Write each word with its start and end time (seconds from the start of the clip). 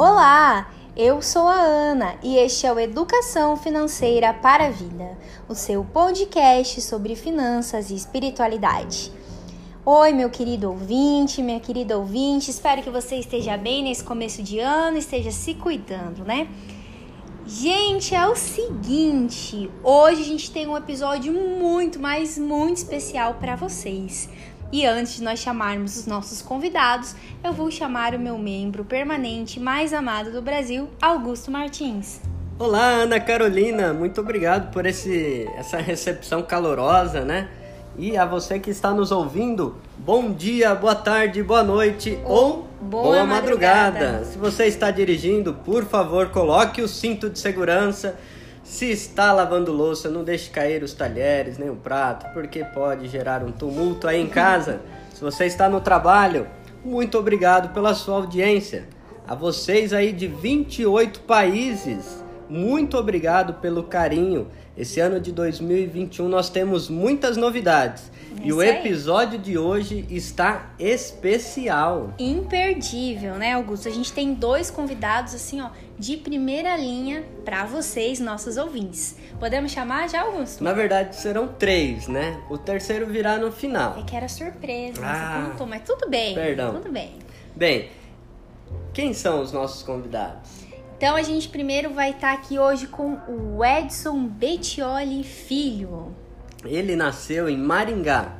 Olá, 0.00 0.70
eu 0.96 1.20
sou 1.20 1.48
a 1.48 1.60
Ana 1.60 2.14
e 2.22 2.36
este 2.36 2.68
é 2.68 2.72
o 2.72 2.78
Educação 2.78 3.56
Financeira 3.56 4.32
para 4.32 4.66
a 4.66 4.70
Vida, 4.70 5.18
o 5.48 5.56
seu 5.56 5.84
podcast 5.84 6.80
sobre 6.82 7.16
finanças 7.16 7.90
e 7.90 7.96
espiritualidade. 7.96 9.10
Oi, 9.84 10.12
meu 10.12 10.30
querido 10.30 10.70
ouvinte, 10.70 11.42
minha 11.42 11.58
querida 11.58 11.98
ouvinte, 11.98 12.48
espero 12.48 12.80
que 12.80 12.90
você 12.90 13.16
esteja 13.16 13.56
bem 13.56 13.82
nesse 13.82 14.04
começo 14.04 14.40
de 14.40 14.60
ano, 14.60 14.96
esteja 14.98 15.32
se 15.32 15.54
cuidando, 15.54 16.24
né? 16.24 16.46
Gente, 17.44 18.14
é 18.14 18.24
o 18.24 18.36
seguinte, 18.36 19.68
hoje 19.82 20.22
a 20.22 20.24
gente 20.24 20.52
tem 20.52 20.68
um 20.68 20.76
episódio 20.76 21.32
muito, 21.32 21.98
mas 21.98 22.38
muito 22.38 22.76
especial 22.76 23.34
para 23.34 23.56
vocês. 23.56 24.28
E 24.70 24.84
antes 24.84 25.16
de 25.16 25.22
nós 25.22 25.38
chamarmos 25.38 25.96
os 25.96 26.06
nossos 26.06 26.42
convidados, 26.42 27.14
eu 27.42 27.54
vou 27.54 27.70
chamar 27.70 28.14
o 28.14 28.18
meu 28.18 28.36
membro 28.36 28.84
permanente 28.84 29.58
mais 29.58 29.94
amado 29.94 30.30
do 30.30 30.42
Brasil, 30.42 30.90
Augusto 31.00 31.50
Martins. 31.50 32.20
Olá, 32.58 32.86
Ana 32.86 33.18
Carolina, 33.18 33.94
muito 33.94 34.20
obrigado 34.20 34.70
por 34.70 34.84
esse, 34.84 35.48
essa 35.56 35.78
recepção 35.78 36.42
calorosa, 36.42 37.24
né? 37.24 37.48
E 37.96 38.14
a 38.14 38.26
você 38.26 38.58
que 38.58 38.68
está 38.68 38.92
nos 38.92 39.10
ouvindo, 39.10 39.74
bom 39.96 40.32
dia, 40.32 40.74
boa 40.74 40.94
tarde, 40.94 41.42
boa 41.42 41.62
noite 41.62 42.18
ou, 42.26 42.34
ou 42.34 42.68
boa, 42.78 43.02
boa 43.04 43.24
madrugada. 43.24 43.92
madrugada. 43.92 44.24
Se 44.26 44.36
você 44.36 44.66
está 44.66 44.90
dirigindo, 44.90 45.54
por 45.54 45.86
favor, 45.86 46.28
coloque 46.28 46.82
o 46.82 46.88
cinto 46.88 47.30
de 47.30 47.38
segurança 47.38 48.18
se 48.68 48.90
está 48.90 49.32
lavando 49.32 49.72
louça, 49.72 50.10
não 50.10 50.22
deixe 50.22 50.50
cair 50.50 50.82
os 50.82 50.92
talheres 50.92 51.56
nem 51.56 51.70
o 51.70 51.74
prato, 51.74 52.30
porque 52.34 52.62
pode 52.62 53.08
gerar 53.08 53.42
um 53.42 53.50
tumulto 53.50 54.06
aí 54.06 54.20
em 54.20 54.28
casa. 54.28 54.82
Se 55.14 55.22
você 55.22 55.46
está 55.46 55.70
no 55.70 55.80
trabalho, 55.80 56.46
muito 56.84 57.18
obrigado 57.18 57.72
pela 57.72 57.94
sua 57.94 58.16
audiência. 58.16 58.86
A 59.26 59.34
vocês 59.34 59.94
aí 59.94 60.12
de 60.12 60.28
28 60.28 61.20
países, 61.20 62.22
muito 62.46 62.98
obrigado 62.98 63.54
pelo 63.54 63.84
carinho. 63.84 64.48
Esse 64.76 65.00
ano 65.00 65.18
de 65.18 65.32
2021 65.32 66.28
nós 66.28 66.50
temos 66.50 66.90
muitas 66.90 67.38
novidades. 67.38 68.12
E 68.42 68.52
o 68.52 68.62
episódio 68.62 69.38
de 69.38 69.58
hoje 69.58 70.06
está 70.10 70.70
especial. 70.78 72.12
Imperdível, 72.18 73.34
né, 73.34 73.54
Augusto? 73.54 73.88
A 73.88 73.90
gente 73.90 74.12
tem 74.12 74.34
dois 74.34 74.70
convidados 74.70 75.34
assim, 75.34 75.60
ó, 75.60 75.70
de 75.98 76.16
primeira 76.16 76.76
linha 76.76 77.24
para 77.44 77.64
vocês, 77.64 78.20
nossos 78.20 78.56
ouvintes. 78.56 79.16
Podemos 79.38 79.72
chamar 79.72 80.08
já, 80.08 80.22
Augusto? 80.22 80.62
Na 80.62 80.72
verdade, 80.72 81.16
serão 81.16 81.48
três, 81.48 82.08
né? 82.08 82.40
O 82.48 82.56
terceiro 82.56 83.06
virá 83.06 83.38
no 83.38 83.50
final. 83.50 83.98
É 83.98 84.02
que 84.02 84.16
era 84.16 84.28
surpresa, 84.28 85.00
ah, 85.04 85.42
você 85.42 85.50
contou, 85.50 85.66
mas 85.66 85.82
tudo 85.82 86.08
bem. 86.08 86.34
Perdão. 86.34 86.74
Tudo 86.74 86.92
bem. 86.92 87.14
Bem, 87.54 87.90
quem 88.92 89.12
são 89.12 89.40
os 89.42 89.52
nossos 89.52 89.82
convidados? 89.82 90.68
Então 90.96 91.14
a 91.14 91.22
gente 91.22 91.48
primeiro 91.48 91.90
vai 91.90 92.10
estar 92.10 92.32
aqui 92.32 92.58
hoje 92.58 92.86
com 92.88 93.18
o 93.28 93.64
Edson 93.64 94.26
Bettioli 94.26 95.22
Filho. 95.22 96.14
Ele 96.64 96.96
nasceu 96.96 97.48
em 97.48 97.56
Maringá, 97.56 98.34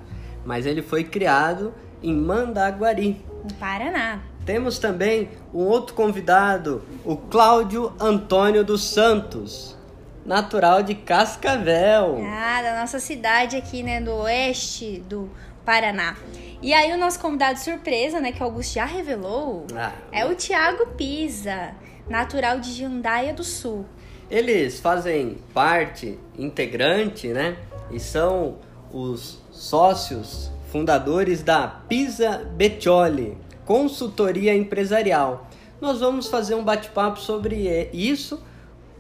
mas 0.45 0.67
ele 0.67 0.83
foi 0.83 1.05
criado 1.05 1.73
em 2.03 2.15
Mandaguari, 2.15 3.25
no 3.45 3.55
Paraná. 3.55 4.21
Temos 4.45 4.79
também 4.79 5.29
um 5.53 5.65
outro 5.65 5.95
convidado, 5.95 6.83
o 7.05 7.17
Cláudio 7.17 7.93
Antônio 8.01 8.65
dos 8.65 8.83
Santos, 8.83 9.77
natural 10.25 10.83
de 10.83 10.95
Cascavel. 10.95 12.19
Ah, 12.25 12.63
da 12.63 12.81
nossa 12.81 12.99
cidade 12.99 13.57
aqui, 13.57 13.83
né, 13.83 14.01
do 14.01 14.13
oeste 14.13 15.03
do 15.09 15.31
Paraná. 15.65 16.17
E 16.63 16.73
aí 16.73 16.93
o 16.93 16.97
nosso 16.97 17.21
convidado 17.21 17.59
surpresa, 17.59 18.21
né, 18.21 18.33
que 18.33 18.41
o 18.41 18.45
Augusto 18.45 18.75
já 18.75 18.85
revelou, 18.85 19.67
ah, 19.77 19.93
é 20.11 20.25
o 20.25 20.35
Tiago 20.35 20.87
Pisa, 20.97 21.75
natural 22.09 22.59
de 22.59 22.73
Jandaia 22.73 23.35
do 23.35 23.45
Sul. 23.45 23.85
Eles 24.31 24.81
fazem 24.81 25.39
parte 25.55 26.19
integrante, 26.39 27.29
né, 27.29 27.57
e 27.91 27.99
são 28.01 28.57
os 28.93 29.39
sócios 29.51 30.51
fundadores 30.71 31.43
da 31.43 31.67
Pisa 31.67 32.39
Bettioli, 32.57 33.37
consultoria 33.65 34.55
empresarial. 34.55 35.49
Nós 35.81 36.01
vamos 36.01 36.27
fazer 36.27 36.55
um 36.55 36.65
bate-papo 36.65 37.21
sobre 37.21 37.89
isso, 37.93 38.43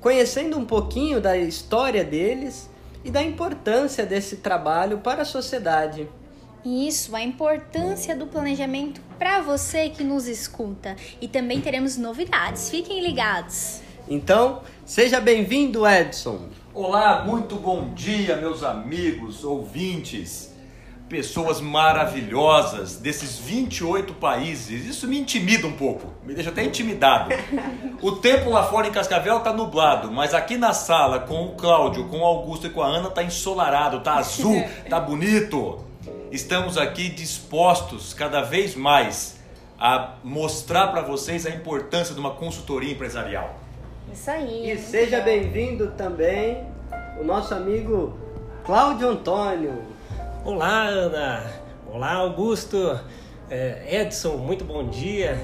conhecendo 0.00 0.56
um 0.56 0.65
pouquinho 0.65 1.21
da 1.21 1.37
história 1.37 2.04
deles 2.04 2.71
e 3.04 3.10
da 3.10 3.22
importância 3.22 4.06
desse 4.06 4.37
trabalho 4.37 4.98
para 4.98 5.22
a 5.22 5.25
sociedade. 5.25 6.09
Isso, 6.65 7.15
a 7.15 7.22
importância 7.22 8.16
do 8.16 8.27
planejamento 8.27 9.00
para 9.19 9.41
você 9.41 9.88
que 9.88 10.04
nos 10.04 10.27
escuta. 10.27 10.97
E 11.21 11.28
também 11.28 11.60
teremos 11.60 11.97
novidades, 11.97 12.69
fiquem 12.69 13.00
ligados. 13.00 13.81
Então, 14.10 14.62
seja 14.86 15.20
bem-vindo, 15.20 15.86
Edson. 15.86 16.48
Olá, 16.72 17.24
muito 17.26 17.56
bom 17.56 17.92
dia, 17.92 18.36
meus 18.36 18.62
amigos, 18.62 19.44
ouvintes 19.44 20.56
pessoas 21.08 21.60
maravilhosas 21.60 22.97
desses 22.97 23.38
28 23.38 24.14
países. 24.14 24.86
Isso 24.86 25.06
me 25.08 25.18
intimida 25.18 25.66
um 25.66 25.72
pouco, 25.72 26.06
me 26.24 26.34
deixa 26.34 26.50
até 26.50 26.62
intimidado. 26.62 27.34
O 28.00 28.12
tempo 28.12 28.50
lá 28.50 28.64
fora 28.64 28.88
em 28.88 28.92
Cascavel 28.92 29.41
tá 29.41 29.52
nublado, 29.52 30.10
mas 30.10 30.34
aqui 30.34 30.56
na 30.56 30.72
sala 30.72 31.20
com 31.20 31.47
o 31.47 31.54
Cláudio, 31.54 32.08
com 32.08 32.20
o 32.20 32.24
Augusto 32.24 32.66
e 32.66 32.70
com 32.70 32.82
a 32.82 32.86
Ana 32.86 33.10
tá 33.10 33.22
ensolarado, 33.22 34.00
tá 34.00 34.14
azul, 34.14 34.62
tá 34.88 35.00
bonito. 35.00 35.84
Estamos 36.30 36.76
aqui 36.76 37.08
dispostos 37.08 38.12
cada 38.12 38.42
vez 38.42 38.74
mais 38.74 39.38
a 39.78 40.14
mostrar 40.24 40.88
para 40.88 41.02
vocês 41.02 41.47
a 41.47 41.50
importância 41.50 42.14
de 42.14 42.20
uma 42.20 42.32
consultoria 42.32 42.92
empresarial. 42.92 43.67
Isso 44.12 44.30
aí. 44.30 44.70
E 44.70 44.78
seja 44.78 45.20
bem-vindo 45.20 45.88
também 45.92 46.64
o 47.20 47.24
nosso 47.24 47.54
amigo 47.54 48.19
Cláudio 48.64 49.08
Antônio. 49.08 49.82
Olá, 50.44 50.86
Ana. 50.86 51.44
Olá, 51.86 52.14
Augusto. 52.14 52.98
É, 53.50 54.00
Edson, 54.00 54.36
muito 54.38 54.64
bom 54.64 54.88
dia. 54.88 55.38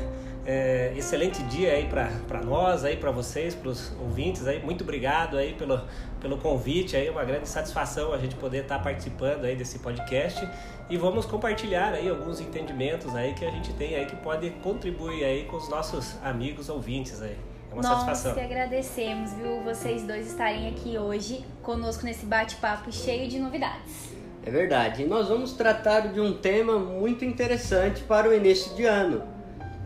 É, 0.46 0.92
excelente 0.96 1.42
dia 1.44 1.72
aí 1.72 1.86
para 1.86 2.42
nós, 2.42 2.84
aí 2.84 2.96
para 2.96 3.10
vocês, 3.10 3.54
para 3.54 3.68
os 3.68 3.92
ouvintes 4.00 4.46
aí. 4.46 4.62
Muito 4.62 4.82
obrigado 4.82 5.36
aí 5.36 5.54
pelo, 5.54 5.80
pelo 6.20 6.38
convite 6.38 6.96
aí, 6.96 7.08
uma 7.08 7.24
grande 7.24 7.48
satisfação 7.48 8.12
a 8.12 8.18
gente 8.18 8.34
poder 8.34 8.62
estar 8.62 8.78
tá 8.78 8.84
participando 8.84 9.44
aí 9.44 9.56
desse 9.56 9.78
podcast 9.78 10.46
e 10.88 10.96
vamos 10.96 11.24
compartilhar 11.24 11.92
aí 11.92 12.08
alguns 12.08 12.40
entendimentos 12.40 13.14
aí 13.14 13.32
que 13.34 13.44
a 13.44 13.50
gente 13.50 13.72
tem 13.74 13.94
aí 13.94 14.06
que 14.06 14.16
pode 14.16 14.50
contribuir 14.62 15.24
aí 15.24 15.44
com 15.44 15.56
os 15.56 15.68
nossos 15.68 16.16
amigos 16.22 16.68
ouvintes 16.68 17.22
aí. 17.22 17.36
É 17.74 17.80
uma 17.80 17.82
Nós 17.82 18.04
satisfação. 18.04 18.30
Nós 18.30 18.40
que 18.40 18.52
agradecemos, 18.52 19.32
viu, 19.32 19.60
vocês 19.62 20.02
dois 20.04 20.28
estarem 20.28 20.68
aqui 20.68 20.96
hoje 20.96 21.44
conosco 21.60 22.04
nesse 22.04 22.24
bate-papo 22.24 22.92
cheio 22.92 23.28
de 23.28 23.38
novidades. 23.38 24.14
É 24.46 24.50
verdade. 24.50 25.02
E 25.02 25.06
nós 25.06 25.28
vamos 25.28 25.52
tratar 25.54 26.12
de 26.12 26.20
um 26.20 26.34
tema 26.34 26.78
muito 26.78 27.24
interessante 27.24 28.02
para 28.02 28.28
o 28.28 28.34
início 28.34 28.74
de 28.76 28.84
ano, 28.84 29.24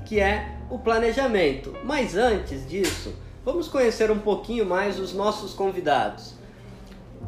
que 0.05 0.21
é 0.21 0.57
o 0.69 0.79
planejamento. 0.79 1.75
Mas 1.83 2.15
antes 2.15 2.69
disso, 2.69 3.15
vamos 3.43 3.69
conhecer 3.69 4.11
um 4.11 4.19
pouquinho 4.19 4.67
mais 4.67 4.99
os 5.01 5.15
nossos 5.15 5.55
convidados. 5.55 6.35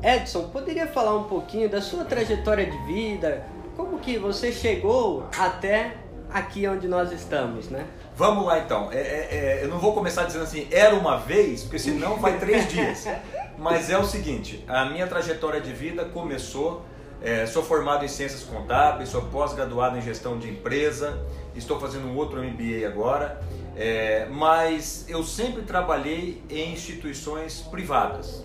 Edson, 0.03 0.48
poderia 0.48 0.87
falar 0.87 1.16
um 1.16 1.25
pouquinho 1.25 1.71
da 1.71 1.81
sua 1.81 2.04
trajetória 2.04 2.66
de 2.71 2.77
vida? 2.84 3.47
Como 3.77 3.98
que 3.98 4.19
você 4.19 4.53
chegou 4.53 5.25
até 5.38 5.97
aqui 6.33 6.67
onde 6.67 6.89
nós 6.89 7.13
estamos, 7.13 7.69
né? 7.69 7.87
Vamos 8.17 8.47
lá 8.47 8.59
então. 8.59 8.91
É, 8.93 8.99
é, 8.99 9.29
é, 9.31 9.65
eu 9.65 9.69
não 9.69 9.79
vou 9.79 9.93
começar 9.93 10.25
dizendo 10.25 10.45
assim, 10.45 10.69
era 10.71 10.95
uma 10.95 11.17
vez, 11.17 11.63
porque 11.63 11.79
senão 11.79 12.17
vai 12.17 12.39
três 12.39 12.69
dias. 12.73 13.07
Mas 13.59 13.91
é 13.91 13.99
o 13.99 14.05
seguinte, 14.05 14.65
a 14.67 14.87
minha 14.87 15.07
trajetória 15.07 15.61
de 15.61 15.73
vida 15.73 16.05
começou 16.05 16.85
é, 17.23 17.45
sou 17.45 17.63
formado 17.63 18.03
em 18.05 18.09
ciências 18.09 18.43
contábeis, 18.45 19.10
sou 19.10 19.22
pós-graduado 19.22 19.99
em 19.99 20.01
gestão 20.01 20.39
de 20.39 20.49
empresa, 20.49 21.21
estou 21.54 21.78
fazendo 21.78 22.07
um 22.07 22.16
outro 22.16 22.43
MBA 22.43 22.87
agora, 22.87 23.41
é, 23.77 24.27
mas 24.31 25.04
eu 25.07 25.22
sempre 25.22 25.63
trabalhei 25.63 26.43
em 26.49 26.72
instituições 26.72 27.60
privadas. 27.71 28.43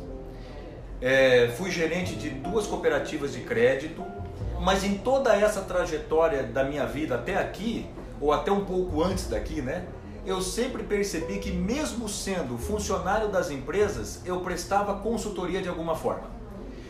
É, 1.01 1.53
fui 1.57 1.71
gerente 1.71 2.15
de 2.15 2.29
duas 2.29 2.67
cooperativas 2.67 3.33
de 3.33 3.41
crédito, 3.41 4.03
mas 4.59 4.83
em 4.83 4.97
toda 4.97 5.35
essa 5.35 5.61
trajetória 5.61 6.43
da 6.43 6.63
minha 6.63 6.85
vida 6.85 7.15
até 7.15 7.37
aqui, 7.37 7.87
ou 8.19 8.31
até 8.31 8.51
um 8.51 8.65
pouco 8.65 9.03
antes 9.03 9.27
daqui, 9.27 9.61
né? 9.61 9.85
Eu 10.25 10.41
sempre 10.41 10.83
percebi 10.83 11.37
que, 11.37 11.51
mesmo 11.51 12.09
sendo 12.09 12.57
funcionário 12.57 13.27
das 13.27 13.51
empresas, 13.51 14.21
eu 14.25 14.39
prestava 14.39 14.95
consultoria 14.95 15.61
de 15.61 15.69
alguma 15.69 15.95
forma. 15.95 16.35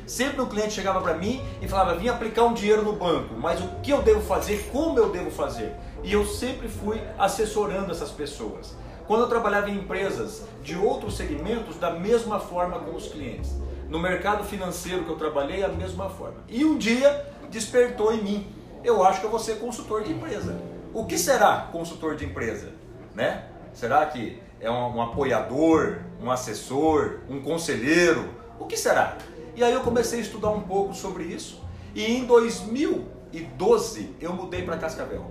Sempre 0.08 0.42
o 0.42 0.48
cliente 0.48 0.74
chegava 0.74 1.02
para 1.02 1.16
mim 1.16 1.42
e 1.62 1.68
falava: 1.68 1.96
vim 1.96 2.08
aplicar 2.08 2.44
um 2.44 2.54
dinheiro 2.54 2.84
no 2.84 2.94
banco, 2.94 3.34
mas 3.36 3.60
o 3.60 3.68
que 3.82 3.92
eu 3.92 4.02
devo 4.02 4.22
fazer, 4.22 4.70
como 4.72 4.98
eu 5.00 5.10
devo 5.10 5.32
fazer? 5.32 5.74
E 6.04 6.14
eu 6.14 6.26
sempre 6.26 6.68
fui 6.68 7.02
assessorando 7.18 7.92
essas 7.92 8.12
pessoas. 8.12 8.76
Quando 9.08 9.22
eu 9.22 9.28
trabalhava 9.28 9.70
em 9.70 9.78
empresas 9.78 10.44
de 10.64 10.78
outros 10.78 11.18
segmentos, 11.18 11.76
da 11.78 11.92
mesma 11.92 12.40
forma 12.40 12.80
com 12.80 12.96
os 12.96 13.08
clientes. 13.08 13.52
No 13.90 14.00
mercado 14.00 14.44
financeiro 14.44 15.04
que 15.04 15.10
eu 15.10 15.16
trabalhei, 15.16 15.64
a 15.64 15.68
mesma 15.68 16.10
forma. 16.10 16.38
E 16.48 16.66
um 16.66 16.78
dia 16.78 17.26
despertou 17.50 18.14
em 18.14 18.24
mim: 18.24 18.48
eu 18.84 19.04
acho 19.04 19.20
que 19.20 19.26
eu 19.26 19.32
vou 19.32 19.40
ser 19.40 19.60
consultor 19.60 20.04
de 20.04 20.12
empresa. 20.12 20.56
O 20.94 21.06
que 21.06 21.18
será 21.18 21.70
consultor 21.72 22.16
de 22.16 22.26
empresa? 22.26 22.72
Né? 23.14 23.46
Será 23.74 24.06
que 24.06 24.42
É 24.62 24.72
um, 24.72 24.96
um 24.96 25.02
apoiador, 25.02 26.00
um 26.22 26.32
assessor, 26.32 27.20
um 27.30 27.42
conselheiro? 27.42 28.30
O 28.60 28.66
que 28.66 28.78
será? 28.78 29.18
E 29.56 29.64
aí 29.64 29.74
eu 29.74 29.82
comecei 29.82 30.20
a 30.20 30.22
estudar 30.22 30.50
um 30.50 30.62
pouco 30.62 30.94
sobre 30.94 31.24
isso 31.24 31.62
e 31.94 32.06
em 32.06 32.26
2012 32.26 34.16
eu 34.22 34.34
mudei 34.34 34.64
para 34.64 34.78
Cascavel. 34.78 35.26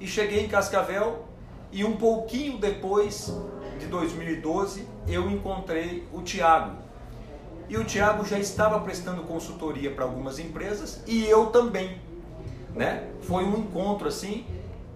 E 0.00 0.06
cheguei 0.06 0.44
em 0.44 0.48
Cascavel 0.48 1.24
e 1.70 1.84
um 1.84 1.96
pouquinho 1.96 2.58
depois 2.58 3.32
de 3.78 3.86
2012 3.86 4.86
eu 5.06 5.30
encontrei 5.30 6.06
o 6.12 6.22
Tiago. 6.22 6.87
E 7.68 7.76
o 7.76 7.84
Tiago 7.84 8.24
já 8.24 8.38
estava 8.38 8.80
prestando 8.80 9.22
consultoria 9.22 9.90
para 9.90 10.04
algumas 10.04 10.38
empresas 10.38 11.02
e 11.06 11.26
eu 11.26 11.46
também. 11.46 12.00
Né? 12.74 13.08
Foi 13.22 13.44
um 13.44 13.58
encontro 13.58 14.08
assim 14.08 14.46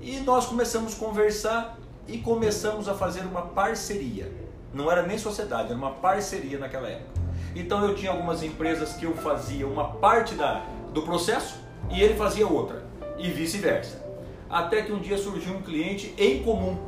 e 0.01 0.19
nós 0.21 0.47
começamos 0.47 0.95
a 0.95 0.97
conversar 0.97 1.79
e 2.09 2.19
começamos 2.19 2.89
a 2.89 2.95
fazer 2.95 3.21
uma 3.21 3.43
parceria. 3.43 4.33
Não 4.73 4.91
era 4.91 5.03
nem 5.03 5.19
sociedade, 5.19 5.69
era 5.69 5.77
uma 5.77 5.91
parceria 5.91 6.59
naquela 6.59 6.89
época. 6.89 7.21
Então 7.55 7.85
eu 7.85 7.95
tinha 7.95 8.11
algumas 8.11 8.43
empresas 8.43 8.95
que 8.95 9.05
eu 9.05 9.15
fazia 9.15 9.67
uma 9.67 9.89
parte 9.95 10.35
da, 10.35 10.65
do 10.93 11.03
processo 11.03 11.61
e 11.91 12.01
ele 12.01 12.15
fazia 12.15 12.47
outra, 12.47 12.83
e 13.19 13.31
vice-versa. 13.31 14.03
Até 14.49 14.83
que 14.83 14.93
um 14.93 14.99
dia 14.99 15.19
surgiu 15.19 15.55
um 15.55 15.63
cliente 15.63 16.15
em 16.17 16.43
comum, 16.43 16.79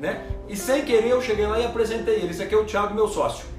né? 0.00 0.26
E 0.48 0.56
sem 0.56 0.84
querer 0.84 1.10
eu 1.10 1.22
cheguei 1.22 1.46
lá 1.46 1.58
e 1.58 1.66
apresentei 1.66 2.16
ele. 2.16 2.30
Esse 2.30 2.42
aqui 2.42 2.54
é 2.54 2.58
o 2.58 2.64
Thiago, 2.64 2.94
meu 2.94 3.08
sócio. 3.08 3.53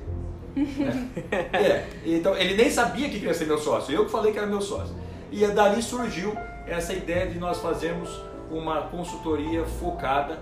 Né? 0.56 1.10
é, 1.54 1.88
então 2.06 2.36
ele 2.36 2.56
nem 2.56 2.69
sabia 2.69 3.10
que 3.10 3.19
queria 3.19 3.34
ser 3.34 3.46
meu 3.46 3.57
sócio, 3.57 3.94
eu 3.94 4.06
que 4.06 4.12
falei 4.12 4.31
que 4.31 4.38
era 4.38 4.48
meu 4.48 4.62
sócio. 4.62 4.96
E 5.31 5.46
dali 5.48 5.81
surgiu 5.81 6.36
essa 6.66 6.94
ideia 6.94 7.28
de 7.28 7.38
nós 7.38 7.60
fazermos 7.60 8.10
uma 8.50 8.84
consultoria 8.84 9.66
focada 9.66 10.40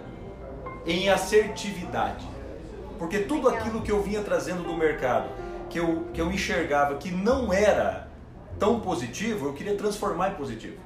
em 0.86 1.10
assertividade. 1.10 2.26
Porque 3.00 3.20
tudo 3.20 3.50
aquilo 3.50 3.82
que 3.82 3.92
eu 3.92 4.02
vinha 4.02 4.22
trazendo 4.22 4.64
do 4.64 4.74
mercado, 4.74 5.30
que 5.70 5.80
eu, 5.80 6.06
que 6.14 6.22
eu 6.22 6.32
enxergava 6.32 6.96
que 6.96 7.10
não 7.10 7.52
era 7.52 8.08
tão 8.60 8.80
positivo, 8.80 9.48
eu 9.48 9.54
queria 9.54 9.76
transformar 9.76 10.32
em 10.32 10.36
positivo. 10.36 10.78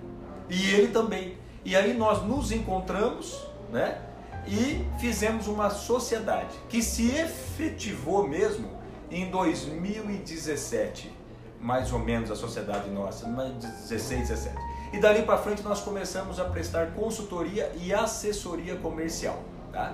E 0.49 0.71
ele 0.71 0.87
também. 0.87 1.37
E 1.65 1.75
aí 1.75 1.93
nós 1.93 2.23
nos 2.23 2.51
encontramos, 2.51 3.45
né? 3.71 4.01
E 4.47 4.85
fizemos 4.99 5.47
uma 5.47 5.69
sociedade 5.69 6.55
que 6.69 6.81
se 6.81 7.11
efetivou 7.11 8.25
mesmo 8.25 8.76
em 9.09 9.29
2017, 9.29 11.11
mais 11.59 11.91
ou 11.91 11.99
menos 11.99 12.29
a 12.29 12.35
sociedade 12.35 12.89
nossa, 12.89 13.27
16, 13.27 14.29
17. 14.29 14.55
E 14.93 14.99
dali 14.99 15.23
para 15.23 15.37
frente 15.37 15.61
nós 15.63 15.81
começamos 15.81 16.39
a 16.39 16.45
prestar 16.45 16.91
consultoria 16.91 17.71
e 17.75 17.93
assessoria 17.93 18.75
comercial, 18.75 19.41
tá? 19.71 19.93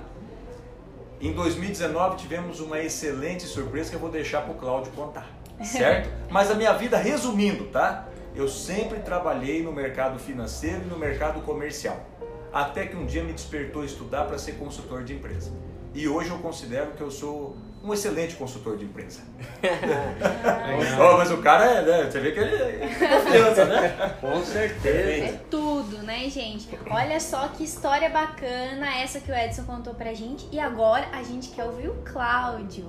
Em 1.22 1.32
2019 1.32 2.18
tivemos 2.18 2.60
uma 2.60 2.80
excelente 2.80 3.44
surpresa 3.44 3.90
que 3.90 3.96
eu 3.96 4.00
vou 4.00 4.12
deixar 4.12 4.42
para 4.42 4.52
o 4.52 4.56
Cláudio 4.56 4.92
contar, 4.92 5.30
certo? 5.64 6.10
Mas 6.30 6.52
a 6.52 6.56
minha 6.56 6.74
vida, 6.74 6.98
resumindo, 6.98 7.66
tá? 7.66 8.08
Eu 8.36 8.48
sempre 8.48 9.00
trabalhei 9.00 9.64
no 9.64 9.72
mercado 9.72 10.20
financeiro 10.20 10.82
e 10.84 10.88
no 10.88 10.98
mercado 10.98 11.42
comercial. 11.42 12.04
Até 12.52 12.88
que 12.88 12.96
um 12.96 13.06
dia 13.06 13.24
me 13.24 13.32
despertou 13.32 13.86
estudar 13.86 14.26
para 14.26 14.38
ser 14.38 14.54
consultor 14.54 15.04
de 15.04 15.14
empresa. 15.14 15.52
E 15.94 16.08
hoje 16.08 16.30
eu 16.30 16.40
considero 16.40 16.92
que 16.92 17.02
eu 17.02 17.12
sou 17.12 17.56
um 17.84 17.94
excelente 17.94 18.36
consultor 18.36 18.78
de 18.78 18.86
empresa. 18.86 19.20
oh, 20.98 21.18
mas 21.18 21.30
o 21.32 21.38
cara 21.40 21.66
é, 21.66 21.82
né? 21.82 22.10
Você 22.10 22.20
vê 22.22 22.32
que 22.32 22.40
ele 22.40 22.56
é 22.56 22.88
confiança, 22.88 23.66
né? 23.66 24.16
Com 24.22 24.42
certeza. 24.44 25.26
É 25.26 25.40
tudo, 25.50 25.98
né, 25.98 26.30
gente? 26.30 26.70
Olha 26.90 27.20
só 27.20 27.50
que 27.50 27.66
história 27.66 28.10
bacana 28.10 28.96
essa 28.98 29.20
que 29.20 29.30
o 29.30 29.36
Edson 29.36 29.64
contou 29.64 29.94
pra 29.94 30.14
gente. 30.14 30.48
E 30.50 30.60
agora 30.60 31.08
a 31.12 31.22
gente 31.24 31.50
quer 31.50 31.66
ouvir 31.66 31.90
o 31.90 31.96
Cláudio. 32.06 32.86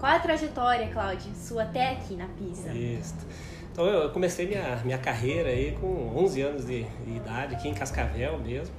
Qual 0.00 0.10
a 0.10 0.18
trajetória, 0.18 0.88
Cláudio, 0.88 1.30
sua 1.34 1.64
até 1.64 1.92
aqui 1.92 2.14
na 2.14 2.26
Pisa? 2.28 2.72
Isso. 2.72 3.14
Então 3.70 3.86
eu 3.86 4.10
comecei 4.10 4.46
minha, 4.46 4.76
minha 4.82 4.98
carreira 4.98 5.50
aí 5.50 5.76
com 5.78 6.16
11 6.16 6.42
anos 6.42 6.66
de, 6.66 6.84
de 6.84 7.16
idade, 7.16 7.54
aqui 7.54 7.68
em 7.68 7.74
Cascavel 7.74 8.38
mesmo 8.38 8.74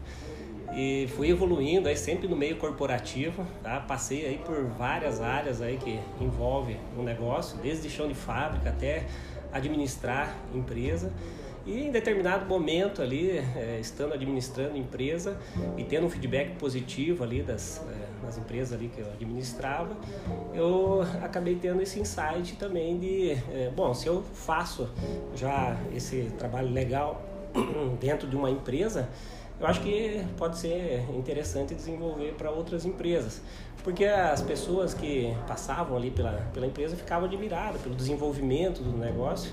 e 0.74 1.07
fui 1.16 1.30
evoluindo 1.30 1.88
aí 1.88 1.98
sempre 1.98 2.27
no 2.27 2.36
meio 2.36 2.57
corporativo, 2.57 3.45
tá? 3.63 3.80
Passei 3.80 4.25
aí 4.25 4.38
por 4.38 4.66
várias 4.66 5.19
áreas 5.21 5.62
aí 5.62 5.77
que 5.77 6.00
envolve 6.21 6.77
o 6.95 7.01
um 7.01 7.04
negócio, 7.04 7.57
desde 7.57 7.89
chão 7.89 8.07
de 8.07 8.13
fábrica 8.13 8.69
até 8.69 9.06
administrar 9.51 10.36
empresa. 10.54 11.12
E 11.66 11.88
em 11.88 11.92
determinado 11.92 12.45
momento 12.45 13.01
ali, 13.01 13.30
é, 13.30 13.77
estando 13.80 14.13
administrando 14.13 14.77
empresa 14.77 15.38
e 15.77 15.83
tendo 15.83 16.07
um 16.07 16.10
feedback 16.10 16.56
positivo 16.57 17.24
ali 17.24 17.44
das, 17.44 17.83
é, 17.88 18.25
das 18.25 18.38
empresas 18.38 18.74
ali 18.74 18.88
que 18.88 19.01
eu 19.01 19.07
administrava, 19.07 19.95
eu 20.54 21.01
acabei 21.21 21.56
tendo 21.56 21.81
esse 21.81 22.00
insight 22.00 22.56
também 22.57 22.98
de, 22.98 23.31
é, 23.31 23.71
bom, 23.75 23.94
se 23.94 24.07
eu 24.07 24.24
faço 24.33 24.89
já 25.36 25.77
esse 25.94 26.31
trabalho 26.38 26.71
legal 26.71 27.28
dentro 27.99 28.27
de 28.27 28.35
uma 28.35 28.49
empresa, 28.49 29.09
eu 29.59 29.67
acho 29.67 29.81
que 29.81 30.25
pode 30.37 30.57
ser 30.57 31.05
interessante 31.13 31.75
desenvolver 31.75 32.33
para 32.37 32.49
outras 32.49 32.85
empresas, 32.85 33.41
porque 33.83 34.05
as 34.05 34.41
pessoas 34.41 34.93
que 34.93 35.35
passavam 35.47 35.97
ali 35.97 36.11
pela, 36.11 36.47
pela 36.53 36.65
empresa 36.65 36.95
ficavam 36.95 37.27
admiradas 37.27 37.81
pelo 37.81 37.93
desenvolvimento 37.93 38.81
do 38.81 38.97
negócio. 38.97 39.51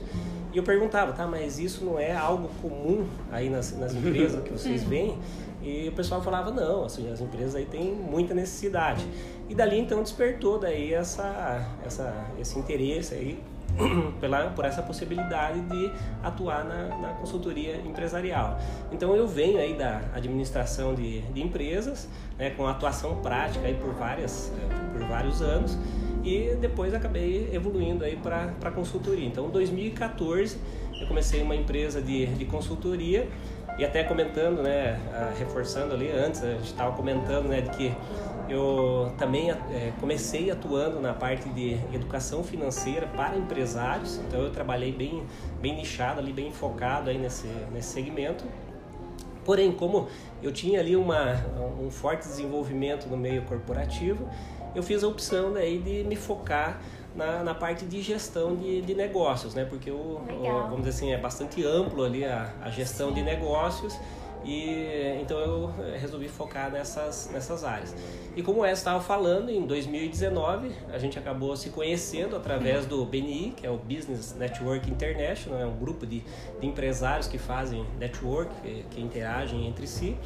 E 0.53 0.57
eu 0.57 0.63
perguntava, 0.63 1.13
tá, 1.13 1.27
mas 1.27 1.59
isso 1.59 1.85
não 1.85 1.99
é 1.99 2.15
algo 2.15 2.49
comum 2.63 3.05
aí 3.33 3.51
nas, 3.51 3.77
nas 3.77 3.95
empresas 3.97 4.43
que 4.43 4.51
vocês 4.51 4.85
veem? 4.85 5.19
E 5.61 5.89
o 5.89 5.93
pessoal 5.93 6.23
falava, 6.23 6.51
não, 6.53 6.85
assim, 6.85 7.11
as 7.11 7.21
empresas 7.21 7.57
aí 7.57 7.67
têm 7.67 7.93
muita 7.93 8.33
necessidade. 8.33 9.05
E 9.49 9.55
dali 9.55 9.79
então 9.79 10.03
despertou 10.03 10.59
daí 10.59 10.95
essa, 10.95 11.69
essa, 11.85 12.27
esse 12.39 12.59
interesse 12.59 13.15
aí 13.15 13.43
pela, 14.21 14.51
por 14.51 14.65
essa 14.65 14.83
possibilidade 14.83 15.61
de 15.61 15.91
atuar 16.23 16.65
na, 16.65 16.97
na, 16.97 17.09
consultoria 17.15 17.77
empresarial. 17.77 18.59
Então 18.93 19.15
eu 19.15 19.27
venho 19.27 19.59
aí 19.59 19.75
da 19.75 20.01
administração 20.15 20.95
de, 20.95 21.21
de 21.21 21.43
empresas, 21.43 22.09
né, 22.39 22.51
com 22.51 22.67
atuação 22.67 23.17
prática 23.17 23.67
aí 23.67 23.75
por, 23.75 23.93
várias, 23.95 24.53
por 24.93 25.07
vários 25.07 25.43
anos 25.43 25.77
e 26.25 26.57
depois 26.61 26.93
acabei 26.93 27.51
evoluindo 27.53 28.05
aí 28.05 28.17
para 28.17 28.71
consultoria. 28.71 29.27
Então 29.27 29.47
em 29.47 29.51
2014 29.51 30.59
eu 31.01 31.07
comecei 31.07 31.43
uma 31.43 31.55
empresa 31.55 32.01
de, 32.01 32.27
de 32.27 32.45
consultoria 32.47 33.29
e 33.79 33.85
até 33.85 34.03
comentando, 34.05 34.63
né, 34.63 34.99
reforçando 35.39 35.93
ali 35.93 36.11
antes, 36.11 36.43
a 36.43 36.53
gente 36.53 36.65
estava 36.65 36.97
comentando 36.97 37.49
né, 37.49 37.61
de 37.61 37.71
que 37.71 37.95
eu 38.49 39.13
também 39.19 39.51
é, 39.51 39.93
comecei 40.01 40.51
atuando 40.51 41.01
na 41.01 41.13
parte 41.13 41.49
de 41.49 41.75
educação 41.93 42.45
financeira 42.45 43.07
para 43.09 43.37
empresários, 43.37 44.19
então 44.19 44.41
eu 44.41 44.51
trabalhei 44.51 44.93
bem, 44.93 45.25
bem 45.61 45.77
nichado 45.77 46.21
ali, 46.21 46.33
bem 46.33 46.53
focado 46.53 47.11
aí 47.11 47.19
nesse, 47.19 47.49
nesse 47.73 47.89
segmento. 47.89 48.45
Porém, 49.45 49.73
como 49.73 50.09
eu 50.43 50.53
tinha 50.53 50.81
ali 50.81 50.97
uma, 50.97 51.35
um 51.81 51.91
forte 51.91 52.27
desenvolvimento 52.27 53.07
no 53.09 53.17
meio 53.17 53.43
corporativo, 53.43 54.29
eu 54.75 54.83
fiz 54.83 55.03
a 55.03 55.09
opção 55.09 55.53
daí 55.53 55.79
de 55.79 56.05
me 56.05 56.17
focar 56.17 56.81
na, 57.17 57.43
na 57.43 57.55
parte 57.55 57.85
de 57.87 58.03
gestão 58.03 58.55
de, 58.55 58.83
de 58.83 58.95
negócios, 58.95 59.55
né? 59.55 59.65
Porque 59.65 59.91
o, 59.91 59.95
o, 59.95 60.69
vamos 60.69 60.79
dizer 60.79 60.91
assim, 60.91 61.13
é 61.13 61.19
bastante 61.19 61.65
amplo 61.65 62.05
ali 62.05 62.25
a, 62.25 62.53
a 62.63 62.71
gestão 62.71 63.13
de 63.13 63.23
negócios 63.23 63.99
e 64.45 65.19
então 65.21 65.39
eu 65.41 65.75
resolvi 65.99 66.29
focar 66.29 66.71
nessas, 66.71 67.29
nessas 67.33 67.65
áreas. 67.65 67.95
E 68.37 68.43
como 68.43 68.61
o 68.61 68.67
estava 68.67 69.01
falando, 69.01 69.51
em 69.51 69.67
2019 69.67 70.71
a 70.93 70.99
gente 70.99 71.19
acabou 71.19 71.57
se 71.57 71.71
conhecendo 71.71 72.37
através 72.37 72.87
do 72.87 73.05
BNI, 73.05 73.55
que 73.57 73.67
é 73.67 73.71
o 73.71 73.77
Business 73.77 74.37
Network 74.39 74.89
International, 74.89 75.61
é 75.61 75.67
um 75.67 75.77
grupo 75.77 76.07
de, 76.07 76.23
de 76.61 76.67
empresários 76.67 77.27
que 77.27 77.39
fazem 77.39 77.85
network, 77.99 78.55
que, 78.63 78.85
que 78.91 79.01
interagem 79.01 79.67
entre 79.67 79.87
si. 79.87 80.17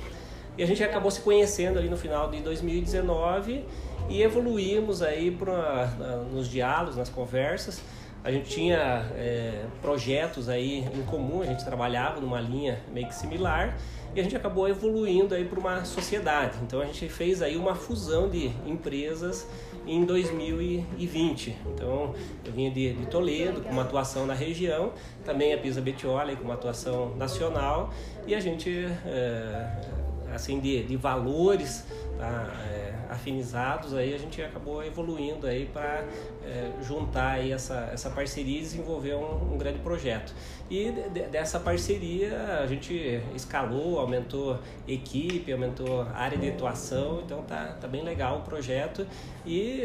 E 0.60 0.62
a 0.62 0.66
gente 0.66 0.84
acabou 0.84 1.10
se 1.10 1.22
conhecendo 1.22 1.78
ali 1.78 1.88
no 1.88 1.96
final 1.96 2.30
de 2.30 2.38
2019 2.42 3.64
e 4.10 4.22
evoluímos 4.22 5.00
aí 5.00 5.30
pra, 5.30 5.86
nos 6.30 6.50
diálogos, 6.50 6.96
nas 6.96 7.08
conversas. 7.08 7.80
A 8.22 8.30
gente 8.30 8.50
tinha 8.50 9.10
é, 9.16 9.64
projetos 9.80 10.50
aí 10.50 10.80
em 10.80 11.02
comum, 11.04 11.40
a 11.40 11.46
gente 11.46 11.64
trabalhava 11.64 12.20
numa 12.20 12.38
linha 12.38 12.78
meio 12.92 13.08
que 13.08 13.14
similar 13.14 13.74
e 14.14 14.20
a 14.20 14.22
gente 14.22 14.36
acabou 14.36 14.68
evoluindo 14.68 15.34
aí 15.34 15.46
para 15.46 15.58
uma 15.58 15.82
sociedade. 15.86 16.58
Então 16.62 16.82
a 16.82 16.84
gente 16.84 17.08
fez 17.08 17.40
aí 17.40 17.56
uma 17.56 17.74
fusão 17.74 18.28
de 18.28 18.48
empresas 18.66 19.48
em 19.86 20.04
2020. 20.04 21.56
Então 21.72 22.14
eu 22.44 22.52
vinha 22.52 22.70
de, 22.70 22.92
de 22.92 23.06
Toledo 23.06 23.62
com 23.62 23.70
uma 23.70 23.80
atuação 23.80 24.26
na 24.26 24.34
região, 24.34 24.92
também 25.24 25.54
a 25.54 25.58
Pisa 25.58 25.80
Betiola 25.80 26.36
com 26.36 26.44
uma 26.44 26.52
atuação 26.52 27.16
nacional 27.16 27.94
e 28.26 28.34
a 28.34 28.40
gente 28.40 28.70
é, 29.06 29.99
assim 30.34 30.60
de, 30.60 30.82
de 30.84 30.96
valores 30.96 31.84
tá, 32.18 32.52
é, 32.70 32.92
afinizados, 33.10 33.94
aí 33.94 34.14
a 34.14 34.18
gente 34.18 34.40
acabou 34.42 34.84
evoluindo 34.84 35.46
aí 35.46 35.66
para 35.66 36.04
é, 36.44 36.70
juntar 36.82 37.32
aí 37.32 37.52
essa, 37.52 37.90
essa 37.92 38.10
parceria 38.10 38.58
e 38.58 38.60
desenvolver 38.60 39.14
um, 39.14 39.54
um 39.54 39.58
grande 39.58 39.78
projeto. 39.80 40.32
E 40.70 40.90
de, 40.90 41.22
dessa 41.22 41.58
parceria 41.58 42.60
a 42.62 42.66
gente 42.66 43.20
escalou, 43.34 43.98
aumentou 43.98 44.58
equipe, 44.86 45.52
aumentou 45.52 46.02
área 46.14 46.38
de 46.38 46.50
atuação, 46.50 47.22
então 47.24 47.42
tá, 47.42 47.76
tá 47.80 47.88
bem 47.88 48.02
legal 48.02 48.38
o 48.38 48.42
projeto 48.42 49.06
e, 49.44 49.80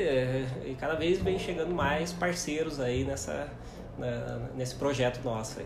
e 0.66 0.76
cada 0.80 0.96
vez 0.96 1.20
vem 1.20 1.40
chegando 1.40 1.74
mais 1.74 2.12
parceiros 2.12 2.80
aí 2.80 3.04
nessa, 3.04 3.50
na, 3.98 4.40
nesse 4.56 4.76
projeto 4.76 5.24
nosso 5.24 5.60
aí. 5.60 5.66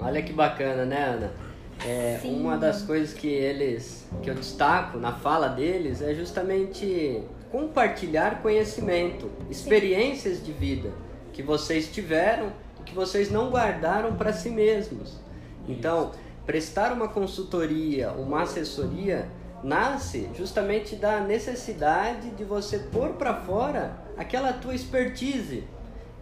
Olha 0.00 0.22
que 0.22 0.32
bacana, 0.32 0.84
né, 0.84 1.04
Ana? 1.04 1.53
É, 1.84 2.18
uma 2.24 2.56
das 2.56 2.82
coisas 2.82 3.12
que 3.12 3.28
eles 3.28 4.06
que 4.22 4.30
eu 4.30 4.34
destaco 4.34 4.96
na 4.96 5.12
fala 5.12 5.48
deles 5.48 6.00
é 6.00 6.14
justamente 6.14 7.22
compartilhar 7.50 8.40
conhecimento, 8.40 9.30
experiências 9.50 10.44
de 10.44 10.50
vida 10.50 10.90
que 11.32 11.42
vocês 11.42 11.88
tiveram 11.92 12.52
e 12.80 12.82
que 12.84 12.94
vocês 12.94 13.30
não 13.30 13.50
guardaram 13.50 14.14
para 14.16 14.32
si 14.32 14.48
mesmos. 14.48 15.20
Então, 15.68 16.12
prestar 16.46 16.92
uma 16.92 17.08
consultoria, 17.08 18.12
uma 18.12 18.42
assessoria 18.42 19.28
nasce 19.62 20.28
justamente 20.36 20.96
da 20.96 21.20
necessidade 21.20 22.30
de 22.30 22.44
você 22.44 22.78
pôr 22.78 23.10
para 23.10 23.34
fora 23.34 23.96
aquela 24.16 24.52
tua 24.52 24.74
expertise, 24.74 25.64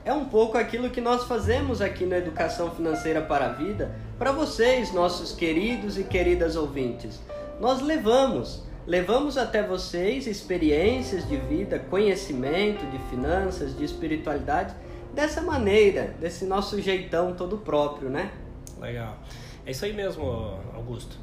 é 0.04 0.12
um 0.12 0.25
pouco 0.25 0.59
aquilo 0.59 0.90
que 0.90 1.00
nós 1.00 1.25
fazemos 1.25 1.80
aqui 1.80 2.04
na 2.04 2.18
Educação 2.18 2.71
Financeira 2.71 3.21
para 3.21 3.47
a 3.47 3.49
Vida 3.50 3.94
para 4.18 4.32
vocês, 4.32 4.92
nossos 4.92 5.32
queridos 5.32 5.99
e 5.99 6.04
queridas 6.04 6.56
ouvintes. 6.56 7.21
Nós 7.61 7.80
levamos, 7.80 8.62
levamos 8.87 9.38
até 9.38 9.62
vocês 9.62 10.26
experiências 10.26 11.28
de 11.28 11.37
vida, 11.37 11.78
conhecimento 11.78 12.85
de 12.87 12.99
finanças, 13.11 13.76
de 13.76 13.85
espiritualidade, 13.85 14.75
dessa 15.14 15.40
maneira, 15.40 16.14
desse 16.18 16.44
nosso 16.44 16.80
jeitão 16.80 17.35
todo 17.35 17.59
próprio, 17.59 18.09
né? 18.09 18.32
Legal. 18.80 19.16
É 19.64 19.71
isso 19.71 19.85
aí 19.85 19.92
mesmo, 19.92 20.59
Augusto. 20.75 21.16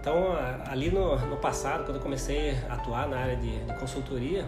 Então, 0.00 0.34
ali 0.66 0.90
no, 0.90 1.16
no 1.26 1.36
passado, 1.36 1.84
quando 1.84 1.96
eu 1.96 2.02
comecei 2.02 2.56
a 2.68 2.74
atuar 2.74 3.08
na 3.08 3.18
área 3.18 3.36
de, 3.36 3.58
de 3.58 3.74
consultoria, 3.74 4.44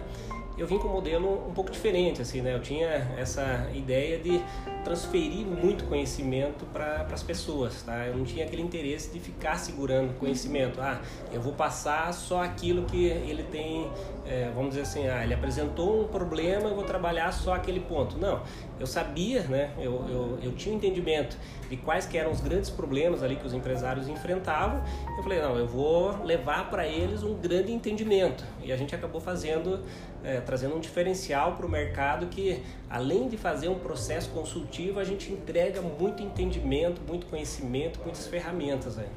eu 0.60 0.66
vim 0.66 0.78
com 0.78 0.88
um 0.88 0.92
modelo 0.92 1.48
um 1.48 1.54
pouco 1.54 1.70
diferente, 1.70 2.20
assim, 2.20 2.42
né? 2.42 2.54
Eu 2.54 2.60
tinha 2.60 3.10
essa 3.16 3.66
ideia 3.72 4.18
de 4.18 4.42
transferir 4.84 5.46
muito 5.46 5.84
conhecimento 5.84 6.64
para 6.66 7.06
as 7.12 7.22
pessoas, 7.22 7.82
tá? 7.82 8.06
Eu 8.06 8.16
não 8.16 8.24
tinha 8.24 8.44
aquele 8.44 8.62
interesse 8.62 9.10
de 9.10 9.20
ficar 9.20 9.56
segurando 9.56 10.16
conhecimento. 10.18 10.80
Ah, 10.80 11.00
eu 11.32 11.40
vou 11.40 11.52
passar 11.52 12.12
só 12.12 12.42
aquilo 12.42 12.84
que 12.84 13.06
ele 13.06 13.42
tem, 13.44 13.90
é, 14.26 14.50
vamos 14.54 14.70
dizer 14.70 14.82
assim, 14.82 15.08
ah, 15.08 15.22
ele 15.22 15.34
apresentou 15.34 16.02
um 16.02 16.08
problema, 16.08 16.68
eu 16.68 16.74
vou 16.74 16.84
trabalhar 16.84 17.32
só 17.32 17.54
aquele 17.54 17.80
ponto. 17.80 18.18
Não, 18.18 18.42
eu 18.78 18.86
sabia, 18.86 19.42
né? 19.42 19.72
Eu, 19.78 20.04
eu, 20.08 20.38
eu 20.42 20.52
tinha 20.52 20.74
um 20.74 20.78
entendimento 20.78 21.36
de 21.68 21.76
quais 21.76 22.06
que 22.06 22.16
eram 22.16 22.30
os 22.30 22.40
grandes 22.40 22.70
problemas 22.70 23.22
ali 23.22 23.36
que 23.36 23.46
os 23.46 23.52
empresários 23.52 24.08
enfrentavam. 24.08 24.82
Eu 25.16 25.22
falei, 25.22 25.40
não, 25.40 25.56
eu 25.56 25.66
vou 25.66 26.24
levar 26.24 26.70
para 26.70 26.86
eles 26.86 27.22
um 27.22 27.34
grande 27.34 27.72
entendimento. 27.72 28.44
E 28.62 28.72
a 28.72 28.76
gente 28.76 28.94
acabou 28.94 29.20
fazendo, 29.20 29.80
é, 30.24 30.40
trazendo 30.40 30.74
um 30.74 30.80
diferencial 30.80 31.52
para 31.52 31.66
o 31.66 31.68
mercado 31.68 32.26
que, 32.26 32.62
além 32.88 33.28
de 33.28 33.36
fazer 33.36 33.68
um 33.68 33.78
processo 33.78 34.30
consultivo, 34.30 34.69
a 34.98 35.04
gente 35.04 35.32
entrega 35.32 35.80
muito 35.82 36.22
entendimento, 36.22 37.00
muito 37.06 37.26
conhecimento, 37.26 38.00
muitas 38.02 38.26
ferramentas 38.26 38.98
aí. 38.98 39.08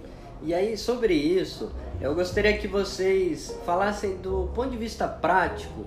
E 0.41 0.53
aí, 0.53 0.77
sobre 0.77 1.13
isso, 1.13 1.71
eu 2.01 2.13
gostaria 2.13 2.57
que 2.57 2.67
vocês 2.67 3.57
falassem 3.65 4.17
do 4.17 4.49
ponto 4.53 4.71
de 4.71 4.77
vista 4.77 5.07
prático 5.07 5.85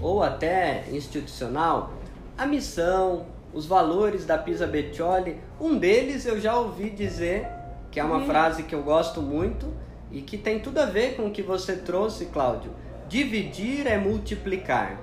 ou 0.00 0.22
até 0.22 0.84
institucional 0.90 1.92
a 2.36 2.46
missão, 2.46 3.26
os 3.52 3.66
valores 3.66 4.24
da 4.24 4.38
Pisa 4.38 4.66
Bettioli. 4.66 5.38
Um 5.60 5.78
deles 5.78 6.26
eu 6.26 6.40
já 6.40 6.58
ouvi 6.58 6.90
dizer, 6.90 7.46
que 7.90 8.00
é 8.00 8.04
uma 8.04 8.18
uhum. 8.18 8.26
frase 8.26 8.62
que 8.62 8.74
eu 8.74 8.82
gosto 8.82 9.20
muito 9.20 9.66
e 10.10 10.22
que 10.22 10.38
tem 10.38 10.60
tudo 10.60 10.78
a 10.78 10.86
ver 10.86 11.16
com 11.16 11.26
o 11.26 11.30
que 11.30 11.42
você 11.42 11.76
trouxe, 11.76 12.26
Cláudio. 12.26 12.70
Dividir 13.08 13.86
é 13.86 13.98
multiplicar. 13.98 15.00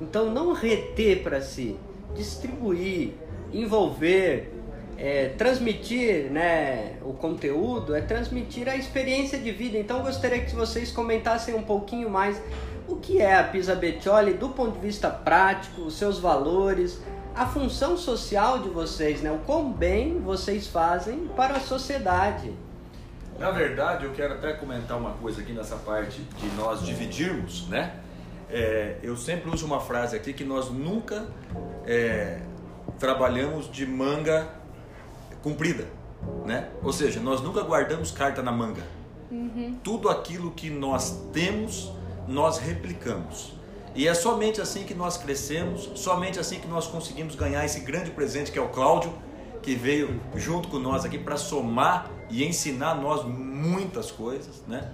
Então, 0.00 0.30
não 0.30 0.52
reter 0.52 1.22
para 1.22 1.40
si, 1.40 1.76
distribuir, 2.14 3.14
envolver, 3.52 4.52
é, 4.98 5.28
transmitir 5.30 6.30
né, 6.30 6.94
o 7.02 7.12
conteúdo, 7.12 7.94
é 7.94 8.00
transmitir 8.00 8.68
a 8.68 8.76
experiência 8.76 9.38
de 9.38 9.50
vida. 9.50 9.78
Então, 9.78 10.02
gostaria 10.02 10.40
que 10.40 10.54
vocês 10.54 10.90
comentassem 10.90 11.54
um 11.54 11.62
pouquinho 11.62 12.08
mais 12.08 12.40
o 12.88 12.96
que 12.96 13.20
é 13.20 13.36
a 13.36 13.44
Pisa 13.44 13.74
Bettioli 13.74 14.34
do 14.34 14.50
ponto 14.50 14.72
de 14.72 14.80
vista 14.80 15.10
prático, 15.10 15.82
os 15.82 15.98
seus 15.98 16.18
valores, 16.18 17.00
a 17.34 17.46
função 17.46 17.96
social 17.96 18.60
de 18.60 18.68
vocês, 18.68 19.20
né? 19.20 19.30
o 19.30 19.38
quão 19.38 19.70
bem 19.70 20.20
vocês 20.20 20.66
fazem 20.66 21.28
para 21.36 21.56
a 21.56 21.60
sociedade. 21.60 22.52
Na 23.38 23.50
verdade, 23.50 24.06
eu 24.06 24.12
quero 24.12 24.34
até 24.34 24.54
comentar 24.54 24.96
uma 24.96 25.10
coisa 25.12 25.42
aqui 25.42 25.52
nessa 25.52 25.76
parte 25.76 26.22
de 26.22 26.46
nós 26.56 26.82
dividirmos, 26.82 27.68
né? 27.68 27.96
É, 28.48 28.96
eu 29.02 29.16
sempre 29.16 29.50
uso 29.50 29.66
uma 29.66 29.80
frase 29.80 30.16
aqui 30.16 30.32
que 30.32 30.44
nós 30.44 30.70
nunca 30.70 31.26
é, 31.84 32.40
trabalhamos 32.98 33.70
de 33.70 33.86
manga 33.86 34.48
comprida, 35.42 35.86
né? 36.44 36.70
Ou 36.82 36.92
seja, 36.92 37.20
nós 37.20 37.40
nunca 37.40 37.62
guardamos 37.62 38.10
carta 38.10 38.42
na 38.42 38.52
manga. 38.52 38.82
Uhum. 39.30 39.78
Tudo 39.82 40.08
aquilo 40.08 40.50
que 40.52 40.70
nós 40.70 41.22
temos 41.32 41.92
nós 42.26 42.58
replicamos. 42.58 43.52
E 43.94 44.06
é 44.06 44.12
somente 44.12 44.60
assim 44.60 44.84
que 44.84 44.94
nós 44.94 45.16
crescemos, 45.16 45.90
somente 45.94 46.38
assim 46.38 46.58
que 46.58 46.68
nós 46.68 46.86
conseguimos 46.86 47.34
ganhar 47.34 47.64
esse 47.64 47.80
grande 47.80 48.10
presente 48.10 48.52
que 48.52 48.58
é 48.58 48.62
o 48.62 48.68
Cláudio, 48.68 49.12
que 49.66 49.74
veio 49.74 50.20
junto 50.36 50.68
com 50.68 50.78
nós 50.78 51.04
aqui 51.04 51.18
para 51.18 51.36
somar 51.36 52.08
e 52.30 52.44
ensinar 52.44 52.94
nós 52.94 53.24
muitas 53.24 54.12
coisas, 54.12 54.62
né? 54.68 54.92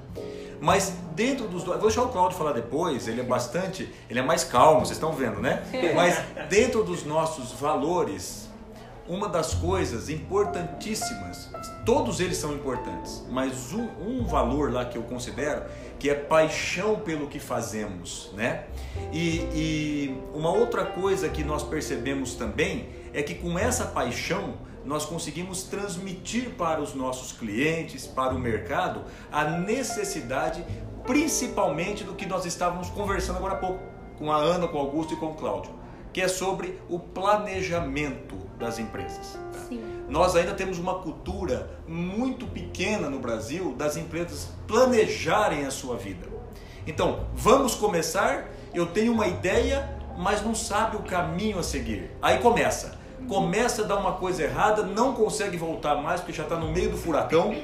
Mas 0.62 0.95
dentro 1.14 1.47
dos 1.47 1.62
dois, 1.62 1.79
vou 1.79 1.88
deixar 1.88 2.05
o 2.05 2.09
Cláudio 2.09 2.38
falar 2.38 2.52
depois, 2.52 3.07
ele 3.07 3.21
é 3.21 3.25
bastante, 3.25 3.93
ele 4.09 4.19
é 4.19 4.23
mais 4.23 4.45
calmo, 4.45 4.81
vocês 4.81 4.93
estão 4.97 5.12
vendo, 5.12 5.41
né? 5.41 5.62
Mas 5.95 6.19
dentro 6.49 6.83
dos 6.83 7.05
nossos 7.05 7.52
valores, 7.52 8.49
uma 9.07 9.29
das 9.29 9.52
coisas 9.52 10.09
importantíssimas, 10.09 11.50
todos 11.85 12.19
eles 12.19 12.38
são 12.38 12.55
importantes, 12.55 13.26
mas 13.29 13.73
um, 13.73 13.88
um 14.00 14.25
valor 14.25 14.73
lá 14.73 14.85
que 14.85 14.97
eu 14.97 15.02
considero 15.02 15.64
que 15.99 16.09
é 16.09 16.14
paixão 16.14 17.00
pelo 17.00 17.26
que 17.26 17.38
fazemos, 17.38 18.31
né? 18.35 18.64
E, 19.12 19.37
e 19.52 20.19
uma 20.33 20.50
outra 20.50 20.87
coisa 20.87 21.29
que 21.29 21.45
nós 21.45 21.62
percebemos 21.62 22.35
também 22.35 23.01
é 23.12 23.23
que 23.23 23.35
com 23.35 23.59
essa 23.59 23.87
paixão 23.87 24.54
nós 24.85 25.04
conseguimos 25.04 25.64
transmitir 25.64 26.50
para 26.50 26.81
os 26.81 26.95
nossos 26.95 27.33
clientes, 27.33 28.07
para 28.07 28.35
o 28.35 28.38
mercado, 28.38 29.04
a 29.31 29.45
necessidade, 29.45 30.64
principalmente 31.07 32.04
do 32.04 32.14
que 32.14 32.26
nós 32.26 32.45
estávamos 32.45 32.90
conversando 32.90 33.37
agora 33.37 33.54
há 33.54 33.59
pouco 33.59 33.81
com 34.19 34.31
a 34.33 34.37
Ana, 34.37 34.69
com 34.69 34.76
o 34.76 34.81
Augusto 34.81 35.14
e 35.14 35.16
com 35.16 35.26
o 35.26 35.35
Cláudio, 35.35 35.73
que 36.12 36.21
é 36.21 36.28
sobre 36.28 36.81
o 36.88 36.99
planejamento 36.99 38.37
das 38.59 38.78
empresas. 38.78 39.38
Sim. 39.69 39.83
Nós 40.09 40.37
ainda 40.37 40.52
temos 40.52 40.78
uma 40.78 40.97
cultura 40.97 41.71
muito 41.88 42.47
pequena 42.47 43.09
no 43.09 43.19
Brasil 43.19 43.75
das 43.75 43.97
empresas 43.97 44.49
planejarem 44.66 45.64
a 45.64 45.71
sua 45.71 45.97
vida. 45.97 46.26
Então, 46.87 47.26
vamos 47.35 47.75
começar. 47.75 48.50
Eu 48.75 48.87
tenho 48.87 49.12
uma 49.12 49.26
ideia, 49.26 49.99
mas 50.19 50.42
não 50.42 50.54
sabe 50.54 50.97
o 50.97 51.02
caminho 51.02 51.59
a 51.59 51.62
seguir. 51.62 52.11
Aí 52.21 52.38
começa 52.38 53.01
começa 53.29 53.83
a 53.83 53.85
dar 53.85 53.97
uma 53.97 54.12
coisa 54.12 54.43
errada, 54.43 54.83
não 54.83 55.14
consegue 55.14 55.57
voltar 55.57 55.97
mais 55.97 56.21
porque 56.21 56.33
já 56.33 56.43
está 56.43 56.57
no 56.57 56.71
meio 56.71 56.91
do 56.91 56.97
furacão. 56.97 57.55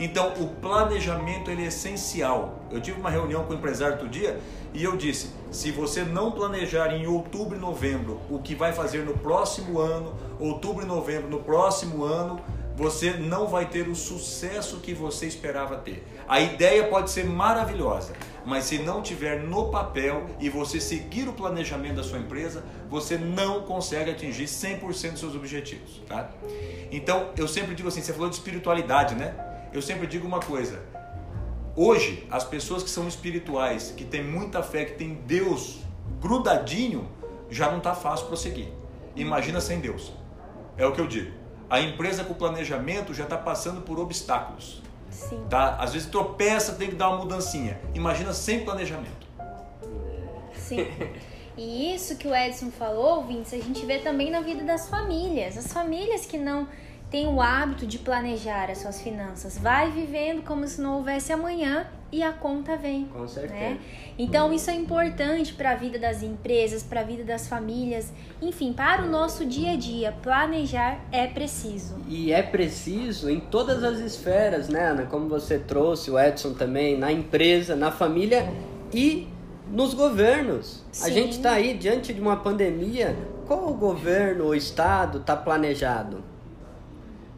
Então 0.00 0.32
o 0.40 0.48
planejamento 0.60 1.50
ele 1.50 1.64
é 1.64 1.66
essencial. 1.66 2.60
Eu 2.70 2.80
tive 2.80 3.00
uma 3.00 3.10
reunião 3.10 3.44
com 3.44 3.52
o 3.52 3.56
empresário 3.56 3.94
outro 3.94 4.08
dia 4.08 4.38
e 4.72 4.82
eu 4.82 4.96
disse: 4.96 5.30
se 5.50 5.70
você 5.70 6.02
não 6.02 6.30
planejar 6.32 6.92
em 6.94 7.06
outubro 7.06 7.56
e 7.56 7.60
novembro 7.60 8.20
o 8.30 8.38
que 8.38 8.54
vai 8.54 8.72
fazer 8.72 9.04
no 9.04 9.14
próximo 9.14 9.78
ano, 9.78 10.14
outubro 10.38 10.84
e 10.84 10.86
novembro 10.86 11.28
no 11.28 11.40
próximo 11.40 12.04
ano, 12.04 12.40
você 12.76 13.12
não 13.12 13.46
vai 13.46 13.66
ter 13.66 13.88
o 13.88 13.94
sucesso 13.94 14.78
que 14.80 14.92
você 14.92 15.26
esperava 15.26 15.76
ter. 15.76 16.04
A 16.26 16.40
ideia 16.40 16.88
pode 16.88 17.10
ser 17.10 17.24
maravilhosa, 17.24 18.14
mas 18.44 18.64
se 18.64 18.78
não 18.78 19.00
tiver 19.00 19.42
no 19.42 19.70
papel 19.70 20.26
e 20.40 20.48
você 20.48 20.80
seguir 20.80 21.28
o 21.28 21.32
planejamento 21.32 21.96
da 21.96 22.02
sua 22.02 22.18
empresa, 22.18 22.64
você 22.90 23.16
não 23.16 23.62
consegue 23.62 24.10
atingir 24.10 24.44
100% 24.44 24.80
dos 25.10 25.20
seus 25.20 25.36
objetivos, 25.36 26.02
tá? 26.08 26.30
Então, 26.90 27.30
eu 27.36 27.46
sempre 27.46 27.74
digo 27.74 27.88
assim, 27.88 28.02
você 28.02 28.12
falou 28.12 28.28
de 28.28 28.34
espiritualidade, 28.34 29.14
né? 29.14 29.34
Eu 29.72 29.80
sempre 29.80 30.06
digo 30.06 30.26
uma 30.26 30.40
coisa. 30.40 30.82
Hoje, 31.76 32.26
as 32.30 32.44
pessoas 32.44 32.82
que 32.82 32.90
são 32.90 33.06
espirituais, 33.06 33.92
que 33.96 34.04
têm 34.04 34.22
muita 34.22 34.62
fé, 34.62 34.84
que 34.84 34.94
têm 34.94 35.14
Deus 35.26 35.80
grudadinho, 36.20 37.08
já 37.50 37.70
não 37.70 37.78
está 37.78 37.94
fácil 37.94 38.26
prosseguir. 38.26 38.68
Imagina 39.14 39.60
sem 39.60 39.80
Deus. 39.80 40.12
É 40.76 40.86
o 40.86 40.92
que 40.92 41.00
eu 41.00 41.06
digo. 41.06 41.43
A 41.68 41.80
empresa 41.80 42.24
com 42.24 42.34
planejamento 42.34 43.14
já 43.14 43.24
está 43.24 43.36
passando 43.36 43.80
por 43.80 43.98
obstáculos. 43.98 44.82
Sim. 45.10 45.44
Tá? 45.48 45.76
Às 45.76 45.92
vezes 45.92 46.08
tropeça, 46.08 46.72
tem 46.74 46.88
que 46.88 46.96
dar 46.96 47.08
uma 47.08 47.18
mudancinha. 47.18 47.80
Imagina 47.94 48.32
sem 48.32 48.64
planejamento. 48.64 49.26
Sim. 50.54 50.86
E 51.56 51.94
isso 51.94 52.16
que 52.16 52.26
o 52.26 52.34
Edson 52.34 52.70
falou, 52.72 53.18
ouvintes, 53.18 53.54
a 53.54 53.58
gente 53.58 53.86
vê 53.86 54.00
também 54.00 54.28
na 54.28 54.40
vida 54.40 54.64
das 54.64 54.88
famílias. 54.88 55.56
As 55.56 55.72
famílias 55.72 56.26
que 56.26 56.36
não 56.36 56.66
têm 57.10 57.28
o 57.28 57.40
hábito 57.40 57.86
de 57.86 57.96
planejar 57.96 58.68
as 58.70 58.78
suas 58.78 59.00
finanças, 59.00 59.56
vai 59.56 59.88
vivendo 59.88 60.42
como 60.42 60.66
se 60.66 60.80
não 60.80 60.96
houvesse 60.96 61.32
amanhã 61.32 61.86
e 62.14 62.22
a 62.22 62.32
conta 62.32 62.76
vem. 62.76 63.06
Com 63.06 63.26
certeza. 63.26 63.54
Né? 63.54 63.78
Então 64.16 64.52
isso 64.52 64.70
é 64.70 64.74
importante 64.74 65.52
para 65.52 65.72
a 65.72 65.74
vida 65.74 65.98
das 65.98 66.22
empresas, 66.22 66.80
para 66.84 67.00
a 67.00 67.02
vida 67.02 67.24
das 67.24 67.48
famílias, 67.48 68.12
enfim, 68.40 68.72
para 68.72 69.02
o 69.02 69.10
nosso 69.10 69.44
dia 69.44 69.72
a 69.72 69.76
dia. 69.76 70.14
Planejar 70.22 71.00
é 71.10 71.26
preciso. 71.26 71.96
E 72.08 72.32
é 72.32 72.40
preciso 72.40 73.28
em 73.28 73.40
todas 73.40 73.82
as 73.82 73.98
esferas, 73.98 74.68
né, 74.68 74.90
Ana? 74.90 75.06
Como 75.06 75.28
você 75.28 75.58
trouxe, 75.58 76.08
o 76.08 76.16
Edson 76.18 76.52
também, 76.52 76.96
na 76.96 77.10
empresa, 77.10 77.74
na 77.74 77.90
família 77.90 78.48
e 78.92 79.26
nos 79.68 79.92
governos. 79.92 80.84
A 80.90 81.06
Sim. 81.06 81.12
gente 81.14 81.32
está 81.32 81.54
aí 81.54 81.74
diante 81.74 82.14
de 82.14 82.20
uma 82.20 82.36
pandemia. 82.36 83.16
Qual 83.44 83.68
o 83.68 83.74
governo 83.74 84.44
ou 84.44 84.54
estado 84.54 85.18
está 85.18 85.36
planejado? 85.36 86.22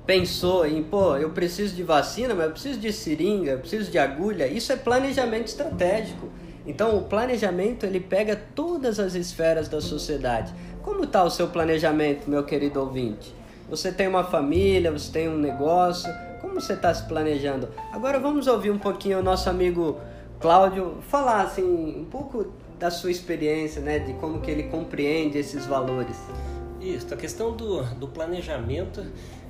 Pensou 0.06 0.64
em, 0.64 0.84
pô, 0.84 1.16
eu 1.16 1.30
preciso 1.30 1.74
de 1.74 1.82
vacina, 1.82 2.32
mas 2.32 2.46
eu 2.46 2.52
preciso 2.52 2.78
de 2.78 2.92
seringa, 2.92 3.50
eu 3.52 3.58
preciso 3.58 3.90
de 3.90 3.98
agulha. 3.98 4.46
Isso 4.46 4.72
é 4.72 4.76
planejamento 4.76 5.48
estratégico. 5.48 6.28
Então, 6.64 6.96
o 6.96 7.02
planejamento 7.02 7.84
ele 7.84 7.98
pega 7.98 8.40
todas 8.54 9.00
as 9.00 9.14
esferas 9.14 9.68
da 9.68 9.80
sociedade. 9.80 10.54
Como 10.82 11.04
está 11.04 11.24
o 11.24 11.30
seu 11.30 11.48
planejamento, 11.48 12.30
meu 12.30 12.44
querido 12.44 12.80
ouvinte? 12.80 13.34
Você 13.68 13.90
tem 13.90 14.06
uma 14.06 14.22
família, 14.22 14.92
você 14.92 15.10
tem 15.10 15.28
um 15.28 15.36
negócio, 15.36 16.08
como 16.40 16.54
você 16.54 16.74
está 16.74 16.94
se 16.94 17.04
planejando? 17.08 17.68
Agora 17.92 18.20
vamos 18.20 18.46
ouvir 18.46 18.70
um 18.70 18.78
pouquinho 18.78 19.18
o 19.18 19.22
nosso 19.22 19.50
amigo 19.50 19.98
Cláudio 20.38 20.98
falar 21.08 21.42
assim 21.42 21.98
um 21.98 22.04
pouco 22.04 22.52
da 22.78 22.90
sua 22.90 23.10
experiência, 23.10 23.80
né, 23.80 23.98
de 23.98 24.12
como 24.14 24.40
que 24.40 24.50
ele 24.50 24.64
compreende 24.64 25.38
esses 25.38 25.66
valores. 25.66 26.16
Isso, 26.80 27.12
a 27.12 27.16
questão 27.16 27.56
do, 27.56 27.82
do 27.94 28.06
planejamento, 28.06 29.04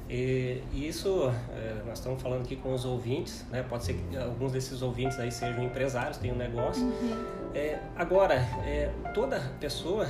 e, 0.08 0.62
e 0.72 0.88
isso 0.88 1.32
é, 1.52 1.82
nós 1.84 1.98
estamos 1.98 2.22
falando 2.22 2.42
aqui 2.42 2.56
com 2.56 2.72
os 2.72 2.84
ouvintes, 2.84 3.44
né? 3.50 3.64
pode 3.68 3.84
ser 3.84 3.94
que 3.94 4.16
alguns 4.16 4.52
desses 4.52 4.82
ouvintes 4.82 5.18
aí 5.18 5.32
sejam 5.32 5.62
empresários, 5.64 6.16
tenham 6.18 6.36
um 6.36 6.38
negócio. 6.38 6.86
É, 7.54 7.78
agora, 7.96 8.34
é, 8.64 8.90
toda 9.12 9.40
pessoa 9.58 10.06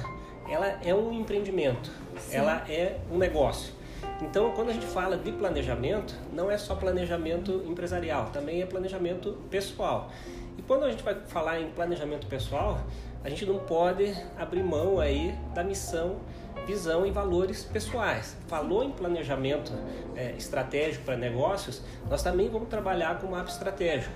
ela 0.49 0.67
é 0.85 0.95
um 0.95 1.13
empreendimento, 1.13 1.91
Sim. 2.19 2.37
ela 2.37 2.65
é 2.69 2.99
um 3.11 3.17
negócio. 3.17 3.73
Então, 4.21 4.53
quando 4.53 4.71
a 4.71 4.73
gente 4.73 4.87
fala 4.87 5.17
de 5.17 5.33
planejamento, 5.33 6.15
não 6.33 6.51
é 6.51 6.57
só 6.57 6.75
planejamento 6.75 7.65
empresarial, 7.67 8.27
também 8.27 8.63
é 8.63 8.67
planejamento 8.67 9.33
pessoal. 9.51 10.11
E 10.57 10.63
quando 10.63 10.85
a 10.85 10.91
gente 10.91 11.03
vai 11.03 11.15
falar 11.27 11.61
em 11.61 11.71
planejamento 11.71 12.27
pessoal, 12.27 12.81
a 13.23 13.29
gente 13.29 13.45
não 13.45 13.59
pode 13.59 14.15
abrir 14.39 14.63
mão 14.63 15.01
aí 15.01 15.35
da 15.55 15.63
missão, 15.65 16.17
visão 16.67 17.07
e 17.07 17.11
valores 17.11 17.65
pessoais. 17.65 18.37
Falou 18.49 18.83
em 18.83 18.91
planejamento 18.91 19.73
é, 20.15 20.33
estratégico 20.33 21.05
para 21.05 21.17
negócios, 21.17 21.83
nós 22.11 22.23
também 22.23 22.49
vamos 22.49 22.69
trabalhar 22.69 23.21
com 23.21 23.29
o 23.29 23.31
mapa 23.31 23.49
estratégico, 23.49 24.13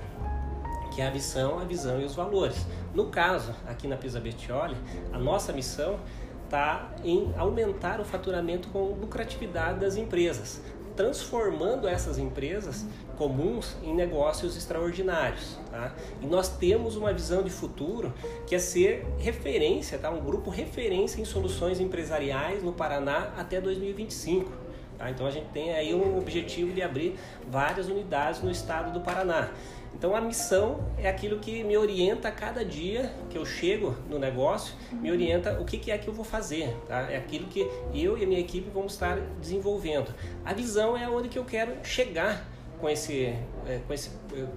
que 0.92 1.00
é 1.00 1.06
a 1.06 1.10
missão, 1.10 1.58
a 1.58 1.64
visão 1.64 2.00
e 2.00 2.04
os 2.04 2.14
valores. 2.14 2.66
No 2.92 3.06
caso, 3.06 3.54
aqui 3.66 3.86
na 3.86 3.96
Pisa 3.96 4.18
Bettioli, 4.18 4.76
a 5.12 5.18
nossa 5.18 5.52
missão 5.52 6.00
está 6.44 6.90
em 7.04 7.32
aumentar 7.38 8.00
o 8.00 8.04
faturamento 8.04 8.68
com 8.70 8.80
lucratividade 9.00 9.78
das 9.78 9.96
empresas, 9.96 10.60
transformando 10.96 11.86
essas 11.86 12.18
empresas 12.18 12.84
comuns 13.20 13.76
em 13.82 13.94
negócios 13.94 14.56
extraordinários. 14.56 15.58
Tá? 15.70 15.92
E 16.22 16.26
nós 16.26 16.48
temos 16.48 16.96
uma 16.96 17.12
visão 17.12 17.42
de 17.42 17.50
futuro 17.50 18.14
que 18.46 18.54
é 18.54 18.58
ser 18.58 19.06
referência, 19.18 19.98
tá? 19.98 20.10
um 20.10 20.24
grupo 20.24 20.48
referência 20.48 21.20
em 21.20 21.26
soluções 21.26 21.80
empresariais 21.80 22.62
no 22.62 22.72
Paraná 22.72 23.30
até 23.36 23.60
2025. 23.60 24.50
Tá? 24.96 25.10
Então 25.10 25.26
a 25.26 25.30
gente 25.30 25.48
tem 25.48 25.74
aí 25.74 25.94
um 25.94 26.16
objetivo 26.16 26.72
de 26.72 26.80
abrir 26.80 27.14
várias 27.46 27.88
unidades 27.88 28.40
no 28.40 28.50
estado 28.50 28.90
do 28.90 29.00
Paraná. 29.00 29.50
Então 29.94 30.16
a 30.16 30.20
missão 30.22 30.80
é 30.96 31.06
aquilo 31.06 31.40
que 31.40 31.62
me 31.62 31.76
orienta 31.76 32.28
a 32.28 32.32
cada 32.32 32.64
dia 32.64 33.12
que 33.28 33.36
eu 33.36 33.44
chego 33.44 33.96
no 34.08 34.18
negócio, 34.18 34.74
me 34.92 35.10
orienta 35.10 35.60
o 35.60 35.66
que, 35.66 35.76
que 35.76 35.90
é 35.90 35.98
que 35.98 36.08
eu 36.08 36.14
vou 36.14 36.24
fazer, 36.24 36.74
tá? 36.86 37.10
É 37.10 37.18
aquilo 37.18 37.48
que 37.48 37.68
eu 37.92 38.16
e 38.16 38.24
a 38.24 38.26
minha 38.26 38.40
equipe 38.40 38.70
vamos 38.72 38.94
estar 38.94 39.18
desenvolvendo. 39.40 40.14
A 40.42 40.54
visão 40.54 40.96
é 40.96 41.06
onde 41.06 41.28
que 41.28 41.38
eu 41.38 41.44
quero 41.44 41.84
chegar 41.84 42.48
com 42.80 42.88
esse, 42.88 43.34
é, 43.66 43.80
com 43.86 43.92
esse, 43.92 44.10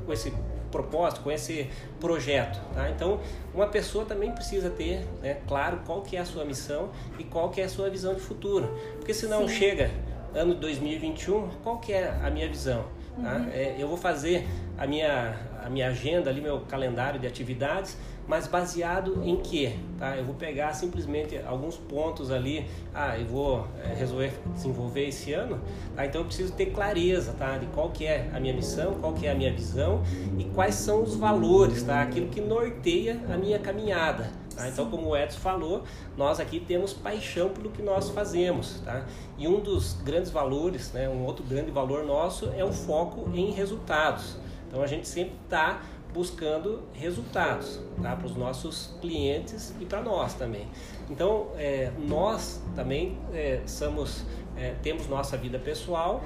com 0.06 0.14
esse 0.14 0.34
propósito, 0.72 1.22
com 1.22 1.32
esse 1.32 1.70
projeto. 2.00 2.60
Tá? 2.74 2.90
Então, 2.90 3.20
uma 3.54 3.68
pessoa 3.68 4.06
também 4.06 4.32
precisa 4.32 4.70
ter, 4.70 5.06
né, 5.22 5.38
claro, 5.48 5.82
qual 5.86 6.02
que 6.02 6.18
é 6.18 6.20
a 6.20 6.26
sua 6.26 6.44
missão 6.44 6.90
e 7.20 7.24
qual 7.24 7.50
que 7.50 7.62
é 7.62 7.66
a 7.66 7.70
sua 7.70 7.90
visão 7.90 8.16
de 8.16 8.22
futuro. 8.22 8.68
Porque 8.98 9.14
senão 9.14 9.48
Sim. 9.48 9.56
chega 9.56 9.92
ano 10.34 10.56
de 10.56 10.62
2021, 10.62 11.50
qual 11.64 11.78
que 11.78 11.94
é 11.94 12.10
a 12.24 12.30
minha 12.32 12.50
visão? 12.50 12.86
Tá? 13.22 13.46
É, 13.54 13.76
eu 13.78 13.88
vou 13.88 13.98
fazer 13.98 14.48
a 14.76 14.88
minha, 14.88 15.38
a 15.64 15.70
minha 15.70 15.90
agenda 15.90 16.32
ali, 16.32 16.42
meu 16.42 16.62
calendário 16.62 17.20
de 17.20 17.28
atividades, 17.28 17.96
mas 18.28 18.48
baseado 18.48 19.22
em 19.24 19.38
quê? 19.38 19.76
Tá? 20.00 20.18
Eu 20.18 20.24
vou 20.26 20.36
pegar 20.36 20.74
simplesmente 20.74 21.38
alguns 21.46 21.76
pontos 21.78 22.32
ali, 22.32 22.66
ah, 22.94 23.18
eu 23.18 23.26
vou 23.26 23.68
é, 23.84 23.94
resolver 23.94 24.34
desenvolver 24.54 25.08
esse 25.08 25.34
ano, 25.34 25.60
tá? 25.96 26.06
então 26.06 26.22
eu 26.22 26.26
preciso 26.26 26.54
ter 26.54 26.68
clareza 26.68 27.34
tá? 27.34 27.58
de 27.58 27.66
qual 27.68 27.90
que 27.90 28.06
é 28.06 28.30
a 28.34 28.40
minha 28.40 28.54
missão, 28.54 28.96
qual 28.96 29.14
que 29.14 29.28
é 29.28 29.32
a 29.32 29.36
minha 29.36 29.52
visão 29.52 30.02
e 30.38 30.46
quais 30.46 30.76
são 30.76 31.04
os 31.04 31.16
valores, 31.16 31.84
tá? 31.84 32.02
aquilo 32.02 32.28
que 32.28 32.42
norteia 32.42 33.20
a 33.32 33.38
minha 33.38 33.60
caminhada. 33.60 34.32
Tá? 34.56 34.68
Então, 34.68 34.90
como 34.90 35.10
o 35.10 35.18
Edson 35.18 35.40
falou, 35.40 35.84
nós 36.16 36.40
aqui 36.40 36.60
temos 36.60 36.94
paixão 36.94 37.50
pelo 37.50 37.72
que 37.72 37.82
nós 37.82 38.10
fazemos. 38.10 38.82
Tá? 38.86 39.06
E 39.38 39.48
um 39.48 39.60
dos 39.60 39.94
grandes 40.04 40.32
valores, 40.32 40.92
né, 40.92 41.10
um 41.10 41.26
outro 41.26 41.44
grande 41.44 41.72
valor 41.72 42.06
nosso 42.06 42.52
é 42.56 42.64
o 42.64 42.72
foco 42.72 43.30
em 43.34 43.52
resultados. 43.52 44.38
Então, 44.68 44.82
a 44.82 44.88
gente 44.88 45.08
sempre 45.08 45.36
está 45.44 45.82
buscando 46.13 46.84
resultados 46.93 47.80
tá? 48.02 48.15
para 48.15 48.26
os 48.26 48.36
nossos 48.36 48.93
clientes 49.02 49.73
e 49.80 49.86
para 49.86 50.02
nós 50.02 50.34
também. 50.36 50.67
Então, 51.10 51.47
é, 51.58 51.91
nós 52.08 52.62
também 52.76 53.17
é, 53.34 53.62
somos, 53.65 54.23
é, 54.56 54.76
temos 54.82 55.08
nossa 55.08 55.36
vida 55.36 55.58
pessoal 55.58 56.23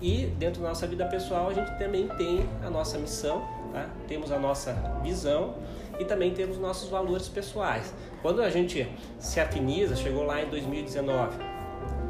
e 0.00 0.26
dentro 0.38 0.62
da 0.62 0.68
nossa 0.68 0.86
vida 0.86 1.06
pessoal 1.06 1.48
a 1.48 1.54
gente 1.54 1.76
também 1.78 2.06
tem 2.08 2.48
a 2.62 2.70
nossa 2.70 2.98
missão, 2.98 3.42
tá? 3.72 3.88
temos 4.06 4.30
a 4.30 4.38
nossa 4.38 4.72
visão 5.02 5.54
e 5.98 6.04
também 6.04 6.32
temos 6.32 6.58
nossos 6.58 6.88
valores 6.88 7.28
pessoais. 7.28 7.94
Quando 8.22 8.42
a 8.42 8.50
gente 8.50 8.88
se 9.18 9.40
afiniza, 9.40 9.96
chegou 9.96 10.24
lá 10.24 10.42
em 10.42 10.48
2019, 10.48 11.36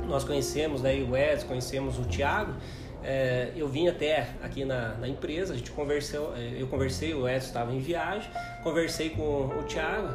nós 0.06 0.24
conhecemos 0.24 0.82
daí 0.82 1.02
o 1.04 1.16
Edson, 1.16 1.46
conhecemos 1.46 1.98
o 1.98 2.04
Thiago, 2.04 2.54
é, 3.02 3.52
eu 3.56 3.68
vim 3.68 3.88
até 3.88 4.28
aqui 4.42 4.64
na, 4.64 4.94
na, 4.94 5.08
empresa, 5.08 5.54
a 5.54 5.56
gente 5.56 5.70
conversou, 5.70 6.36
eu 6.36 6.66
conversei, 6.66 7.14
o 7.14 7.28
Edson 7.28 7.46
estava 7.46 7.72
em 7.72 7.78
viagem, 7.78 8.30
conversei 8.62 9.10
com 9.10 9.46
o 9.46 9.62
Thiago 9.64 10.14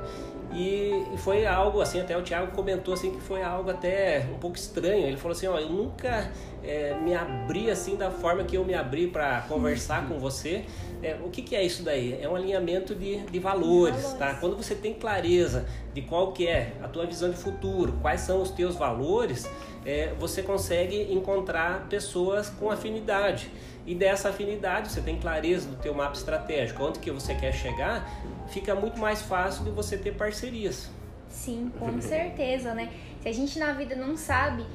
e, 0.54 1.06
e, 1.14 1.18
foi 1.18 1.46
algo 1.46 1.82
assim, 1.82 2.00
até 2.00 2.18
o 2.18 2.22
Thiago 2.22 2.52
comentou 2.52 2.94
assim 2.94 3.12
que 3.12 3.22
foi 3.22 3.42
algo 3.42 3.70
até 3.70 4.26
um 4.34 4.38
pouco 4.38 4.56
estranho. 4.56 5.08
Ele 5.08 5.18
falou 5.18 5.36
assim, 5.36 5.48
ó, 5.48 5.58
eu 5.58 5.70
nunca 5.70 6.32
é, 6.64 6.96
me 7.02 7.14
abri 7.14 7.70
assim 7.70 7.96
da 7.96 8.10
forma 8.10 8.44
que 8.44 8.56
eu 8.56 8.64
me 8.64 8.74
abri 8.74 9.08
para 9.08 9.42
conversar 9.42 10.08
com 10.08 10.20
você. 10.20 10.66
É, 11.04 11.16
o 11.24 11.30
que, 11.30 11.42
que, 11.42 11.56
é 11.56 11.64
isso 11.64 11.84
daí? 11.84 12.20
É 12.22 12.28
um 12.28 12.36
alinhamento 12.36 12.96
de, 12.96 13.18
de 13.18 13.40
valores, 13.40 13.96
valores, 13.96 14.20
tá? 14.20 14.36
Quando 14.36 14.56
você 14.56 14.76
tem 14.76 14.94
clareza 14.94 15.66
de 15.94 16.02
qual 16.02 16.32
que 16.32 16.48
é 16.48 16.74
a 16.82 16.88
tua 16.88 17.06
visão 17.06 17.30
de 17.30 17.38
futuro, 17.38 17.94
quais 18.02 18.22
são 18.22 18.42
os 18.42 18.50
teus 18.50 18.76
valores, 18.76 19.50
é, 19.86 20.14
você 20.20 20.42
consegue 20.42 21.14
encontrar 21.14 21.88
pessoas 21.90 22.50
com 22.50 22.72
afinidade. 22.72 23.52
E 23.86 23.94
dessa 23.94 24.30
afinidade, 24.30 24.92
você 24.92 25.00
tem 25.00 25.20
clareza 25.20 25.70
do 25.70 25.76
teu 25.76 25.94
mapa 25.94 26.16
estratégico, 26.16 26.84
onde 26.84 27.00
que 27.00 27.12
você 27.12 27.36
quer 27.36 27.54
chegar, 27.54 28.10
fica 28.48 28.76
muito 28.76 29.00
mais 29.00 29.22
fácil 29.22 29.64
de 29.64 29.72
você 29.72 29.98
ter 29.98 30.16
parcerias. 30.16 30.90
Sim, 31.30 31.72
com 31.80 32.00
certeza, 32.02 32.74
né? 32.74 32.92
Se 33.22 33.28
a 33.28 33.34
gente 33.34 33.60
na 33.60 33.74
vida 33.74 33.96
não 33.96 34.16
sabe 34.16 34.66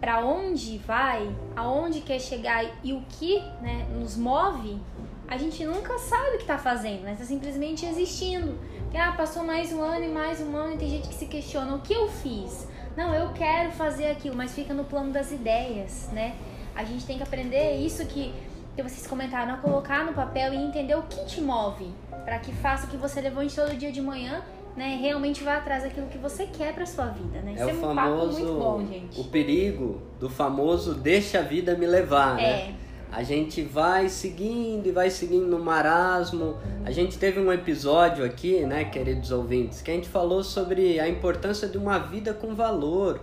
para 0.00 0.20
onde 0.24 0.78
vai, 0.78 1.34
aonde 1.56 2.00
quer 2.00 2.20
chegar 2.20 2.64
e 2.82 2.92
o 2.92 3.02
que 3.08 3.38
né, 3.62 3.86
nos 3.92 4.16
move, 4.16 4.78
a 5.26 5.38
gente 5.38 5.64
nunca 5.64 5.98
sabe 5.98 6.36
o 6.36 6.38
que 6.38 6.44
tá 6.44 6.58
fazendo, 6.58 7.02
né? 7.02 7.16
Tá 7.18 7.24
simplesmente 7.24 7.86
existindo. 7.86 8.58
Porque, 8.82 8.98
ah, 8.98 9.12
passou 9.12 9.42
mais 9.42 9.72
um 9.72 9.82
ano 9.82 10.04
e 10.04 10.08
mais 10.08 10.40
um 10.40 10.54
ano 10.56 10.74
e 10.74 10.78
tem 10.78 10.90
gente 10.90 11.08
que 11.08 11.14
se 11.14 11.26
questiona 11.26 11.74
o 11.74 11.80
que 11.80 11.94
eu 11.94 12.08
fiz. 12.08 12.68
Não, 12.96 13.14
eu 13.14 13.32
quero 13.32 13.72
fazer 13.72 14.06
aquilo, 14.08 14.36
mas 14.36 14.54
fica 14.54 14.72
no 14.72 14.84
plano 14.84 15.10
das 15.10 15.32
ideias, 15.32 16.08
né? 16.12 16.36
A 16.74 16.84
gente 16.84 17.06
tem 17.06 17.16
que 17.16 17.22
aprender 17.22 17.76
isso 17.76 18.04
que, 18.06 18.32
que 18.74 18.82
vocês 18.82 19.06
comentaram, 19.06 19.54
a 19.54 19.56
colocar 19.58 20.04
no 20.04 20.12
papel 20.12 20.52
e 20.52 20.56
entender 20.56 20.96
o 20.96 21.02
que 21.02 21.24
te 21.26 21.40
move, 21.40 21.86
para 22.24 22.38
que 22.38 22.52
faça 22.52 22.86
que 22.86 22.96
você 22.96 23.20
levante 23.20 23.54
todo 23.54 23.74
dia 23.76 23.92
de 23.92 24.00
manhã, 24.00 24.42
né? 24.76 24.98
Realmente 25.00 25.44
vá 25.44 25.58
atrás 25.58 25.84
daquilo 25.84 26.08
que 26.08 26.18
você 26.18 26.46
quer 26.46 26.74
para 26.74 26.84
sua 26.84 27.06
vida, 27.06 27.40
né? 27.40 27.52
É 27.52 27.54
Isso 27.54 27.64
o 27.66 27.70
é 27.70 27.74
um 27.74 27.94
famoso, 27.94 28.40
muito 28.40 28.58
bom, 28.58 28.86
gente. 28.86 29.20
o 29.20 29.24
perigo 29.24 30.02
do 30.18 30.28
famoso 30.28 30.94
deixa 30.94 31.38
a 31.38 31.42
vida 31.42 31.76
me 31.76 31.86
levar, 31.86 32.34
né? 32.34 32.42
É. 32.42 32.74
a 33.12 33.22
gente 33.22 33.62
vai 33.62 34.08
seguindo 34.08 34.88
e 34.88 34.90
vai 34.90 35.08
seguindo 35.08 35.46
no 35.46 35.60
marasmo. 35.60 36.56
A 36.84 36.90
gente 36.90 37.16
teve 37.16 37.38
um 37.38 37.52
episódio 37.52 38.24
aqui, 38.24 38.66
né, 38.66 38.84
queridos 38.86 39.30
ouvintes, 39.30 39.80
que 39.80 39.92
a 39.92 39.94
gente 39.94 40.08
falou 40.08 40.42
sobre 40.42 40.98
a 40.98 41.08
importância 41.08 41.68
de 41.68 41.78
uma 41.78 41.98
vida 41.98 42.34
com 42.34 42.56
valor 42.56 43.20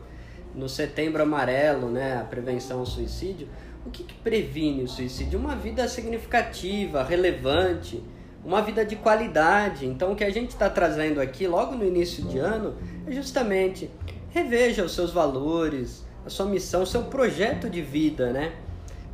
no 0.55 0.69
Setembro 0.69 1.21
Amarelo, 1.21 1.89
né, 1.89 2.17
a 2.21 2.23
prevenção 2.23 2.79
ao 2.79 2.85
suicídio. 2.85 3.49
O 3.85 3.89
que, 3.89 4.03
que 4.03 4.13
previne 4.15 4.83
o 4.83 4.87
suicídio? 4.87 5.39
Uma 5.39 5.55
vida 5.55 5.87
significativa, 5.87 7.03
relevante, 7.03 8.03
uma 8.43 8.61
vida 8.61 8.85
de 8.85 8.95
qualidade. 8.95 9.85
Então, 9.85 10.11
o 10.11 10.15
que 10.15 10.23
a 10.23 10.29
gente 10.29 10.49
está 10.49 10.69
trazendo 10.69 11.19
aqui 11.19 11.47
logo 11.47 11.75
no 11.75 11.85
início 11.85 12.23
de 12.25 12.37
ano 12.37 12.75
é 13.07 13.11
justamente 13.11 13.89
reveja 14.29 14.83
os 14.83 14.93
seus 14.93 15.11
valores, 15.11 16.05
a 16.25 16.29
sua 16.29 16.45
missão, 16.45 16.83
o 16.83 16.85
seu 16.87 17.03
projeto 17.03 17.69
de 17.69 17.81
vida, 17.81 18.31
né? 18.31 18.53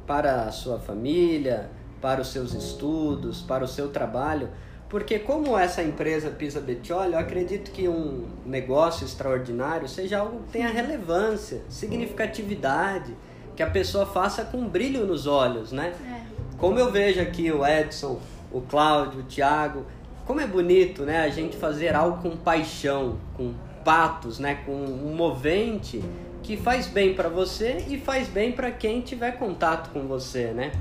Para 0.06 0.44
a 0.44 0.52
sua 0.52 0.80
família, 0.80 1.70
para 2.02 2.22
os 2.22 2.28
seus 2.28 2.54
estudos, 2.54 3.42
para 3.42 3.64
o 3.64 3.68
seu 3.68 3.90
trabalho. 3.90 4.50
Porque 4.90 5.20
como 5.20 5.58
essa 5.58 5.84
empresa 5.84 6.30
Pisa 6.30 6.62
Bettioli, 6.62 7.14
eu 7.14 7.20
acredito 7.20 7.72
que 7.72 7.90
um 7.90 8.26
negócio 8.46 9.06
extraordinário 9.06 9.88
seja 9.88 10.20
algo 10.20 10.44
que 10.44 10.52
tenha 10.54 10.70
relevância, 10.70 11.62
significatividade, 11.68 13.14
que 13.58 13.64
a 13.64 13.68
pessoa 13.68 14.06
faça 14.06 14.46
com 14.46 14.68
brilho 14.68 15.04
nos 15.08 15.26
olhos, 15.26 15.72
né? 15.72 15.92
É. 16.08 16.22
Como 16.60 16.78
eu 16.78 16.92
vejo 16.92 17.20
aqui 17.20 17.52
o 17.52 17.66
Edson, 17.66 18.20
o 18.52 18.62
Cláudio, 18.62 19.22
o 19.22 19.24
Thiago, 19.24 19.84
como 20.26 20.40
é 20.40 20.46
bonito, 20.46 21.04
né, 21.04 21.22
a 21.22 21.30
gente 21.30 21.58
fazer 21.58 21.96
algo 21.96 22.22
com 22.22 22.38
paixão, 22.38 23.18
com 23.36 23.54
patos, 23.84 24.38
né, 24.38 24.60
com 24.66 24.74
um 24.74 25.16
movente 25.16 26.04
que 26.44 26.56
faz 26.56 26.86
bem 26.86 27.16
para 27.16 27.30
você 27.30 27.84
e 27.88 27.98
faz 27.98 28.28
bem 28.28 28.52
para 28.52 28.70
quem 28.70 29.02
tiver 29.02 29.32
contato 29.32 29.90
com 29.92 30.02
você, 30.08 30.48
né? 30.48 30.72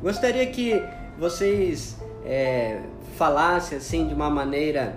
Gostaria 0.00 0.46
que 0.46 0.80
vocês 1.18 1.98
é, 2.24 2.82
falassem 3.16 3.78
assim 3.78 4.06
de 4.06 4.14
uma 4.14 4.30
maneira 4.30 4.96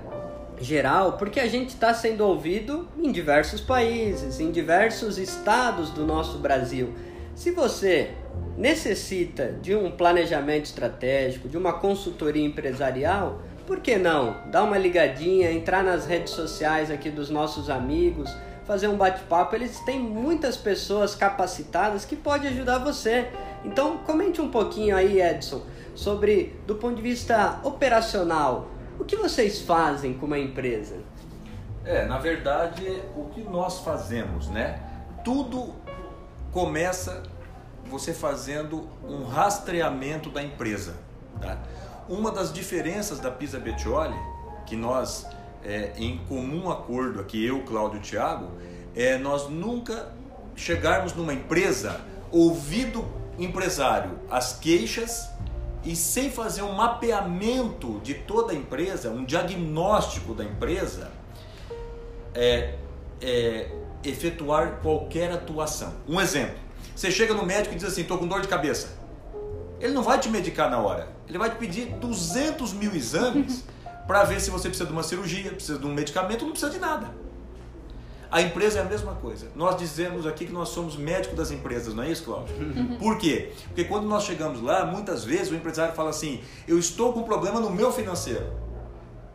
geral, 0.59 1.13
porque 1.13 1.39
a 1.39 1.47
gente 1.47 1.69
está 1.69 1.93
sendo 1.93 2.25
ouvido 2.25 2.87
em 2.97 3.11
diversos 3.11 3.61
países, 3.61 4.39
em 4.39 4.51
diversos 4.51 5.17
estados 5.17 5.89
do 5.91 6.05
nosso 6.05 6.37
Brasil. 6.39 6.93
Se 7.35 7.51
você 7.51 8.11
necessita 8.57 9.53
de 9.61 9.73
um 9.73 9.91
planejamento 9.91 10.65
estratégico, 10.65 11.47
de 11.47 11.57
uma 11.57 11.73
consultoria 11.73 12.45
empresarial, 12.45 13.41
por 13.65 13.79
que 13.79 13.97
não? 13.97 14.35
Dar 14.51 14.63
uma 14.63 14.77
ligadinha, 14.77 15.51
entrar 15.51 15.83
nas 15.83 16.05
redes 16.05 16.33
sociais 16.33 16.91
aqui 16.91 17.09
dos 17.09 17.29
nossos 17.29 17.69
amigos, 17.69 18.29
fazer 18.65 18.87
um 18.87 18.97
bate-papo. 18.97 19.55
Eles 19.55 19.79
têm 19.81 19.99
muitas 19.99 20.57
pessoas 20.57 21.15
capacitadas 21.15 22.03
que 22.03 22.15
podem 22.15 22.49
ajudar 22.49 22.79
você. 22.79 23.27
Então, 23.63 23.97
comente 23.97 24.41
um 24.41 24.49
pouquinho 24.49 24.95
aí, 24.95 25.21
Edson, 25.21 25.61
sobre 25.95 26.55
do 26.67 26.75
ponto 26.75 26.95
de 26.95 27.01
vista 27.01 27.59
operacional, 27.63 28.67
o 28.99 29.05
que 29.05 29.15
vocês 29.15 29.61
fazem 29.61 30.13
com 30.13 30.25
uma 30.25 30.37
empresa? 30.37 30.97
É, 31.85 32.05
na 32.05 32.17
verdade, 32.19 32.85
o 33.15 33.29
que 33.33 33.41
nós 33.41 33.79
fazemos, 33.79 34.49
né? 34.49 34.79
Tudo 35.23 35.73
começa 36.51 37.23
você 37.85 38.13
fazendo 38.13 38.87
um 39.03 39.23
rastreamento 39.23 40.29
da 40.29 40.43
empresa, 40.43 40.95
tá? 41.41 41.57
Uma 42.07 42.31
das 42.31 42.51
diferenças 42.51 43.19
da 43.19 43.31
Pisa 43.31 43.59
Bettioli, 43.59 44.17
que 44.65 44.75
nós 44.75 45.25
é, 45.63 45.93
em 45.97 46.17
comum 46.25 46.69
acordo 46.69 47.19
aqui, 47.19 47.43
eu, 47.45 47.61
Cláudio 47.63 47.99
e 47.99 48.01
Thiago, 48.01 48.51
é 48.95 49.17
nós 49.17 49.49
nunca 49.49 50.11
chegarmos 50.55 51.13
numa 51.13 51.33
empresa, 51.33 52.01
ouvir 52.31 52.85
do 52.85 53.05
empresário 53.37 54.19
as 54.29 54.57
queixas 54.59 55.29
e 55.83 55.95
sem 55.95 56.29
fazer 56.29 56.61
um 56.61 56.73
mapeamento 56.73 57.99
de 58.03 58.13
toda 58.13 58.51
a 58.51 58.55
empresa, 58.55 59.09
um 59.09 59.23
diagnóstico 59.23 60.33
da 60.33 60.43
empresa, 60.43 61.11
é, 62.33 62.75
é, 63.21 63.71
efetuar 64.03 64.79
qualquer 64.81 65.31
atuação. 65.31 65.93
Um 66.07 66.19
exemplo: 66.19 66.57
você 66.95 67.09
chega 67.09 67.33
no 67.33 67.45
médico 67.45 67.73
e 67.73 67.77
diz 67.77 67.85
assim, 67.85 68.01
estou 68.01 68.17
com 68.17 68.27
dor 68.27 68.41
de 68.41 68.47
cabeça. 68.47 68.99
Ele 69.79 69.93
não 69.93 70.03
vai 70.03 70.19
te 70.19 70.27
medicar 70.27 70.69
na 70.69 70.79
hora, 70.79 71.07
ele 71.27 71.37
vai 71.37 71.49
te 71.49 71.55
pedir 71.55 71.85
200 71.95 72.73
mil 72.73 72.93
exames 72.93 73.63
para 74.05 74.23
ver 74.23 74.41
se 74.41 74.49
você 74.49 74.67
precisa 74.67 74.85
de 74.85 74.91
uma 74.91 75.03
cirurgia, 75.03 75.51
precisa 75.51 75.79
de 75.79 75.85
um 75.85 75.93
medicamento, 75.93 76.43
não 76.43 76.51
precisa 76.51 76.71
de 76.71 76.79
nada. 76.79 77.09
A 78.31 78.41
empresa 78.41 78.79
é 78.79 78.81
a 78.81 78.85
mesma 78.85 79.15
coisa. 79.15 79.47
Nós 79.55 79.75
dizemos 79.77 80.27
aqui 80.27 80.45
que 80.45 80.53
nós 80.53 80.69
somos 80.69 80.95
médicos 80.95 81.35
das 81.35 81.49
empresas, 81.49 81.95
não 81.95 82.03
é 82.03 82.11
isso, 82.11 82.23
Cláudio? 82.23 82.55
Por 82.99 83.17
quê? 83.17 83.51
Porque 83.67 83.85
quando 83.85 84.05
nós 84.05 84.23
chegamos 84.23 84.61
lá, 84.61 84.85
muitas 84.85 85.23
vezes 85.23 85.51
o 85.51 85.55
empresário 85.55 85.95
fala 85.95 86.11
assim: 86.11 86.41
eu 86.67 86.77
estou 86.77 87.11
com 87.11 87.21
um 87.21 87.23
problema 87.23 87.59
no 87.59 87.71
meu 87.71 87.91
financeiro. 87.91 88.45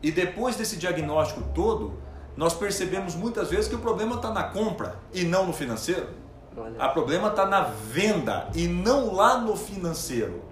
E 0.00 0.12
depois 0.12 0.54
desse 0.54 0.76
diagnóstico 0.76 1.42
todo, 1.54 1.94
nós 2.37 2.54
percebemos 2.54 3.14
muitas 3.14 3.50
vezes 3.50 3.66
que 3.66 3.74
o 3.74 3.78
problema 3.78 4.16
está 4.16 4.30
na 4.30 4.44
compra 4.44 4.96
e 5.12 5.24
não 5.24 5.46
no 5.46 5.52
financeiro. 5.52 6.09
O 6.57 6.92
problema 6.92 7.28
está 7.28 7.46
na 7.46 7.62
venda 7.62 8.48
e 8.54 8.68
não 8.68 9.12
lá 9.12 9.38
no 9.38 9.57
financeiro. 9.57 10.42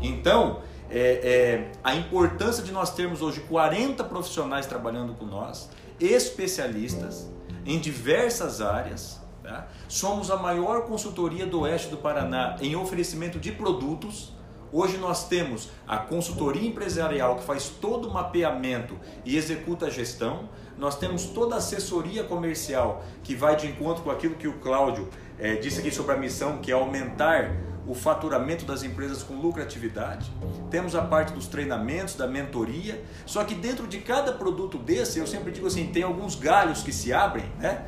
Então, 0.00 0.60
é, 0.88 0.98
é, 0.98 1.72
a 1.84 1.94
importância 1.94 2.62
de 2.62 2.72
nós 2.72 2.90
termos 2.94 3.20
hoje 3.20 3.40
40 3.40 4.02
profissionais 4.04 4.66
trabalhando 4.66 5.12
com 5.14 5.26
nós, 5.26 5.68
especialistas 6.00 7.28
em 7.64 7.78
diversas 7.78 8.60
áreas. 8.60 9.20
Tá? 9.42 9.68
Somos 9.88 10.30
a 10.30 10.36
maior 10.36 10.82
consultoria 10.82 11.46
do 11.46 11.60
oeste 11.60 11.88
do 11.88 11.96
Paraná 11.96 12.56
em 12.60 12.76
oferecimento 12.76 13.38
de 13.38 13.52
produtos. 13.52 14.32
Hoje 14.72 14.96
nós 14.98 15.26
temos 15.26 15.68
a 15.86 15.98
consultoria 15.98 16.68
empresarial 16.68 17.36
que 17.36 17.42
faz 17.42 17.68
todo 17.68 18.08
o 18.08 18.12
mapeamento 18.12 18.96
e 19.24 19.36
executa 19.36 19.86
a 19.86 19.90
gestão. 19.90 20.48
Nós 20.78 20.96
temos 20.96 21.24
toda 21.24 21.56
a 21.56 21.58
assessoria 21.58 22.22
comercial 22.22 23.04
que 23.22 23.34
vai 23.34 23.56
de 23.56 23.66
encontro 23.66 24.04
com 24.04 24.10
aquilo 24.10 24.36
que 24.36 24.46
o 24.46 24.58
Cláudio 24.60 25.08
é, 25.38 25.56
disse 25.56 25.80
aqui 25.80 25.90
sobre 25.90 26.14
a 26.14 26.16
missão, 26.16 26.58
que 26.58 26.70
é 26.70 26.74
aumentar 26.74 27.56
o 27.90 27.94
faturamento 27.94 28.64
das 28.64 28.84
empresas 28.84 29.20
com 29.20 29.34
lucratividade, 29.34 30.30
temos 30.70 30.94
a 30.94 31.02
parte 31.02 31.32
dos 31.32 31.48
treinamentos, 31.48 32.14
da 32.14 32.28
mentoria, 32.28 33.02
só 33.26 33.42
que 33.42 33.52
dentro 33.52 33.88
de 33.88 33.98
cada 33.98 34.30
produto 34.30 34.78
desse, 34.78 35.18
eu 35.18 35.26
sempre 35.26 35.50
digo 35.50 35.66
assim, 35.66 35.88
tem 35.88 36.04
alguns 36.04 36.36
galhos 36.36 36.84
que 36.84 36.92
se 36.92 37.12
abrem, 37.12 37.46
né? 37.58 37.84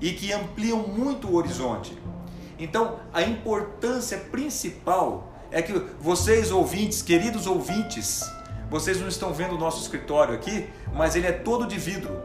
E 0.00 0.10
que 0.10 0.32
ampliam 0.32 0.88
muito 0.88 1.28
o 1.28 1.36
horizonte. 1.36 1.96
Então, 2.58 2.98
a 3.12 3.22
importância 3.22 4.18
principal 4.18 5.32
é 5.52 5.62
que 5.62 5.72
vocês 6.00 6.50
ouvintes, 6.50 7.00
queridos 7.00 7.46
ouvintes, 7.46 8.28
vocês 8.68 9.00
não 9.00 9.06
estão 9.06 9.32
vendo 9.32 9.54
o 9.54 9.58
nosso 9.58 9.80
escritório 9.80 10.34
aqui, 10.34 10.68
mas 10.92 11.14
ele 11.14 11.28
é 11.28 11.32
todo 11.32 11.64
de 11.64 11.78
vidro. 11.78 12.20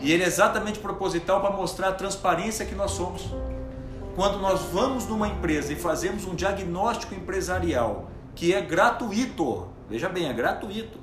E 0.00 0.10
ele 0.12 0.22
é 0.22 0.26
exatamente 0.26 0.78
proposital 0.78 1.42
para 1.42 1.50
mostrar 1.50 1.88
a 1.88 1.92
transparência 1.92 2.64
que 2.64 2.74
nós 2.74 2.92
somos. 2.92 3.28
Quando 4.20 4.38
nós 4.38 4.60
vamos 4.64 5.06
numa 5.06 5.28
empresa 5.28 5.72
e 5.72 5.76
fazemos 5.76 6.26
um 6.26 6.34
diagnóstico 6.34 7.14
empresarial 7.14 8.10
que 8.34 8.52
é 8.52 8.60
gratuito, 8.60 9.66
veja 9.88 10.10
bem, 10.10 10.28
é 10.28 10.32
gratuito, 10.34 10.98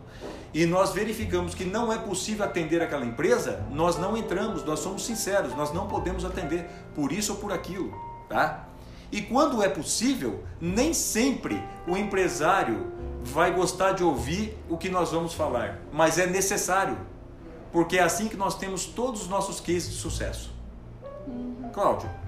e 0.54 0.68
nós 0.68 0.94
verificamos 0.94 1.56
que 1.56 1.66
não 1.66 1.92
é 1.92 1.98
possível 1.98 2.46
atender 2.46 2.80
aquela 2.80 3.04
empresa, 3.04 3.66
nós 3.72 3.98
não 3.98 4.16
entramos, 4.16 4.64
nós 4.64 4.82
somos 4.82 5.04
sinceros, 5.04 5.56
nós 5.56 5.74
não 5.74 5.88
podemos 5.88 6.24
atender 6.24 6.70
por 6.94 7.12
isso 7.12 7.34
ou 7.34 7.40
por 7.40 7.52
aquilo, 7.52 7.92
tá? 8.30 8.68
E 9.12 9.20
quando 9.24 9.64
é 9.64 9.68
possível, 9.68 10.44
nem 10.62 10.94
sempre 10.94 11.60
o 11.88 11.98
empresário 11.98 12.86
vai 13.24 13.52
gostar 13.52 13.94
de 13.94 14.04
ouvir 14.04 14.56
o 14.70 14.78
que 14.78 14.90
nós 14.90 15.12
vamos 15.12 15.34
falar, 15.34 15.80
mas 15.92 16.20
é 16.20 16.28
necessário, 16.28 16.96
porque 17.72 17.98
é 17.98 18.04
assim 18.04 18.28
que 18.28 18.38
nós 18.38 18.54
temos 18.54 18.86
todos 18.86 19.24
os 19.24 19.28
nossos 19.28 19.60
cases 19.60 19.90
de 19.90 19.96
sucesso. 19.96 20.54
Uhum. 21.28 21.72
Cláudio. 21.74 22.27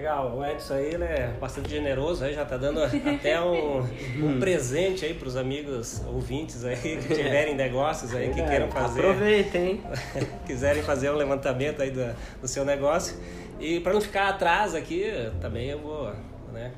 Legal, 0.00 0.34
o 0.34 0.42
Edson 0.42 0.72
aí 0.72 0.94
ele 0.94 1.04
é 1.04 1.36
bastante 1.38 1.68
generoso, 1.68 2.24
aí 2.24 2.32
já 2.32 2.44
está 2.44 2.56
dando 2.56 2.82
até 2.82 3.38
um, 3.38 3.80
um 4.24 4.40
presente 4.40 5.04
aí 5.04 5.12
para 5.12 5.28
os 5.28 5.36
amigos 5.36 6.00
ouvintes 6.06 6.64
aí 6.64 6.96
que 6.96 7.14
tiverem 7.14 7.54
negócios 7.54 8.14
aí 8.14 8.30
que 8.30 8.42
queiram 8.42 8.70
fazer. 8.70 9.00
Aproveitem, 9.00 9.82
quiserem 10.46 10.82
fazer 10.82 11.10
um 11.10 11.16
levantamento 11.16 11.82
aí 11.82 11.90
do, 11.90 12.16
do 12.40 12.48
seu 12.48 12.64
negócio. 12.64 13.14
E 13.60 13.78
para 13.80 13.92
não 13.92 14.00
ficar 14.00 14.30
atrás 14.30 14.74
aqui, 14.74 15.04
também 15.38 15.68
eu 15.68 15.80
vou 15.80 16.10
né, 16.50 16.72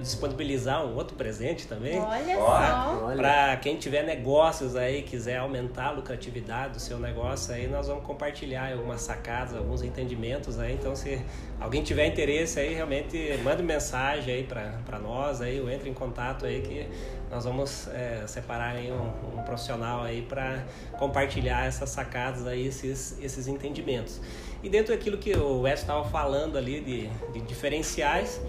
disponibilizar 0.00 0.84
um 0.84 0.94
outro 0.94 1.16
presente 1.16 1.66
também. 1.66 1.98
Olha 1.98 2.36
só! 2.36 3.14
Para 3.16 3.56
quem 3.56 3.76
tiver 3.76 4.02
negócios 4.02 4.76
aí, 4.76 5.02
quiser 5.02 5.38
aumentar 5.38 5.86
a 5.86 5.90
lucratividade 5.92 6.74
do 6.74 6.80
seu 6.80 6.98
negócio, 6.98 7.54
aí 7.54 7.66
nós 7.66 7.88
vamos 7.88 8.04
compartilhar 8.04 8.72
algumas 8.72 9.00
sacadas, 9.00 9.54
alguns 9.56 9.82
entendimentos 9.82 10.58
aí. 10.58 10.74
Então, 10.74 10.94
se 10.94 11.20
alguém 11.60 11.82
tiver 11.82 12.06
interesse 12.06 12.60
aí, 12.60 12.74
realmente 12.74 13.38
mande 13.42 13.62
mensagem 13.62 14.34
aí 14.34 14.44
para 14.44 14.98
nós, 14.98 15.40
aí, 15.40 15.60
ou 15.60 15.70
entre 15.70 15.88
em 15.88 15.94
contato 15.94 16.46
aí 16.46 16.60
que 16.60 16.86
nós 17.30 17.44
vamos 17.44 17.88
é, 17.88 18.26
separar 18.26 18.76
aí 18.76 18.90
um, 18.90 19.38
um 19.38 19.42
profissional 19.42 20.02
aí 20.02 20.22
para 20.22 20.64
compartilhar 20.98 21.66
essas 21.66 21.90
sacadas 21.90 22.46
aí, 22.46 22.66
esses, 22.66 23.18
esses 23.22 23.46
entendimentos. 23.46 24.20
E 24.62 24.68
dentro 24.68 24.94
daquilo 24.94 25.18
que 25.18 25.36
o 25.36 25.60
Wes 25.60 25.80
estava 25.80 26.04
falando 26.08 26.56
ali 26.56 26.80
de, 26.80 27.06
de 27.32 27.40
diferenciais, 27.46 28.40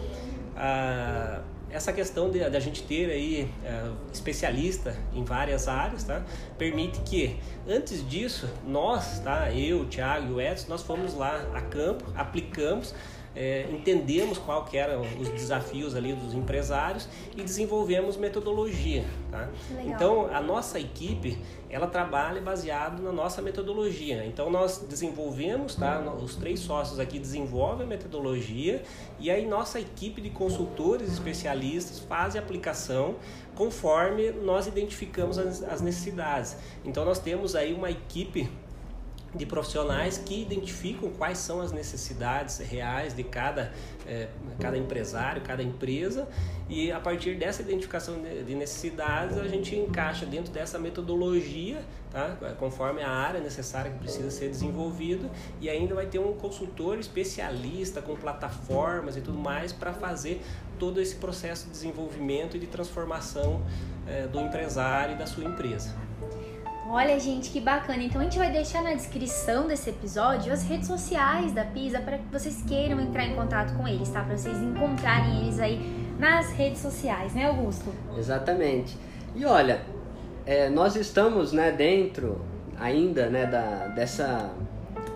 ah, 0.59 1.41
essa 1.71 1.93
questão 1.93 2.29
de, 2.29 2.39
de, 2.39 2.57
a 2.57 2.59
gente 2.59 2.83
ter 2.83 3.09
aí 3.09 3.49
é, 3.63 3.91
especialista 4.11 4.95
em 5.13 5.23
várias 5.23 5.67
áreas, 5.67 6.03
tá? 6.03 6.23
Permite 6.57 6.99
que, 7.01 7.37
antes 7.67 8.07
disso, 8.07 8.49
nós, 8.67 9.19
tá? 9.19 9.51
Eu, 9.51 9.81
o 9.81 9.85
Thiago 9.85 10.27
e 10.27 10.31
o 10.33 10.41
Edson, 10.41 10.67
nós 10.67 10.81
fomos 10.81 11.13
lá 11.13 11.45
a 11.53 11.61
campo, 11.61 12.05
aplicamos 12.15 12.93
é, 13.39 13.65
entendemos 13.71 14.37
qual 14.37 14.65
que 14.65 14.77
eram 14.77 15.01
os 15.17 15.29
desafios 15.29 15.95
ali 15.95 16.11
dos 16.11 16.33
empresários 16.33 17.07
e 17.37 17.41
desenvolvemos 17.41 18.17
metodologia. 18.17 19.05
Tá? 19.31 19.47
Então 19.85 20.27
a 20.33 20.41
nossa 20.41 20.77
equipe 20.77 21.39
ela 21.69 21.87
trabalha 21.87 22.41
baseado 22.41 23.01
na 23.01 23.13
nossa 23.13 23.41
metodologia. 23.41 24.25
Então 24.25 24.49
nós 24.49 24.79
desenvolvemos, 24.79 25.75
tá? 25.75 26.01
Os 26.21 26.35
três 26.35 26.59
sócios 26.59 26.99
aqui 26.99 27.17
desenvolvem 27.17 27.85
a 27.85 27.89
metodologia 27.89 28.83
e 29.17 29.31
aí 29.31 29.45
nossa 29.45 29.79
equipe 29.79 30.19
de 30.19 30.31
consultores 30.31 31.09
especialistas 31.09 31.99
faz 31.99 32.35
a 32.35 32.39
aplicação 32.39 33.15
conforme 33.55 34.31
nós 34.31 34.67
identificamos 34.67 35.37
as, 35.37 35.63
as 35.63 35.79
necessidades. 35.79 36.57
Então 36.83 37.05
nós 37.05 37.19
temos 37.19 37.55
aí 37.55 37.73
uma 37.73 37.89
equipe 37.89 38.49
de 39.33 39.45
profissionais 39.45 40.17
que 40.17 40.41
identificam 40.41 41.09
quais 41.11 41.37
são 41.37 41.61
as 41.61 41.71
necessidades 41.71 42.57
reais 42.59 43.15
de 43.15 43.23
cada, 43.23 43.71
é, 44.07 44.27
cada 44.59 44.77
empresário, 44.77 45.41
cada 45.41 45.61
empresa, 45.61 46.27
e 46.67 46.91
a 46.91 46.99
partir 46.99 47.35
dessa 47.35 47.61
identificação 47.61 48.15
de 48.21 48.55
necessidades 48.55 49.37
a 49.37 49.47
gente 49.47 49.75
encaixa 49.75 50.25
dentro 50.25 50.51
dessa 50.51 50.77
metodologia, 50.79 51.81
tá? 52.11 52.37
conforme 52.59 53.01
a 53.01 53.09
área 53.09 53.39
necessária 53.39 53.91
que 53.91 53.99
precisa 53.99 54.31
ser 54.31 54.49
desenvolvido, 54.49 55.29
e 55.61 55.69
ainda 55.69 55.93
vai 55.95 56.07
ter 56.07 56.19
um 56.19 56.33
consultor 56.33 56.97
especialista 56.99 58.01
com 58.01 58.15
plataformas 58.15 59.15
e 59.15 59.21
tudo 59.21 59.37
mais 59.37 59.71
para 59.71 59.93
fazer 59.93 60.41
todo 60.77 61.01
esse 61.01 61.15
processo 61.15 61.65
de 61.65 61.71
desenvolvimento 61.71 62.55
e 62.55 62.59
de 62.59 62.67
transformação 62.67 63.61
é, 64.07 64.27
do 64.27 64.39
empresário 64.39 65.15
e 65.15 65.17
da 65.17 65.27
sua 65.27 65.43
empresa. 65.43 65.93
Olha, 66.91 67.19
gente, 67.19 67.51
que 67.51 67.59
bacana. 67.61 68.01
Então 68.01 68.19
a 68.19 68.23
gente 68.23 68.39
vai 68.39 68.51
deixar 68.51 68.81
na 68.81 68.95
descrição 68.95 69.67
desse 69.67 69.91
episódio 69.91 70.51
as 70.51 70.63
redes 70.63 70.87
sociais 70.87 71.51
da 71.51 71.63
Pisa 71.63 71.99
para 71.99 72.17
que 72.17 72.25
vocês 72.31 72.63
queiram 72.67 72.99
entrar 72.99 73.25
em 73.25 73.35
contato 73.35 73.77
com 73.77 73.87
eles, 73.87 74.09
tá? 74.09 74.23
Para 74.23 74.35
vocês 74.35 74.57
encontrarem 74.57 75.41
eles 75.43 75.59
aí 75.59 75.79
nas 76.17 76.49
redes 76.51 76.81
sociais, 76.81 77.35
né, 77.35 77.45
Augusto? 77.45 77.93
Exatamente. 78.17 78.97
E 79.35 79.45
olha, 79.45 79.81
é, 80.47 80.67
nós 80.67 80.95
estamos, 80.95 81.53
né, 81.53 81.71
dentro 81.71 82.41
ainda, 82.79 83.29
né, 83.29 83.45
da, 83.45 83.89
dessa 83.89 84.49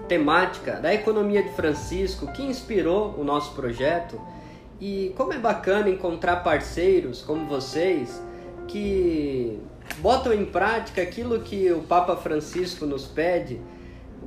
temática 0.07 0.73
da 0.73 0.93
economia 0.93 1.41
de 1.41 1.49
Francisco 1.53 2.31
que 2.33 2.43
inspirou 2.43 3.15
o 3.17 3.23
nosso 3.23 3.55
projeto. 3.55 4.21
E 4.79 5.11
como 5.17 5.33
é 5.33 5.39
bacana 5.39 5.89
encontrar 5.89 6.43
parceiros 6.43 7.23
como 7.23 7.47
vocês 7.47 8.21
que 8.67 9.59
botam 9.99 10.33
em 10.33 10.45
prática 10.45 11.01
aquilo 11.01 11.39
que 11.41 11.71
o 11.71 11.81
Papa 11.81 12.15
Francisco 12.15 12.85
nos 12.85 13.05
pede. 13.05 13.59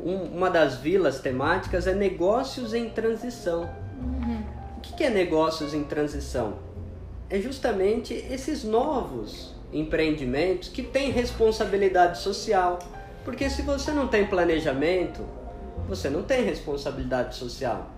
Um, 0.03 0.37
uma 0.37 0.51
das 0.51 0.77
vilas 0.77 1.21
temáticas 1.21 1.87
é 1.87 1.95
negócios 1.95 2.75
em 2.75 2.88
transição. 2.90 3.69
Uhum. 4.01 4.42
O 4.77 4.81
que 4.81 5.03
é 5.03 5.11
negócios 5.11 5.75
em 5.75 5.85
transição? 5.85 6.59
É 7.29 7.40
justamente 7.40 8.14
esses 8.14 8.62
novos 8.62 9.55
empreendimentos 9.73 10.69
que 10.69 10.83
têm 10.83 11.11
responsabilidade 11.11 12.19
social. 12.21 12.79
Porque 13.25 13.51
se 13.51 13.62
você 13.62 13.90
não 13.90 14.07
tem 14.07 14.27
planejamento, 14.27 15.25
você 15.88 16.09
não 16.09 16.23
tem 16.23 16.45
responsabilidade 16.45 17.35
social. 17.35 17.90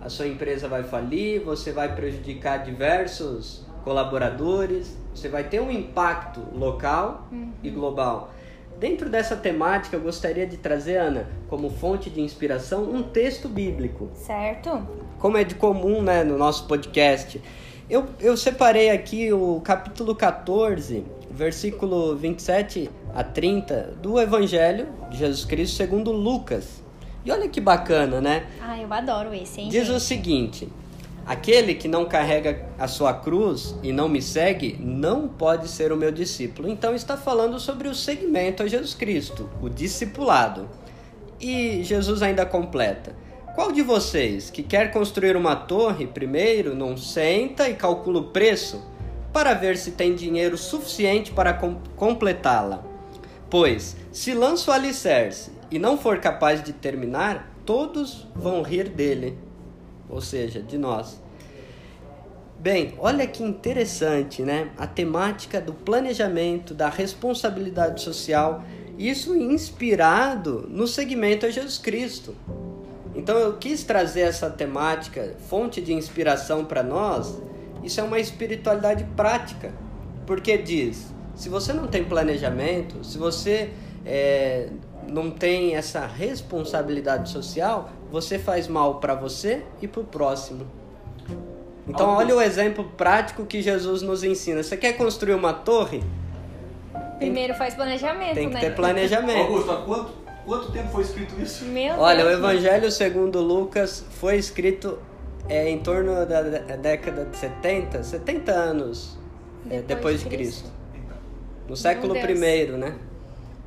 A 0.00 0.08
sua 0.08 0.26
empresa 0.26 0.68
vai 0.68 0.82
falir, 0.82 1.40
você 1.40 1.72
vai 1.72 1.94
prejudicar 1.94 2.58
diversos 2.58 3.66
colaboradores, 3.88 4.94
você 5.14 5.30
vai 5.30 5.44
ter 5.44 5.62
um 5.62 5.70
impacto 5.70 6.42
local 6.54 7.26
uhum. 7.32 7.52
e 7.62 7.70
global. 7.70 8.30
Dentro 8.78 9.08
dessa 9.08 9.34
temática, 9.34 9.96
eu 9.96 10.00
gostaria 10.02 10.46
de 10.46 10.58
trazer, 10.58 10.98
Ana, 10.98 11.26
como 11.48 11.70
fonte 11.70 12.10
de 12.10 12.20
inspiração, 12.20 12.82
um 12.82 13.02
texto 13.02 13.48
bíblico. 13.48 14.10
Certo. 14.12 14.86
Como 15.18 15.38
é 15.38 15.42
de 15.42 15.54
comum 15.54 16.02
né, 16.02 16.22
no 16.22 16.36
nosso 16.36 16.66
podcast. 16.66 17.40
Eu, 17.88 18.04
eu 18.20 18.36
separei 18.36 18.90
aqui 18.90 19.32
o 19.32 19.58
capítulo 19.64 20.14
14, 20.14 21.02
versículo 21.30 22.14
27 22.14 22.90
a 23.14 23.24
30 23.24 23.94
do 24.02 24.20
Evangelho 24.20 24.86
de 25.10 25.16
Jesus 25.16 25.46
Cristo 25.46 25.78
segundo 25.78 26.12
Lucas. 26.12 26.82
E 27.24 27.32
olha 27.32 27.48
que 27.48 27.60
bacana, 27.60 28.20
né? 28.20 28.46
Ah, 28.60 28.78
eu 28.78 28.92
adoro 28.92 29.32
esse, 29.32 29.62
hein? 29.62 29.70
Diz 29.70 29.86
gente? 29.86 29.96
o 29.96 30.00
seguinte: 30.00 30.68
Aquele 31.28 31.74
que 31.74 31.88
não 31.88 32.06
carrega 32.06 32.66
a 32.78 32.88
sua 32.88 33.12
cruz 33.12 33.74
e 33.82 33.92
não 33.92 34.08
me 34.08 34.22
segue 34.22 34.78
não 34.80 35.28
pode 35.28 35.68
ser 35.68 35.92
o 35.92 35.96
meu 35.96 36.10
discípulo. 36.10 36.70
Então 36.70 36.94
está 36.94 37.18
falando 37.18 37.60
sobre 37.60 37.86
o 37.86 37.94
seguimento 37.94 38.62
a 38.62 38.66
Jesus 38.66 38.94
Cristo, 38.94 39.46
o 39.60 39.68
discipulado. 39.68 40.66
E 41.38 41.82
Jesus 41.84 42.22
ainda 42.22 42.46
completa: 42.46 43.14
Qual 43.54 43.70
de 43.70 43.82
vocês 43.82 44.48
que 44.48 44.62
quer 44.62 44.90
construir 44.90 45.36
uma 45.36 45.54
torre 45.54 46.06
primeiro 46.06 46.74
não 46.74 46.96
senta 46.96 47.68
e 47.68 47.74
calcula 47.74 48.20
o 48.20 48.28
preço 48.30 48.82
para 49.30 49.52
ver 49.52 49.76
se 49.76 49.90
tem 49.90 50.14
dinheiro 50.14 50.56
suficiente 50.56 51.30
para 51.30 51.52
com 51.52 51.74
completá-la? 51.94 52.82
Pois, 53.50 53.98
se 54.10 54.32
lança 54.32 54.70
o 54.70 54.74
alicerce 54.74 55.50
e 55.70 55.78
não 55.78 55.98
for 55.98 56.20
capaz 56.20 56.62
de 56.62 56.72
terminar, 56.72 57.52
todos 57.66 58.26
vão 58.34 58.62
rir 58.62 58.88
dele 58.88 59.46
ou 60.08 60.20
seja, 60.20 60.60
de 60.62 60.78
nós. 60.78 61.20
Bem, 62.58 62.94
olha 62.98 63.26
que 63.26 63.42
interessante, 63.42 64.42
né? 64.42 64.70
A 64.76 64.86
temática 64.86 65.60
do 65.60 65.72
planejamento, 65.72 66.74
da 66.74 66.88
responsabilidade 66.88 68.02
social, 68.02 68.64
isso 68.98 69.36
inspirado 69.36 70.66
no 70.68 70.88
segmento 70.88 71.46
a 71.46 71.50
Jesus 71.50 71.78
Cristo. 71.78 72.34
Então 73.14 73.38
eu 73.38 73.56
quis 73.58 73.84
trazer 73.84 74.22
essa 74.22 74.50
temática, 74.50 75.36
fonte 75.48 75.80
de 75.80 75.92
inspiração 75.92 76.64
para 76.64 76.82
nós. 76.82 77.40
Isso 77.82 78.00
é 78.00 78.02
uma 78.02 78.18
espiritualidade 78.18 79.04
prática, 79.16 79.72
porque 80.26 80.58
diz: 80.58 81.06
se 81.36 81.48
você 81.48 81.72
não 81.72 81.86
tem 81.86 82.04
planejamento, 82.04 83.04
se 83.04 83.18
você 83.18 83.70
é, 84.04 84.68
não 85.08 85.30
tem 85.30 85.76
essa 85.76 86.06
responsabilidade 86.06 87.30
social, 87.30 87.90
você 88.10 88.38
faz 88.38 88.68
mal 88.68 88.96
para 88.96 89.14
você 89.14 89.62
e 89.80 89.88
para 89.88 90.00
o 90.00 90.04
próximo. 90.04 90.66
Então, 91.86 92.10
olha 92.10 92.36
o 92.36 92.42
exemplo 92.42 92.84
prático 92.96 93.46
que 93.46 93.62
Jesus 93.62 94.02
nos 94.02 94.22
ensina. 94.22 94.62
Você 94.62 94.76
quer 94.76 94.92
construir 94.92 95.34
uma 95.34 95.54
torre? 95.54 96.02
Primeiro 97.18 97.54
faz 97.54 97.74
planejamento, 97.74 98.34
tem 98.34 98.48
que 98.48 98.54
né? 98.54 98.60
ter 98.60 98.74
planejamento. 98.74 99.38
Augusto, 99.38 99.72
há 99.72 99.82
quanto, 99.82 100.12
quanto 100.44 100.70
tempo 100.70 100.88
foi 100.88 101.02
escrito 101.02 101.40
isso? 101.40 101.64
Meu 101.64 101.98
olha, 101.98 102.24
Deus. 102.24 102.36
o 102.36 102.38
Evangelho 102.38 102.90
segundo 102.92 103.40
Lucas 103.40 104.04
foi 104.10 104.36
escrito 104.36 104.98
é, 105.48 105.68
em 105.68 105.78
torno 105.78 106.26
da 106.26 106.42
década 106.42 107.24
de 107.24 107.36
70, 107.36 108.02
70 108.02 108.52
anos 108.52 109.18
depois, 109.64 109.80
é, 109.80 109.82
depois 109.82 110.20
de 110.20 110.28
Cristo. 110.28 110.62
Cristo. 110.62 110.78
No 111.68 111.76
século 111.76 112.16
I, 112.16 112.66
né? 112.78 112.94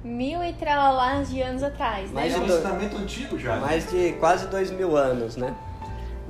Mil 0.03 0.43
e 0.43 0.53
tralalás 0.53 1.29
de 1.29 1.41
anos 1.41 1.63
atrás, 1.63 2.11
né? 2.11 2.21
Mais 2.21 2.33
é 2.33 2.37
um 2.37 2.45
do... 2.45 2.53
ensinamento 2.53 2.97
antigo 2.97 3.39
já. 3.39 3.55
Né? 3.55 3.61
Mais 3.61 3.89
de 3.89 4.13
quase 4.13 4.47
dois 4.47 4.71
mil 4.71 4.97
anos, 4.97 5.35
né? 5.35 5.55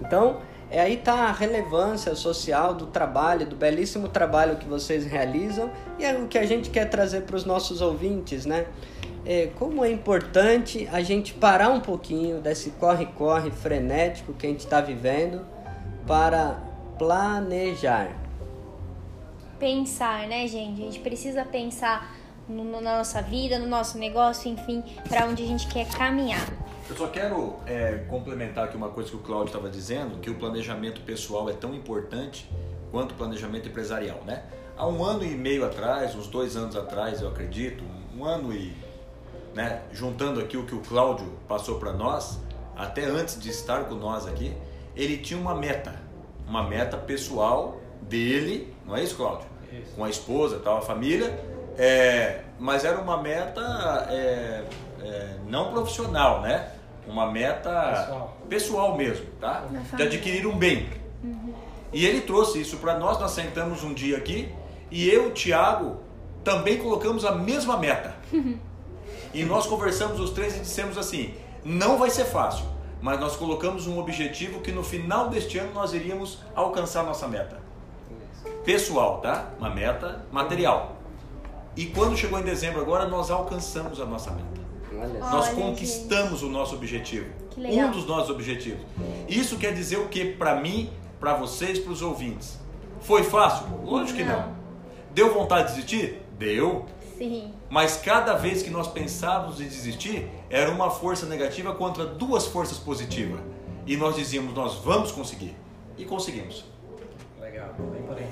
Então, 0.01 0.41
é 0.69 0.79
aí 0.79 0.95
está 0.95 1.25
a 1.25 1.31
relevância 1.31 2.15
social 2.15 2.73
do 2.73 2.87
trabalho, 2.87 3.45
do 3.45 3.55
belíssimo 3.55 4.07
trabalho 4.07 4.55
que 4.57 4.65
vocês 4.65 5.05
realizam 5.05 5.69
e 5.99 6.05
é 6.05 6.13
o 6.13 6.27
que 6.27 6.37
a 6.37 6.45
gente 6.45 6.69
quer 6.69 6.85
trazer 6.85 7.21
para 7.21 7.35
os 7.35 7.45
nossos 7.45 7.81
ouvintes, 7.81 8.45
né? 8.45 8.65
É, 9.25 9.49
como 9.55 9.85
é 9.85 9.91
importante 9.91 10.89
a 10.91 11.01
gente 11.01 11.33
parar 11.33 11.69
um 11.69 11.79
pouquinho 11.79 12.41
desse 12.41 12.71
corre-corre 12.71 13.51
frenético 13.51 14.33
que 14.33 14.47
a 14.47 14.49
gente 14.49 14.61
está 14.61 14.81
vivendo 14.81 15.45
para 16.07 16.57
planejar. 16.97 18.15
Pensar, 19.59 20.27
né, 20.27 20.47
gente? 20.47 20.81
A 20.81 20.85
gente 20.85 20.99
precisa 20.99 21.45
pensar 21.45 22.15
no, 22.51 22.81
na 22.81 22.97
nossa 22.97 23.21
vida, 23.21 23.57
no 23.57 23.67
nosso 23.67 23.97
negócio, 23.97 24.51
enfim, 24.51 24.83
para 25.07 25.25
onde 25.25 25.43
a 25.43 25.47
gente 25.47 25.67
quer 25.67 25.87
caminhar. 25.89 26.45
Eu 26.89 26.95
só 26.95 27.07
quero 27.07 27.55
é, 27.65 28.03
complementar 28.09 28.65
aqui 28.65 28.75
uma 28.75 28.89
coisa 28.89 29.09
que 29.09 29.15
o 29.15 29.19
Claudio 29.19 29.47
estava 29.47 29.69
dizendo, 29.69 30.19
que 30.19 30.29
o 30.29 30.35
planejamento 30.35 31.01
pessoal 31.01 31.49
é 31.49 31.53
tão 31.53 31.73
importante 31.73 32.49
quanto 32.91 33.13
o 33.13 33.15
planejamento 33.15 33.69
empresarial, 33.69 34.21
né? 34.25 34.43
Há 34.77 34.87
um 34.87 35.03
ano 35.03 35.23
e 35.23 35.29
meio 35.29 35.65
atrás, 35.65 36.15
uns 36.15 36.27
dois 36.27 36.57
anos 36.57 36.75
atrás, 36.75 37.21
eu 37.21 37.29
acredito, 37.29 37.83
um 38.17 38.25
ano 38.25 38.53
e, 38.53 38.75
né, 39.53 39.83
juntando 39.93 40.39
aqui 40.39 40.57
o 40.57 40.65
que 40.65 40.75
o 40.75 40.81
Cláudio 40.81 41.31
passou 41.47 41.79
para 41.79 41.93
nós, 41.93 42.39
até 42.75 43.05
antes 43.05 43.39
de 43.39 43.49
estar 43.49 43.85
com 43.85 43.95
nós 43.95 44.27
aqui, 44.27 44.53
ele 44.95 45.17
tinha 45.17 45.39
uma 45.39 45.55
meta, 45.55 45.95
uma 46.47 46.63
meta 46.63 46.97
pessoal 46.97 47.79
dele, 48.01 48.73
não 48.85 48.95
é 48.97 49.03
isso, 49.03 49.15
Cláudio? 49.15 49.47
Isso. 49.71 49.95
Com 49.95 50.03
a 50.03 50.09
esposa, 50.09 50.59
tal, 50.59 50.79
a 50.79 50.81
família, 50.81 51.29
é, 51.77 52.41
mas 52.59 52.85
era 52.85 52.99
uma 52.99 53.21
meta 53.21 54.07
é, 54.09 54.63
é, 55.01 55.35
não 55.47 55.71
profissional, 55.71 56.41
né? 56.41 56.71
Uma 57.07 57.31
meta 57.31 57.69
pessoal, 57.69 58.37
pessoal 58.49 58.97
mesmo, 58.97 59.25
tá? 59.39 59.65
De 59.95 60.03
adquirir 60.03 60.45
um 60.45 60.57
bem. 60.57 60.89
Uhum. 61.23 61.53
E 61.91 62.05
ele 62.05 62.21
trouxe 62.21 62.61
isso 62.61 62.77
para 62.77 62.97
nós, 62.97 63.19
nós 63.19 63.31
sentamos 63.31 63.83
um 63.83 63.93
dia 63.93 64.17
aqui 64.17 64.53
e 64.91 65.09
eu, 65.09 65.31
Tiago, 65.31 66.01
também 66.43 66.77
colocamos 66.77 67.23
a 67.23 67.33
mesma 67.33 67.77
meta. 67.77 68.13
e 69.33 69.43
nós 69.43 69.65
conversamos 69.65 70.19
os 70.19 70.31
três 70.31 70.55
e 70.57 70.59
dissemos 70.59 70.97
assim: 70.97 71.33
não 71.63 71.97
vai 71.97 72.09
ser 72.09 72.25
fácil, 72.25 72.65
mas 73.01 73.19
nós 73.19 73.35
colocamos 73.35 73.87
um 73.87 73.97
objetivo 73.97 74.59
que 74.59 74.71
no 74.71 74.83
final 74.83 75.29
deste 75.29 75.57
ano 75.57 75.73
nós 75.73 75.93
iríamos 75.93 76.39
alcançar 76.53 77.03
nossa 77.03 77.27
meta. 77.27 77.59
Pessoal, 78.65 79.21
tá? 79.21 79.49
Uma 79.57 79.69
meta 79.69 80.25
material. 80.31 80.90
E 81.75 81.85
quando 81.85 82.17
chegou 82.17 82.39
em 82.39 82.43
dezembro 82.43 82.81
agora, 82.81 83.07
nós 83.07 83.31
alcançamos 83.31 83.99
a 83.99 84.05
nossa 84.05 84.31
meta. 84.31 84.61
Olha. 84.93 85.19
Nós 85.19 85.47
Olha, 85.47 85.55
conquistamos 85.55 86.43
o 86.43 86.49
nosso 86.49 86.75
objetivo. 86.75 87.27
Que 87.49 87.61
legal. 87.61 87.87
Um 87.87 87.91
dos 87.91 88.05
nossos 88.05 88.29
objetivos. 88.29 88.81
Isso 89.27 89.57
quer 89.57 89.73
dizer 89.73 89.97
o 89.97 90.07
que 90.07 90.25
para 90.25 90.55
mim, 90.55 90.89
para 91.19 91.33
vocês, 91.33 91.79
para 91.79 91.91
os 91.91 92.01
ouvintes? 92.01 92.59
Foi 92.99 93.23
fácil? 93.23 93.67
Lógico 93.83 94.19
que 94.19 94.23
não. 94.23 94.53
Deu 95.13 95.33
vontade 95.33 95.69
de 95.69 95.75
desistir? 95.75 96.21
Deu. 96.37 96.85
Sim. 97.17 97.53
Mas 97.69 97.97
cada 97.97 98.33
vez 98.33 98.61
que 98.61 98.69
nós 98.69 98.87
pensávamos 98.87 99.61
em 99.61 99.65
desistir, 99.65 100.29
era 100.49 100.69
uma 100.69 100.89
força 100.89 101.25
negativa 101.25 101.73
contra 101.73 102.05
duas 102.05 102.47
forças 102.47 102.77
positivas. 102.77 103.39
E 103.87 103.97
nós 103.97 104.15
dizíamos, 104.15 104.53
nós 104.53 104.75
vamos 104.75 105.11
conseguir. 105.11 105.55
E 105.97 106.05
conseguimos. 106.05 106.65
Legal, 107.39 107.73
bem 107.91 108.03
por 108.03 108.17
aí. 108.17 108.27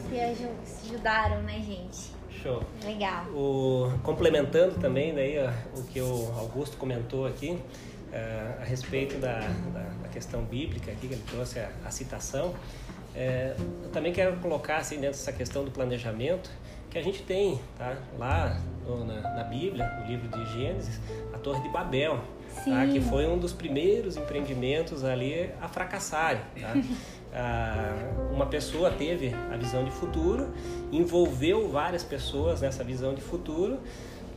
Se 0.63 0.91
ajudaram, 0.93 1.41
né, 1.43 1.62
gente? 1.65 2.18
Show. 2.41 2.63
Legal. 2.86 3.25
O, 3.34 3.91
complementando 4.04 4.75
também 4.75 5.13
daí 5.13 5.38
o 5.75 5.84
que 5.84 6.02
o 6.02 6.32
Augusto 6.38 6.78
comentou 6.78 7.25
aqui 7.25 7.60
eh, 8.12 8.56
a 8.62 8.63
respeito 8.63 9.17
da, 9.19 9.39
da, 9.73 9.89
da 10.04 10.08
questão 10.10 10.41
bíblica 10.43 10.91
aqui 10.91 11.08
que 11.08 11.13
ele 11.13 11.23
trouxe 11.30 11.60
a, 11.60 11.69
a 11.86 11.91
citação 11.91 12.54
eh, 13.15 13.56
eu 13.84 13.89
também 13.89 14.12
quero 14.13 14.38
colocar 14.38 14.78
assim 14.78 14.95
dentro 14.95 15.17
dessa 15.17 15.32
questão 15.34 15.63
do 15.65 15.71
planejamento 15.71 16.49
que 16.89 16.97
a 16.97 17.04
gente 17.04 17.21
tem 17.23 17.60
tá 17.78 17.95
lá 18.17 18.60
no- 18.88 19.06
na, 19.06 19.21
na 19.36 19.43
Bíblia 19.43 19.88
no 19.99 20.08
livro 20.08 20.28
de 20.28 20.45
Gênesis 20.54 20.99
a 21.34 21.38
Torre 21.38 21.62
de 21.62 21.69
Babel 21.69 22.19
tá, 22.65 22.88
que 22.88 22.99
foi 23.02 23.28
um 23.28 23.38
dos 23.38 23.54
primeiros 23.54 24.17
empreendimentos 24.17 25.04
ali 25.04 25.52
a 25.62 25.67
fracassarem 25.67 26.41
tá? 26.60 26.73
Uma 28.34 28.46
pessoa 28.46 28.89
teve 28.92 29.36
a 29.52 29.58
visão 29.58 29.84
de 29.84 29.92
futuro, 29.92 30.50
envolveu 30.92 31.70
várias 31.70 32.04
pessoas 32.04 32.62
nessa 32.62 32.84
visão 32.84 33.13
de 33.13 33.22
futuro, 33.22 33.80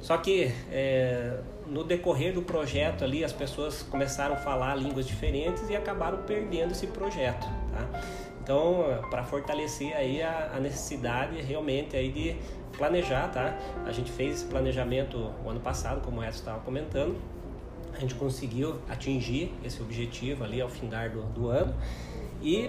só 0.01 0.17
que 0.17 0.53
é, 0.71 1.39
no 1.67 1.85
decorrer 1.85 2.35
do 2.35 2.43
projeto 2.43 3.05
ali 3.05 3.25
as 3.25 3.33
pessoas 3.33 3.83
começaram 3.83 4.35
a 4.35 4.37
falar 4.37 4.75
línguas 4.75 5.07
diferentes 5.07 5.71
e 5.71 5.77
acabaram 5.77 6.19
perdendo 6.25 6.73
esse 6.73 6.89
projeto. 6.89 7.47
Tá? 7.73 8.01
Então, 8.43 8.85
para 9.09 9.23
fortalecer 9.23 9.97
aí 9.97 10.21
a, 10.21 10.53
a 10.57 10.61
necessidade 10.61 11.41
realmente 11.41 11.97
aí 11.97 12.11
de 12.11 12.37
planejar, 12.77 13.29
tá? 13.29 13.57
A 13.87 13.93
gente 13.93 14.11
fez 14.11 14.37
esse 14.37 14.45
planejamento 14.47 15.31
o 15.45 15.49
ano 15.49 15.61
passado, 15.61 16.01
como 16.01 16.21
o 16.21 16.25
Edson 16.25 16.39
estava 16.39 16.59
comentando, 16.61 17.17
a 17.95 18.01
gente 18.01 18.15
conseguiu 18.17 18.77
atingir 18.89 19.55
esse 19.63 19.81
objetivo 19.81 20.43
ali 20.43 20.61
ao 20.61 20.69
findar 20.69 21.11
do, 21.11 21.23
do 21.23 21.49
ano. 21.49 21.73
E 22.43 22.69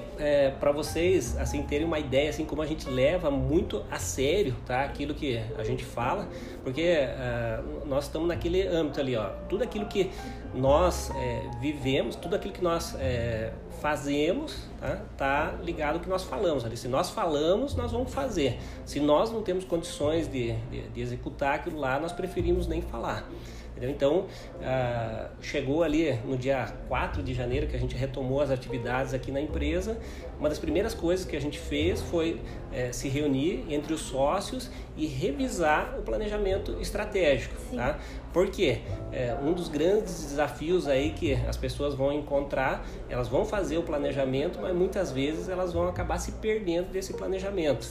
para 0.60 0.72
vocês 0.72 1.38
assim 1.38 1.64
terem 1.64 1.86
uma 1.86 2.00
ideia 2.00 2.30
assim 2.30 2.46
como 2.46 2.62
a 2.62 2.66
gente 2.66 2.88
leva 2.88 3.32
muito 3.32 3.84
a 3.90 3.98
sério 3.98 4.56
tá 4.66 4.84
aquilo 4.84 5.14
que 5.14 5.40
a 5.58 5.64
gente 5.64 5.84
fala 5.84 6.28
porque 6.64 6.98
ah, 7.18 7.64
nós 7.86 8.06
estamos 8.06 8.28
naquele 8.28 8.68
âmbito 8.68 9.00
ali 9.00 9.16
ó. 9.16 9.30
Tudo 9.50 9.64
aquilo 9.64 9.86
que 9.88 10.12
nós 10.54 11.10
eh, 11.16 11.50
vivemos 11.60 12.16
tudo 12.16 12.36
aquilo 12.36 12.54
que 12.54 12.64
nós 12.64 12.96
eh, 13.00 13.52
fazemos 13.82 14.70
tá 14.80 15.02
tá 15.18 15.54
ligado 15.64 15.96
ao 15.96 16.00
que 16.00 16.10
nós 16.10 16.24
falamos 16.24 16.64
ali. 16.64 16.78
Se 16.78 16.88
nós 16.88 17.10
falamos 17.10 17.76
nós 17.76 17.92
vamos 17.92 18.14
fazer. 18.14 18.60
Se 18.86 19.00
nós 19.00 19.32
não 19.32 19.42
temos 19.42 19.66
condições 19.66 20.28
de, 20.28 20.54
de, 20.70 20.88
de 20.90 21.02
executar 21.02 21.56
aquilo 21.56 21.80
lá 21.80 22.00
nós 22.00 22.12
preferimos 22.12 22.68
nem 22.68 22.82
falar 22.82 23.28
Entendeu? 23.76 23.90
Então, 23.90 24.28
ah, 24.62 25.30
chegou 25.42 25.84
ali 25.84 26.14
no 26.26 26.38
dia 26.38 26.72
4 26.88 27.24
de 27.24 27.34
janeiro 27.34 27.68
que 27.68 27.76
a 27.76 27.80
gente 27.80 27.96
retomou 27.96 28.40
as 28.42 28.52
atividades 28.52 29.14
aqui 29.14 29.32
na 29.32 29.42
empresa. 29.42 29.98
Uma 30.40 30.48
das 30.48 30.60
primeiras 30.60 30.94
coisas 30.94 31.26
que 31.26 31.36
a 31.36 31.42
gente 31.42 31.58
fez 31.60 32.02
foi 32.02 32.40
eh, 32.72 32.92
se 32.92 33.10
reunir 33.10 33.66
entre 33.70 33.94
os 33.94 34.02
sócios 34.02 34.70
e 34.96 35.06
revisar 35.08 35.96
o 35.98 36.04
planejamento 36.04 36.78
estratégico. 36.80 37.56
Tá? 37.76 38.00
Por 38.34 38.50
quê? 38.50 38.80
Eh, 39.12 39.38
um 39.44 39.54
dos 39.54 39.70
grandes 39.70 40.24
desafios 40.24 40.88
aí 40.88 41.12
que 41.12 41.34
as 41.48 41.56
pessoas 41.56 41.94
vão 41.94 42.12
encontrar, 42.12 42.84
elas 43.08 43.28
vão 43.28 43.46
fazer 43.46 43.78
o 43.78 43.84
planejamento, 43.84 44.58
mas 44.60 44.76
muitas 44.76 45.12
vezes 45.12 45.48
elas 45.48 45.72
vão 45.72 45.88
acabar 45.88 46.18
se 46.18 46.32
perdendo 46.34 46.92
desse 46.92 47.14
planejamento. 47.14 47.88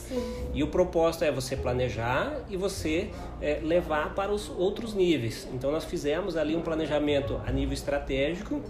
E 0.53 0.61
o 0.61 0.67
propósito 0.67 1.23
é 1.23 1.31
você 1.31 1.55
planejar 1.55 2.41
e 2.49 2.57
você 2.57 3.09
eh, 3.41 3.61
levar 3.63 4.13
para 4.13 4.33
os 4.33 4.49
outros 4.49 4.93
níveis. 4.93 5.47
Então 5.53 5.71
nós 5.71 5.85
fizemos 5.85 6.35
ali 6.35 6.55
um 6.55 6.61
planejamento 6.61 7.39
a 7.47 7.51
nível 7.51 7.73
estratégico 7.73 8.61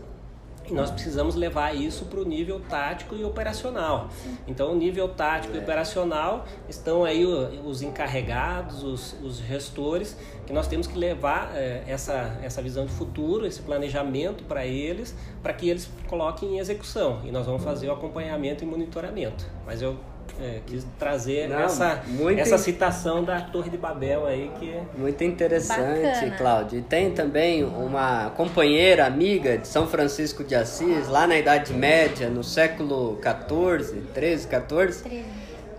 e 0.70 0.74
nós 0.74 0.90
precisamos 0.90 1.36
levar 1.36 1.76
isso 1.76 2.06
para 2.06 2.20
o 2.20 2.26
nível 2.26 2.62
tático 2.70 3.16
e 3.16 3.24
operacional. 3.24 4.10
Então, 4.48 4.72
o 4.72 4.76
nível 4.76 5.10
tático 5.10 5.56
e 5.56 5.60
operacional 5.60 6.46
estão 6.70 7.04
aí 7.04 7.26
os 7.26 7.82
encarregados, 7.82 8.84
os, 8.84 9.16
os 9.22 9.38
gestores, 9.40 10.18
que 10.46 10.54
nós 10.54 10.68
temos 10.68 10.88
que 10.88 10.98
levar 10.98 11.52
eh, 11.56 11.84
essa, 11.88 12.38
essa 12.42 12.62
visão 12.62 12.86
de 12.86 12.92
futuro, 12.92 13.46
esse 13.46 13.62
planejamento 13.62 14.44
para 14.44 14.66
eles, 14.66 15.16
para 15.42 15.54
que 15.54 15.70
eles 15.70 15.90
coloquem 16.08 16.56
em 16.56 16.60
execução. 16.60 17.22
E 17.24 17.32
nós 17.32 17.46
vamos 17.46 17.64
fazer 17.64 17.90
o 17.90 17.94
acompanhamento 17.94 18.64
e 18.64 18.68
monitoramento. 18.68 19.46
Mas 19.66 19.82
eu 19.82 19.98
eh, 20.42 20.60
quis 20.66 20.86
trazer 20.98 21.48
Não, 21.48 21.60
essa, 21.60 22.02
muito 22.08 22.40
essa 22.40 22.56
in- 22.56 22.60
citação 22.60 23.24
da 23.24 23.42
Torre 23.42 23.70
de 23.70 23.78
Babel 23.78 24.26
aí 24.26 24.52
que 24.60 24.76
Muito 24.98 25.24
interessante, 25.24 26.02
Bacana. 26.02 26.38
Cláudio. 26.38 26.80
E 26.80 26.82
tem 26.82 27.12
também 27.12 27.64
uma 27.64 28.30
companheira, 28.32 29.06
amiga 29.06 29.58
de 29.58 29.68
São 29.68 29.88
Francisco 29.88 30.44
de 30.44 30.56
Assis, 30.56 31.08
lá 31.08 31.28
na 31.28 31.38
Idade 31.38 31.74
Média, 31.74 32.30
no 32.30 32.44
século 32.44 33.18
14, 33.22 33.96
13, 34.14 34.48
14, 34.48 35.04
Treze. 35.04 35.24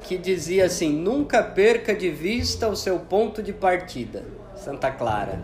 que 0.03 0.17
dizia 0.19 0.67
assim: 0.67 0.93
nunca 0.93 1.43
perca 1.43 1.95
de 1.95 2.11
vista 2.11 2.69
o 2.69 2.77
seu 2.77 2.99
ponto 2.99 3.43
de 3.43 3.53
partida, 3.53 4.23
Santa 4.57 4.91
Clara. 4.91 5.39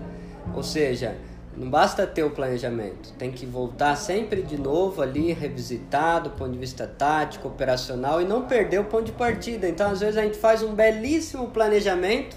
Ou 0.55 0.63
seja, 0.63 1.15
não 1.61 1.69
basta 1.69 2.07
ter 2.07 2.25
o 2.25 2.31
planejamento, 2.31 3.13
tem 3.19 3.31
que 3.31 3.45
voltar 3.45 3.95
sempre 3.95 4.41
de 4.41 4.59
novo 4.59 5.03
ali, 5.03 5.31
revisitar 5.31 6.23
do 6.23 6.31
ponto 6.31 6.53
de 6.53 6.59
vista 6.59 6.87
tático, 6.87 7.49
operacional 7.49 8.23
e 8.23 8.25
não 8.25 8.47
perder 8.47 8.81
o 8.81 8.85
ponto 8.85 9.05
de 9.05 9.13
partida. 9.13 9.69
Então, 9.69 9.91
às 9.91 10.01
vezes, 10.01 10.17
a 10.17 10.23
gente 10.23 10.39
faz 10.39 10.63
um 10.63 10.73
belíssimo 10.75 11.49
planejamento, 11.49 12.35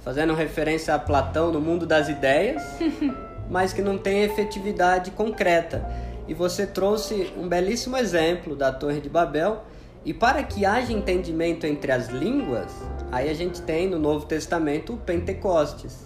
fazendo 0.00 0.34
referência 0.34 0.92
a 0.96 0.98
Platão 0.98 1.52
no 1.52 1.60
mundo 1.60 1.86
das 1.86 2.08
ideias, 2.08 2.60
mas 3.48 3.72
que 3.72 3.80
não 3.80 3.96
tem 3.96 4.24
efetividade 4.24 5.12
concreta. 5.12 5.88
E 6.26 6.34
você 6.34 6.66
trouxe 6.66 7.32
um 7.38 7.46
belíssimo 7.46 7.96
exemplo 7.96 8.56
da 8.56 8.72
Torre 8.72 9.00
de 9.00 9.08
Babel. 9.08 9.62
E 10.04 10.12
para 10.12 10.42
que 10.42 10.66
haja 10.66 10.92
entendimento 10.92 11.66
entre 11.66 11.92
as 11.92 12.08
línguas, 12.08 12.72
aí 13.12 13.30
a 13.30 13.34
gente 13.34 13.62
tem 13.62 13.88
no 13.88 13.98
Novo 13.98 14.26
Testamento 14.26 14.94
o 14.94 14.96
Pentecostes, 14.96 16.05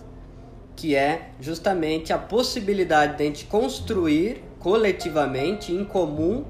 que 0.76 0.94
é 0.94 1.30
justamente 1.40 2.12
a 2.12 2.18
possibilidade 2.18 3.16
de 3.16 3.22
a 3.22 3.26
gente 3.26 3.44
construir 3.46 4.42
coletivamente, 4.58 5.72
em 5.72 5.84
comum, 5.84 6.44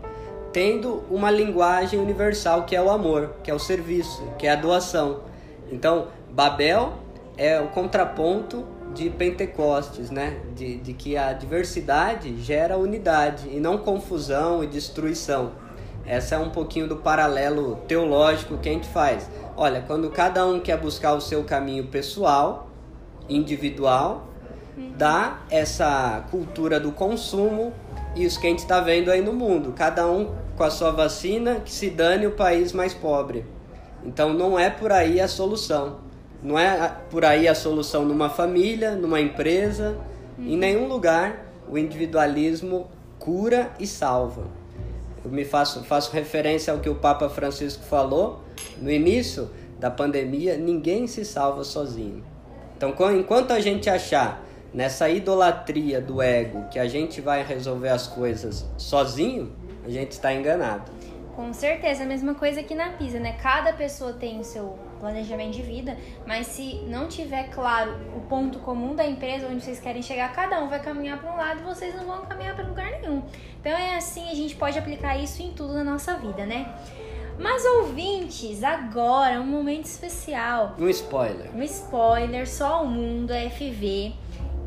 tendo 0.52 1.04
uma 1.10 1.30
linguagem 1.30 1.98
universal 1.98 2.64
que 2.64 2.74
é 2.74 2.82
o 2.82 2.90
amor, 2.90 3.36
que 3.42 3.50
é 3.50 3.54
o 3.54 3.58
serviço, 3.58 4.22
que 4.38 4.46
é 4.46 4.50
a 4.50 4.56
doação. 4.56 5.22
Então, 5.70 6.08
Babel 6.30 6.94
é 7.36 7.60
o 7.60 7.68
contraponto 7.68 8.66
de 8.94 9.08
Pentecostes, 9.08 10.10
né? 10.10 10.40
De, 10.54 10.76
de 10.78 10.92
que 10.92 11.16
a 11.16 11.32
diversidade 11.32 12.42
gera 12.42 12.76
unidade 12.76 13.48
e 13.48 13.60
não 13.60 13.78
confusão 13.78 14.64
e 14.64 14.66
destruição. 14.66 15.52
Essa 16.04 16.34
é 16.34 16.38
um 16.38 16.50
pouquinho 16.50 16.88
do 16.88 16.96
paralelo 16.96 17.76
teológico 17.86 18.58
que 18.58 18.68
a 18.68 18.72
gente 18.72 18.88
faz. 18.88 19.30
Olha, 19.56 19.82
quando 19.86 20.10
cada 20.10 20.44
um 20.46 20.58
quer 20.58 20.78
buscar 20.78 21.14
o 21.14 21.20
seu 21.20 21.44
caminho 21.44 21.86
pessoal, 21.86 22.69
individual, 23.30 24.26
dá 24.96 25.40
essa 25.50 26.26
cultura 26.30 26.78
do 26.78 26.92
consumo, 26.92 27.72
isso 28.14 28.40
que 28.40 28.46
a 28.46 28.50
gente 28.50 28.58
está 28.58 28.80
vendo 28.80 29.10
aí 29.10 29.22
no 29.22 29.32
mundo. 29.32 29.72
Cada 29.72 30.06
um 30.10 30.34
com 30.56 30.64
a 30.64 30.70
sua 30.70 30.90
vacina, 30.90 31.60
que 31.60 31.72
se 31.72 31.88
dane 31.88 32.26
o 32.26 32.32
país 32.32 32.72
mais 32.72 32.92
pobre. 32.92 33.46
Então 34.04 34.32
não 34.32 34.58
é 34.58 34.68
por 34.68 34.92
aí 34.92 35.20
a 35.20 35.28
solução. 35.28 35.98
Não 36.42 36.58
é 36.58 36.96
por 37.10 37.24
aí 37.24 37.46
a 37.46 37.54
solução 37.54 38.04
numa 38.04 38.30
família, 38.30 38.94
numa 38.94 39.20
empresa, 39.20 39.98
em 40.38 40.56
nenhum 40.56 40.88
lugar 40.88 41.46
o 41.68 41.78
individualismo 41.78 42.88
cura 43.18 43.70
e 43.78 43.86
salva. 43.86 44.44
Eu 45.24 45.30
me 45.30 45.44
faço, 45.44 45.84
faço 45.84 46.12
referência 46.12 46.72
ao 46.72 46.80
que 46.80 46.88
o 46.88 46.94
Papa 46.94 47.28
Francisco 47.28 47.84
falou 47.84 48.40
no 48.80 48.90
início 48.90 49.50
da 49.78 49.90
pandemia: 49.90 50.56
ninguém 50.56 51.06
se 51.06 51.24
salva 51.24 51.62
sozinho. 51.62 52.24
Então, 52.80 52.94
enquanto 53.14 53.50
a 53.50 53.60
gente 53.60 53.90
achar 53.90 54.42
nessa 54.72 55.06
idolatria 55.06 56.00
do 56.00 56.22
ego 56.22 56.64
que 56.70 56.78
a 56.78 56.88
gente 56.88 57.20
vai 57.20 57.42
resolver 57.42 57.90
as 57.90 58.06
coisas 58.06 58.66
sozinho, 58.78 59.52
a 59.84 59.90
gente 59.90 60.12
está 60.12 60.32
enganado. 60.32 60.90
Com 61.36 61.52
certeza, 61.52 62.04
a 62.04 62.06
mesma 62.06 62.34
coisa 62.34 62.60
aqui 62.60 62.74
na 62.74 62.88
Pisa, 62.92 63.20
né? 63.20 63.36
Cada 63.42 63.74
pessoa 63.74 64.14
tem 64.14 64.40
o 64.40 64.44
seu 64.44 64.78
planejamento 64.98 65.52
de 65.52 65.62
vida, 65.62 65.94
mas 66.26 66.46
se 66.46 66.76
não 66.86 67.06
tiver 67.06 67.50
claro 67.50 67.98
o 68.16 68.20
ponto 68.22 68.58
comum 68.60 68.94
da 68.94 69.06
empresa 69.06 69.46
onde 69.46 69.62
vocês 69.62 69.78
querem 69.78 70.00
chegar, 70.00 70.32
cada 70.32 70.62
um 70.62 70.68
vai 70.68 70.80
caminhar 70.80 71.20
para 71.20 71.32
um 71.32 71.36
lado 71.36 71.60
e 71.60 71.64
vocês 71.64 71.94
não 71.94 72.06
vão 72.06 72.24
caminhar 72.24 72.54
para 72.56 72.66
lugar 72.66 72.90
nenhum. 72.92 73.22
Então 73.60 73.72
é 73.72 73.96
assim, 73.96 74.30
a 74.30 74.34
gente 74.34 74.56
pode 74.56 74.78
aplicar 74.78 75.18
isso 75.18 75.42
em 75.42 75.52
tudo 75.52 75.74
na 75.74 75.84
nossa 75.84 76.14
vida, 76.14 76.46
né? 76.46 76.74
Mas 77.40 77.64
ouvintes, 77.64 78.62
agora 78.62 79.40
um 79.40 79.46
momento 79.46 79.86
especial. 79.86 80.76
Um 80.78 80.88
spoiler. 80.88 81.50
Um 81.54 81.62
spoiler, 81.62 82.48
só 82.48 82.84
o 82.84 82.86
mundo 82.86 83.32
FV 83.32 84.12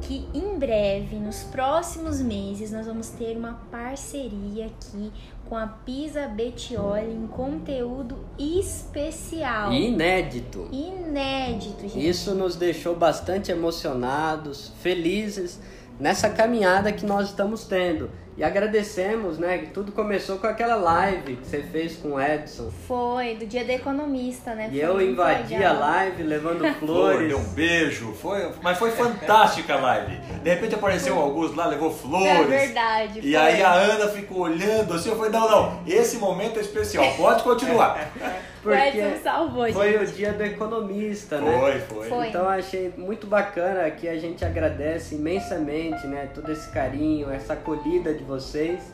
que 0.03 0.27
em 0.33 0.57
breve, 0.59 1.15
nos 1.15 1.43
próximos 1.43 2.21
meses, 2.21 2.71
nós 2.71 2.85
vamos 2.85 3.09
ter 3.09 3.37
uma 3.37 3.53
parceria 3.71 4.65
aqui 4.65 5.11
com 5.47 5.55
a 5.55 5.67
Pisa 5.67 6.27
Betioli 6.27 7.11
em 7.11 7.27
conteúdo 7.27 8.17
especial. 8.37 9.71
Inédito. 9.71 10.67
Inédito, 10.71 11.81
gente. 11.81 12.07
Isso 12.07 12.35
nos 12.35 12.55
deixou 12.55 12.95
bastante 12.95 13.51
emocionados, 13.51 14.71
felizes 14.81 15.59
nessa 15.99 16.29
caminhada 16.29 16.91
que 16.91 17.05
nós 17.05 17.29
estamos 17.29 17.65
tendo. 17.65 18.09
E 18.35 18.43
agradecemos, 18.43 19.37
né? 19.37 19.59
Que 19.59 19.67
tudo 19.67 19.91
começou 19.91 20.37
com 20.37 20.47
aquela 20.47 20.75
live 20.75 21.35
que 21.35 21.47
você 21.47 21.61
fez 21.61 21.95
com 21.97 22.13
o 22.13 22.21
Edson. 22.21 22.71
Foi, 22.87 23.35
do 23.35 23.45
dia 23.45 23.63
da 23.63 23.73
economista, 23.73 24.55
né? 24.55 24.69
E 24.71 24.79
foi 24.79 24.89
eu 24.89 25.01
invadi 25.01 25.53
legal. 25.53 25.75
a 25.75 25.79
live 25.79 26.23
levando 26.23 26.73
flores. 26.79 27.27
Deu 27.27 27.37
um 27.37 27.49
beijo, 27.49 28.11
foi, 28.13 28.51
mas 28.61 28.77
foi 28.79 28.89
fantástica 28.91 29.75
a 29.75 29.79
live. 29.79 30.17
De 30.41 30.49
repente 30.49 30.73
apareceu 30.73 31.15
o 31.15 31.19
Augusto 31.19 31.55
lá, 31.55 31.67
levou 31.67 31.91
flores. 31.91 32.27
É 32.27 32.43
verdade. 32.43 33.19
E 33.21 33.35
aí 33.35 33.61
a 33.61 33.71
Ana 33.71 34.07
ficou 34.07 34.39
olhando 34.39 34.93
assim, 34.93 35.09
eu 35.09 35.15
falei, 35.15 35.31
não, 35.31 35.49
não, 35.49 35.83
esse 35.85 36.17
momento 36.17 36.57
é 36.57 36.61
especial, 36.61 37.05
pode 37.15 37.43
continuar. 37.43 38.11
Porque 38.63 39.17
salvou, 39.21 39.69
foi 39.73 39.97
o 39.97 40.07
dia 40.07 40.31
do 40.31 40.41
economista, 40.41 41.37
foi, 41.37 41.49
né? 41.49 41.79
Foi, 41.81 42.07
foi. 42.07 42.27
Então 42.29 42.47
achei 42.47 42.93
muito 42.95 43.27
bacana 43.27 43.91
que 43.91 44.07
a 44.07 44.17
gente 44.17 44.45
agradece 44.45 45.15
imensamente, 45.15 46.07
né? 46.07 46.29
Todo 46.33 46.49
esse 46.49 46.71
carinho, 46.71 47.29
essa 47.29 47.53
acolhida 47.53 48.13
de 48.13 48.22
vocês. 48.23 48.93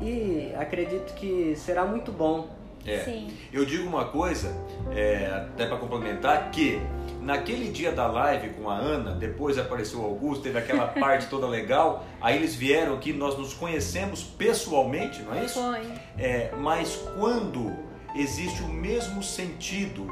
E 0.00 0.52
acredito 0.58 1.14
que 1.14 1.54
será 1.56 1.84
muito 1.84 2.10
bom. 2.10 2.48
É. 2.86 3.00
Sim. 3.00 3.28
Eu 3.52 3.64
digo 3.64 3.86
uma 3.86 4.06
coisa, 4.06 4.56
é, 4.90 5.26
até 5.26 5.66
para 5.66 5.76
complementar, 5.76 6.50
que 6.50 6.80
naquele 7.20 7.70
dia 7.70 7.92
da 7.92 8.06
live 8.06 8.50
com 8.54 8.70
a 8.70 8.76
Ana, 8.76 9.14
depois 9.14 9.58
apareceu 9.58 10.00
o 10.00 10.04
Augusto, 10.04 10.42
teve 10.42 10.58
aquela 10.58 10.86
parte 10.98 11.26
toda 11.28 11.46
legal, 11.46 12.04
aí 12.20 12.36
eles 12.36 12.54
vieram 12.54 12.94
aqui, 12.94 13.12
nós 13.12 13.36
nos 13.36 13.52
conhecemos 13.52 14.22
pessoalmente, 14.22 15.20
não 15.22 15.34
é 15.34 15.44
isso? 15.44 15.60
Foi. 15.60 15.82
É, 16.18 16.52
mas 16.56 16.96
quando 17.14 17.76
existe 18.14 18.62
o 18.62 18.68
mesmo 18.68 19.22
sentido 19.22 20.08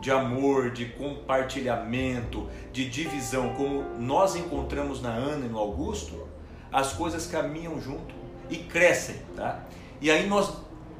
de 0.00 0.10
amor, 0.10 0.70
de 0.70 0.86
compartilhamento, 0.86 2.48
de 2.72 2.88
divisão, 2.88 3.54
como 3.54 3.84
nós 3.98 4.36
encontramos 4.36 5.02
na 5.02 5.10
Ana 5.10 5.46
e 5.46 5.48
no 5.48 5.58
Augusto, 5.58 6.27
as 6.72 6.92
coisas 6.92 7.26
caminham 7.26 7.80
junto 7.80 8.14
e 8.50 8.56
crescem, 8.56 9.16
tá? 9.36 9.60
E 10.00 10.10
aí 10.10 10.28
nós 10.28 10.52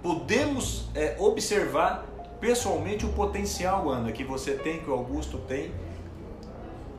podemos 0.03 0.89
é, 0.95 1.16
observar 1.19 2.07
pessoalmente 2.41 3.05
o 3.05 3.12
potencial, 3.12 3.89
Ana, 3.89 4.12
que 4.12 4.25
você 4.25 4.53
tem, 4.53 4.81
que 4.81 4.91
o 4.91 4.93
Augusto 4.93 5.39
tem, 5.49 5.73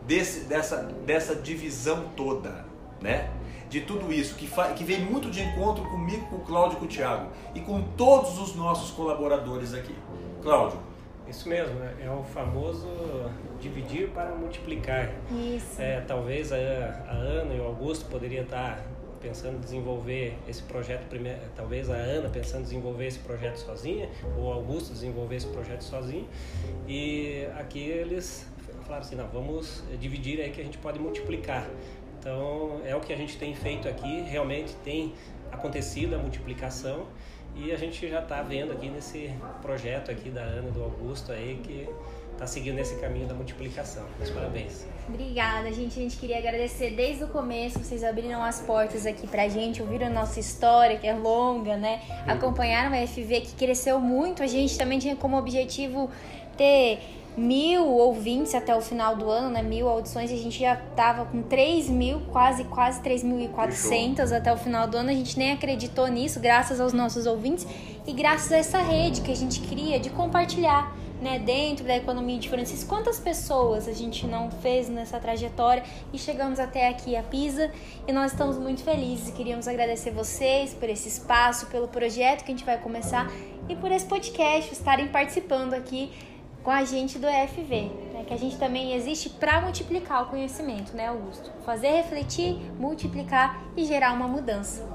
desse, 0.05 0.41
dessa, 0.41 0.77
dessa 1.05 1.35
divisão 1.35 2.09
toda, 2.15 2.65
né? 3.01 3.29
de 3.69 3.81
tudo 3.81 4.11
isso, 4.11 4.35
que, 4.35 4.49
que 4.75 4.83
vem 4.83 4.99
muito 4.99 5.29
de 5.29 5.41
encontro 5.41 5.83
comigo, 5.85 6.25
com 6.27 6.37
o 6.37 6.39
Cláudio 6.39 6.77
e 6.77 6.79
com 6.79 6.85
o 6.85 6.87
Thiago 6.87 7.29
e 7.53 7.59
com 7.61 7.81
todos 7.95 8.39
os 8.39 8.55
nossos 8.55 8.89
colaboradores 8.91 9.73
aqui. 9.73 9.95
Cláudio. 10.41 10.79
Isso 11.29 11.47
mesmo, 11.47 11.75
né? 11.75 11.95
é 12.01 12.09
o 12.09 12.23
famoso 12.23 12.87
dividir 13.61 14.09
para 14.09 14.35
multiplicar. 14.35 15.11
Isso. 15.31 15.81
É, 15.81 16.01
talvez 16.01 16.51
a, 16.51 16.55
a 16.55 17.13
Ana 17.13 17.53
e 17.53 17.59
o 17.59 17.65
Augusto 17.65 18.05
poderiam 18.05 18.43
estar 18.43 18.83
pensando 19.21 19.57
em 19.57 19.59
desenvolver 19.59 20.37
esse 20.47 20.63
projeto 20.63 21.07
primeiro, 21.07 21.39
talvez 21.55 21.89
a 21.89 21.95
Ana 21.95 22.29
pensando 22.29 22.61
em 22.61 22.63
desenvolver 22.63 23.07
esse 23.07 23.19
projeto 23.19 23.57
sozinha, 23.57 24.09
ou 24.37 24.45
o 24.45 24.51
Augusto 24.51 24.93
desenvolver 24.93 25.35
esse 25.35 25.47
projeto 25.47 25.81
sozinho. 25.83 26.27
E 26.87 27.45
aqui 27.57 27.79
eles 27.79 28.47
falaram 28.83 29.05
assim, 29.05 29.15
não, 29.15 29.27
vamos 29.27 29.83
dividir 29.99 30.41
aí 30.41 30.49
que 30.51 30.61
a 30.61 30.63
gente 30.63 30.77
pode 30.77 30.99
multiplicar. 30.99 31.67
Então 32.19 32.81
é 32.85 32.95
o 32.95 32.99
que 32.99 33.13
a 33.13 33.17
gente 33.17 33.37
tem 33.37 33.53
feito 33.53 33.87
aqui, 33.87 34.21
realmente 34.21 34.73
tem 34.83 35.13
acontecido 35.51 36.15
a 36.15 36.17
multiplicação 36.17 37.07
e 37.55 37.71
a 37.71 37.77
gente 37.77 38.07
já 38.07 38.19
está 38.19 38.41
vendo 38.41 38.71
aqui 38.71 38.89
nesse 38.89 39.31
projeto 39.61 40.11
aqui 40.11 40.29
da 40.29 40.41
Ana 40.41 40.71
do 40.71 40.83
Augusto 40.83 41.31
aí 41.31 41.59
que 41.63 41.87
está 42.39 42.47
seguindo 42.47 42.79
esse 42.79 42.95
caminho 42.95 43.27
da 43.27 43.33
multiplicação. 43.33 44.05
Meus 44.17 44.31
parabéns. 44.31 44.85
Obrigada, 45.09 45.69
gente. 45.73 45.99
A 45.99 46.03
gente 46.03 46.15
queria 46.15 46.37
agradecer 46.37 46.91
desde 46.91 47.25
o 47.25 47.27
começo. 47.27 47.79
Vocês 47.79 48.01
abriram 48.01 48.41
as 48.41 48.61
portas 48.61 49.05
aqui 49.05 49.27
pra 49.27 49.49
gente, 49.49 49.81
ouviram 49.81 50.07
a 50.07 50.09
nossa 50.09 50.39
história, 50.39 50.97
que 50.97 51.05
é 51.05 51.13
longa, 51.13 51.75
né? 51.75 52.01
Acompanharam 52.25 52.95
a 52.95 53.05
FV, 53.05 53.41
que 53.41 53.55
cresceu 53.55 53.99
muito. 53.99 54.41
A 54.41 54.47
gente 54.47 54.77
também 54.77 54.99
tinha 54.99 55.17
como 55.17 55.37
objetivo 55.37 56.09
ter 56.55 56.99
mil 57.37 57.85
ouvintes 57.85 58.53
até 58.53 58.75
o 58.75 58.81
final 58.81 59.15
do 59.15 59.29
ano, 59.29 59.49
né? 59.49 59.61
Mil 59.61 59.87
audições, 59.87 60.31
a 60.31 60.35
gente 60.35 60.59
já 60.59 60.75
tava 60.75 61.25
com 61.25 61.41
3 61.43 61.89
mil, 61.89 62.21
quase, 62.31 62.63
quase 62.65 63.01
3.400 63.01 64.35
até 64.35 64.51
o 64.51 64.57
final 64.57 64.87
do 64.87 64.97
ano. 64.97 65.09
A 65.09 65.13
gente 65.13 65.37
nem 65.37 65.51
acreditou 65.51 66.07
nisso, 66.07 66.39
graças 66.39 66.79
aos 66.79 66.93
nossos 66.93 67.25
ouvintes 67.25 67.65
e 68.05 68.13
graças 68.13 68.51
a 68.51 68.57
essa 68.57 68.79
rede 68.79 69.21
que 69.21 69.31
a 69.31 69.35
gente 69.35 69.61
cria 69.61 69.99
de 69.99 70.09
compartilhar. 70.09 70.95
Né, 71.21 71.37
dentro 71.37 71.83
da 71.83 71.97
economia 71.97 72.39
de 72.39 72.47
Francisco, 72.47 72.87
quantas 72.87 73.19
pessoas 73.19 73.89
a 73.89 73.91
gente 73.91 74.25
não 74.25 74.49
fez 74.49 74.87
nessa 74.87 75.19
trajetória 75.19 75.83
e 76.13 76.17
chegamos 76.17 76.61
até 76.61 76.87
aqui 76.87 77.13
a 77.13 77.21
Pisa 77.21 77.69
e 78.07 78.13
nós 78.13 78.31
estamos 78.31 78.57
muito 78.57 78.81
felizes 78.85 79.29
queríamos 79.33 79.67
agradecer 79.67 80.11
vocês 80.11 80.73
por 80.73 80.87
esse 80.87 81.09
espaço, 81.09 81.65
pelo 81.65 81.89
projeto 81.89 82.45
que 82.45 82.53
a 82.53 82.55
gente 82.55 82.63
vai 82.63 82.77
começar 82.77 83.29
e 83.69 83.75
por 83.75 83.91
esse 83.91 84.05
podcast, 84.05 84.73
estarem 84.73 85.09
participando 85.09 85.75
aqui 85.75 86.11
com 86.69 86.73
a 86.73 86.85
gente 86.85 87.17
do 87.17 87.27
EFV, 87.27 87.89
né? 88.13 88.23
que 88.27 88.31
a 88.31 88.37
gente 88.37 88.55
também 88.59 88.93
existe 88.93 89.27
para 89.27 89.59
multiplicar 89.59 90.21
o 90.21 90.25
conhecimento, 90.27 90.95
né, 90.95 91.07
Augusto? 91.07 91.49
Fazer 91.65 91.89
refletir, 91.89 92.59
multiplicar 92.77 93.59
e 93.75 93.83
gerar 93.85 94.13
uma 94.13 94.27
mudança. 94.27 94.87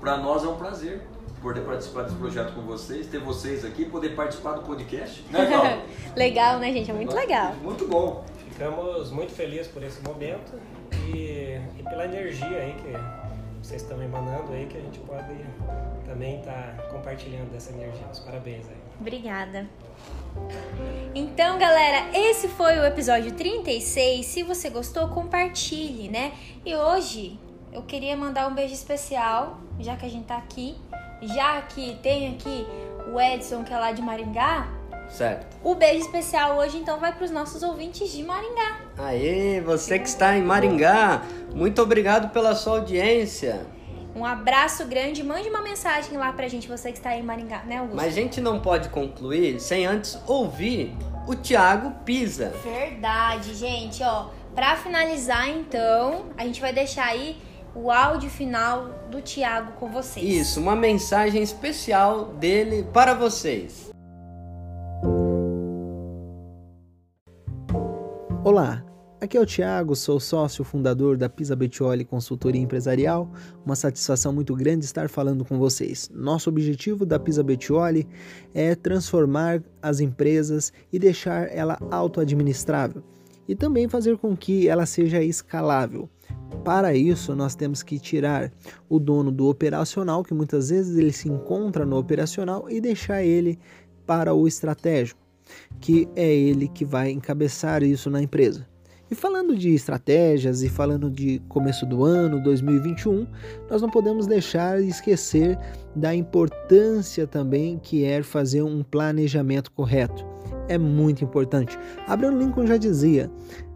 Para 0.00 0.16
nós 0.16 0.42
é 0.42 0.48
um 0.48 0.56
prazer 0.56 1.02
poder 1.42 1.60
participar 1.60 2.04
desse 2.04 2.16
projeto 2.16 2.54
com 2.54 2.62
vocês, 2.62 3.06
ter 3.06 3.18
vocês 3.18 3.66
aqui, 3.66 3.84
poder 3.84 4.16
participar 4.16 4.52
do 4.52 4.62
podcast. 4.62 5.22
Né, 5.30 5.84
legal, 6.16 6.58
né, 6.58 6.72
gente? 6.72 6.90
É 6.90 6.94
muito 6.94 7.14
legal. 7.14 7.52
Muito 7.62 7.86
bom. 7.86 8.24
Ficamos 8.48 9.10
muito 9.10 9.34
felizes 9.34 9.66
por 9.66 9.82
esse 9.82 10.02
momento 10.02 10.58
e, 11.14 11.60
e 11.78 11.82
pela 11.82 12.06
energia 12.06 12.46
aí 12.46 12.74
que 12.76 13.62
vocês 13.62 13.82
estão 13.82 14.02
emanando 14.02 14.54
aí, 14.54 14.64
que 14.64 14.78
a 14.78 14.80
gente 14.80 15.00
pode 15.00 15.34
também 16.06 16.38
estar 16.38 16.76
tá 16.78 16.82
compartilhando 16.84 17.52
dessa 17.52 17.74
energia. 17.74 18.06
Os 18.10 18.20
parabéns 18.20 18.66
aí. 18.70 18.78
Obrigada. 18.98 19.68
Então, 21.14 21.58
galera, 21.58 22.08
esse 22.12 22.48
foi 22.48 22.78
o 22.78 22.84
episódio 22.84 23.32
36. 23.32 24.26
Se 24.26 24.42
você 24.42 24.68
gostou, 24.68 25.08
compartilhe, 25.08 26.08
né? 26.08 26.32
E 26.64 26.74
hoje 26.74 27.38
eu 27.72 27.82
queria 27.82 28.16
mandar 28.16 28.48
um 28.48 28.54
beijo 28.54 28.74
especial, 28.74 29.58
já 29.78 29.96
que 29.96 30.06
a 30.06 30.08
gente 30.08 30.24
tá 30.24 30.36
aqui, 30.36 30.76
já 31.22 31.62
que 31.62 31.96
tem 32.02 32.34
aqui 32.34 32.66
o 33.12 33.20
Edson, 33.20 33.62
que 33.62 33.72
é 33.72 33.78
lá 33.78 33.92
de 33.92 34.02
Maringá. 34.02 34.68
Certo. 35.08 35.46
O 35.62 35.74
beijo 35.74 36.00
especial 36.00 36.56
hoje, 36.56 36.78
então, 36.78 36.98
vai 36.98 37.12
para 37.12 37.24
os 37.24 37.30
nossos 37.30 37.62
ouvintes 37.62 38.10
de 38.10 38.22
Maringá. 38.22 38.80
Aê, 38.98 39.60
você 39.60 39.98
que 39.98 40.08
está 40.08 40.36
em 40.36 40.42
Maringá, 40.42 41.22
muito 41.54 41.80
obrigado 41.82 42.32
pela 42.32 42.54
sua 42.54 42.78
audiência. 42.78 43.66
Um 44.16 44.24
abraço 44.24 44.84
grande, 44.86 45.24
mande 45.24 45.48
uma 45.48 45.60
mensagem 45.60 46.16
lá 46.16 46.32
pra 46.32 46.46
gente, 46.46 46.68
você 46.68 46.92
que 46.92 46.98
está 46.98 47.10
aí 47.10 47.20
em 47.20 47.22
Maringá, 47.22 47.64
né, 47.64 47.78
Augusto? 47.78 47.96
Mas 47.96 48.06
a 48.06 48.10
gente 48.10 48.40
não 48.40 48.60
pode 48.60 48.88
concluir 48.90 49.60
sem 49.60 49.86
antes 49.86 50.16
ouvir 50.26 50.96
o 51.26 51.34
Thiago 51.34 51.90
Pisa. 52.04 52.52
Verdade, 52.62 53.54
gente, 53.54 54.04
ó. 54.04 54.28
Pra 54.54 54.76
finalizar, 54.76 55.48
então, 55.48 56.26
a 56.38 56.44
gente 56.44 56.60
vai 56.60 56.72
deixar 56.72 57.06
aí 57.06 57.36
o 57.74 57.90
áudio 57.90 58.30
final 58.30 58.90
do 59.10 59.20
Thiago 59.20 59.72
com 59.72 59.90
vocês. 59.90 60.24
Isso, 60.24 60.60
uma 60.60 60.76
mensagem 60.76 61.42
especial 61.42 62.26
dele 62.26 62.86
para 62.92 63.14
vocês. 63.14 63.90
Olá, 68.44 68.83
Aqui 69.24 69.38
é 69.38 69.40
o 69.40 69.46
Thiago, 69.46 69.96
sou 69.96 70.20
sócio 70.20 70.62
fundador 70.62 71.16
da 71.16 71.30
Pisa 71.30 71.56
Betioli 71.56 72.04
Consultoria 72.04 72.60
Empresarial. 72.60 73.32
Uma 73.64 73.74
satisfação 73.74 74.34
muito 74.34 74.54
grande 74.54 74.84
estar 74.84 75.08
falando 75.08 75.46
com 75.46 75.58
vocês. 75.58 76.10
Nosso 76.12 76.50
objetivo 76.50 77.06
da 77.06 77.18
Pisa 77.18 77.42
Betioli 77.42 78.06
é 78.52 78.74
transformar 78.74 79.62
as 79.80 80.00
empresas 80.00 80.74
e 80.92 80.98
deixar 80.98 81.50
ela 81.50 81.78
auto-administrável. 81.90 83.02
e 83.48 83.54
também 83.54 83.88
fazer 83.88 84.18
com 84.18 84.36
que 84.36 84.68
ela 84.68 84.84
seja 84.84 85.22
escalável. 85.22 86.08
Para 86.62 86.94
isso, 86.94 87.34
nós 87.34 87.54
temos 87.54 87.82
que 87.82 87.98
tirar 87.98 88.52
o 88.90 88.98
dono 88.98 89.32
do 89.32 89.48
operacional, 89.48 90.22
que 90.22 90.34
muitas 90.34 90.68
vezes 90.68 90.98
ele 90.98 91.12
se 91.12 91.30
encontra 91.30 91.86
no 91.86 91.96
operacional, 91.96 92.70
e 92.70 92.78
deixar 92.78 93.22
ele 93.22 93.58
para 94.06 94.34
o 94.34 94.46
estratégico, 94.46 95.20
que 95.80 96.08
é 96.14 96.30
ele 96.30 96.68
que 96.68 96.84
vai 96.84 97.10
encabeçar 97.10 97.82
isso 97.82 98.10
na 98.10 98.22
empresa. 98.22 98.66
E 99.10 99.14
falando 99.14 99.56
de 99.56 99.74
estratégias 99.74 100.62
e 100.62 100.68
falando 100.68 101.10
de 101.10 101.40
começo 101.48 101.84
do 101.84 102.04
ano 102.04 102.42
2021, 102.42 103.26
nós 103.70 103.82
não 103.82 103.90
podemos 103.90 104.26
deixar 104.26 104.80
de 104.80 104.88
esquecer 104.88 105.58
da 105.94 106.14
importância 106.14 107.26
também 107.26 107.78
que 107.78 108.04
é 108.04 108.22
fazer 108.22 108.62
um 108.62 108.82
planejamento 108.82 109.70
correto. 109.72 110.24
É 110.68 110.78
muito 110.78 111.22
importante. 111.22 111.78
Abraham 112.08 112.38
Lincoln 112.38 112.66
já 112.66 112.78
dizia: 112.78 113.30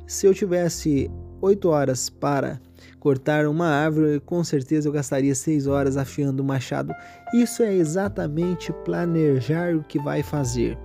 se 0.07 0.27
eu 0.27 0.33
tivesse 0.33 1.11
oito 1.43 1.69
horas 1.69 2.09
para 2.09 2.59
cortar 2.99 3.47
uma 3.47 3.67
árvore, 3.67 4.21
com 4.21 4.43
certeza 4.43 4.89
eu 4.89 4.93
gastaria 4.93 5.35
seis 5.35 5.67
horas 5.67 5.97
afiando 5.97 6.43
o 6.43 6.47
machado. 6.47 6.95
Isso 7.35 7.63
é 7.63 7.75
exatamente 7.75 8.73
planejar 8.85 9.77
o 9.77 9.85
que 9.85 9.99
vai 9.99 10.23
fazer. 10.23 10.79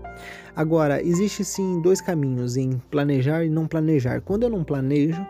Agora, 0.56 1.01
existe 1.01 1.43
sim 1.43 1.82
dois 1.82 1.99
caminhos 1.99 2.58
em 2.58 2.78
planejar 2.91 3.43
e 3.43 3.49
não 3.49 3.68
planejar. 3.68 4.22
Quando 4.22 4.43
eu 4.43 4.49
não 4.49 4.64
planejo, 4.64 5.26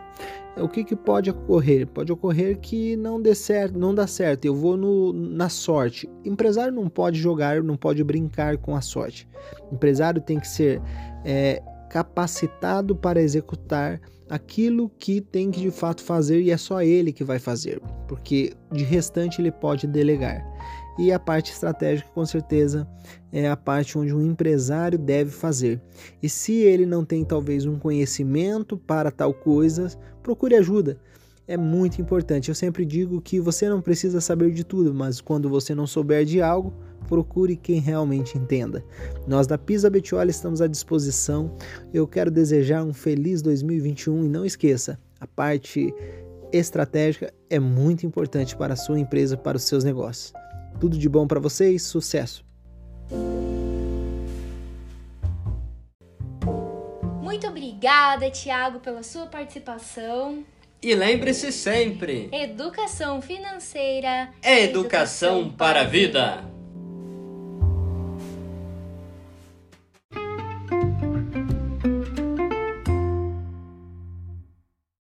o 0.57 0.67
que, 0.67 0.83
que 0.83 0.95
pode 0.95 1.29
ocorrer? 1.29 1.87
Pode 1.87 2.11
ocorrer 2.11 2.59
que 2.59 2.95
não 2.97 3.21
dê 3.21 3.33
certo, 3.33 3.79
não 3.79 3.95
dá 3.95 4.05
certo. 4.05 4.45
Eu 4.45 4.53
vou 4.53 4.75
no, 4.75 5.13
na 5.13 5.49
sorte. 5.49 6.09
Empresário 6.25 6.73
não 6.73 6.89
pode 6.89 7.19
jogar, 7.19 7.63
não 7.63 7.77
pode 7.77 8.03
brincar 8.03 8.57
com 8.57 8.75
a 8.75 8.81
sorte. 8.81 9.27
Empresário 9.71 10.21
tem 10.21 10.39
que 10.39 10.47
ser 10.47 10.81
é, 11.23 11.61
capacitado 11.89 12.95
para 12.95 13.21
executar 13.21 14.01
aquilo 14.29 14.89
que 14.97 15.21
tem 15.21 15.51
que 15.51 15.61
de 15.61 15.71
fato 15.71 16.01
fazer 16.01 16.41
e 16.41 16.49
é 16.49 16.57
só 16.57 16.81
ele 16.81 17.11
que 17.13 17.23
vai 17.23 17.39
fazer, 17.39 17.79
porque 18.07 18.53
de 18.71 18.83
restante 18.83 19.41
ele 19.41 19.51
pode 19.51 19.85
delegar. 19.87 20.43
E 20.97 21.11
a 21.11 21.19
parte 21.19 21.51
estratégica, 21.51 22.09
com 22.13 22.25
certeza, 22.25 22.87
é 23.33 23.49
a 23.49 23.57
parte 23.57 23.97
onde 23.97 24.13
um 24.13 24.23
empresário 24.23 24.97
deve 24.97 25.31
fazer. 25.31 25.81
E 26.21 26.29
se 26.29 26.53
ele 26.53 26.85
não 26.85 27.03
tem 27.03 27.25
talvez 27.25 27.65
um 27.65 27.79
conhecimento 27.79 28.77
para 28.77 29.09
tal 29.09 29.33
coisa, 29.33 29.89
procure 30.21 30.55
ajuda. 30.55 30.99
É 31.47 31.57
muito 31.57 31.99
importante. 31.99 32.49
Eu 32.49 32.55
sempre 32.55 32.85
digo 32.85 33.19
que 33.19 33.39
você 33.39 33.67
não 33.67 33.81
precisa 33.81 34.21
saber 34.21 34.51
de 34.51 34.63
tudo, 34.63 34.93
mas 34.93 35.19
quando 35.19 35.49
você 35.49 35.73
não 35.73 35.87
souber 35.87 36.23
de 36.23 36.41
algo, 36.41 36.71
procure 37.07 37.57
quem 37.57 37.79
realmente 37.79 38.37
entenda. 38.37 38.85
Nós 39.27 39.47
da 39.47 39.57
Pisa 39.57 39.89
Betioli 39.89 40.29
estamos 40.29 40.61
à 40.61 40.67
disposição. 40.67 41.55
Eu 41.91 42.07
quero 42.07 42.29
desejar 42.29 42.83
um 42.83 42.93
feliz 42.93 43.41
2021 43.41 44.25
e 44.25 44.29
não 44.29 44.45
esqueça, 44.45 44.97
a 45.19 45.27
parte 45.27 45.93
estratégica 46.51 47.33
é 47.49 47.59
muito 47.59 48.05
importante 48.05 48.55
para 48.55 48.73
a 48.73 48.77
sua 48.77 48.99
empresa, 48.99 49.35
para 49.35 49.57
os 49.57 49.63
seus 49.63 49.83
negócios. 49.83 50.31
Tudo 50.79 50.97
de 50.97 51.09
bom 51.09 51.25
para 51.25 51.39
vocês, 51.39 51.81
sucesso! 51.81 52.52
Muito 57.21 57.47
obrigada, 57.47 58.29
Tiago, 58.29 58.79
pela 58.79 59.03
sua 59.03 59.25
participação. 59.25 60.45
E 60.81 60.93
lembre-se 60.93 61.51
sempre: 61.51 62.29
educação 62.31 63.21
financeira 63.21 64.29
é 64.41 64.63
educação, 64.63 65.39
educação 65.39 65.49
para 65.49 65.81
a 65.81 65.85
vida. 65.85 66.52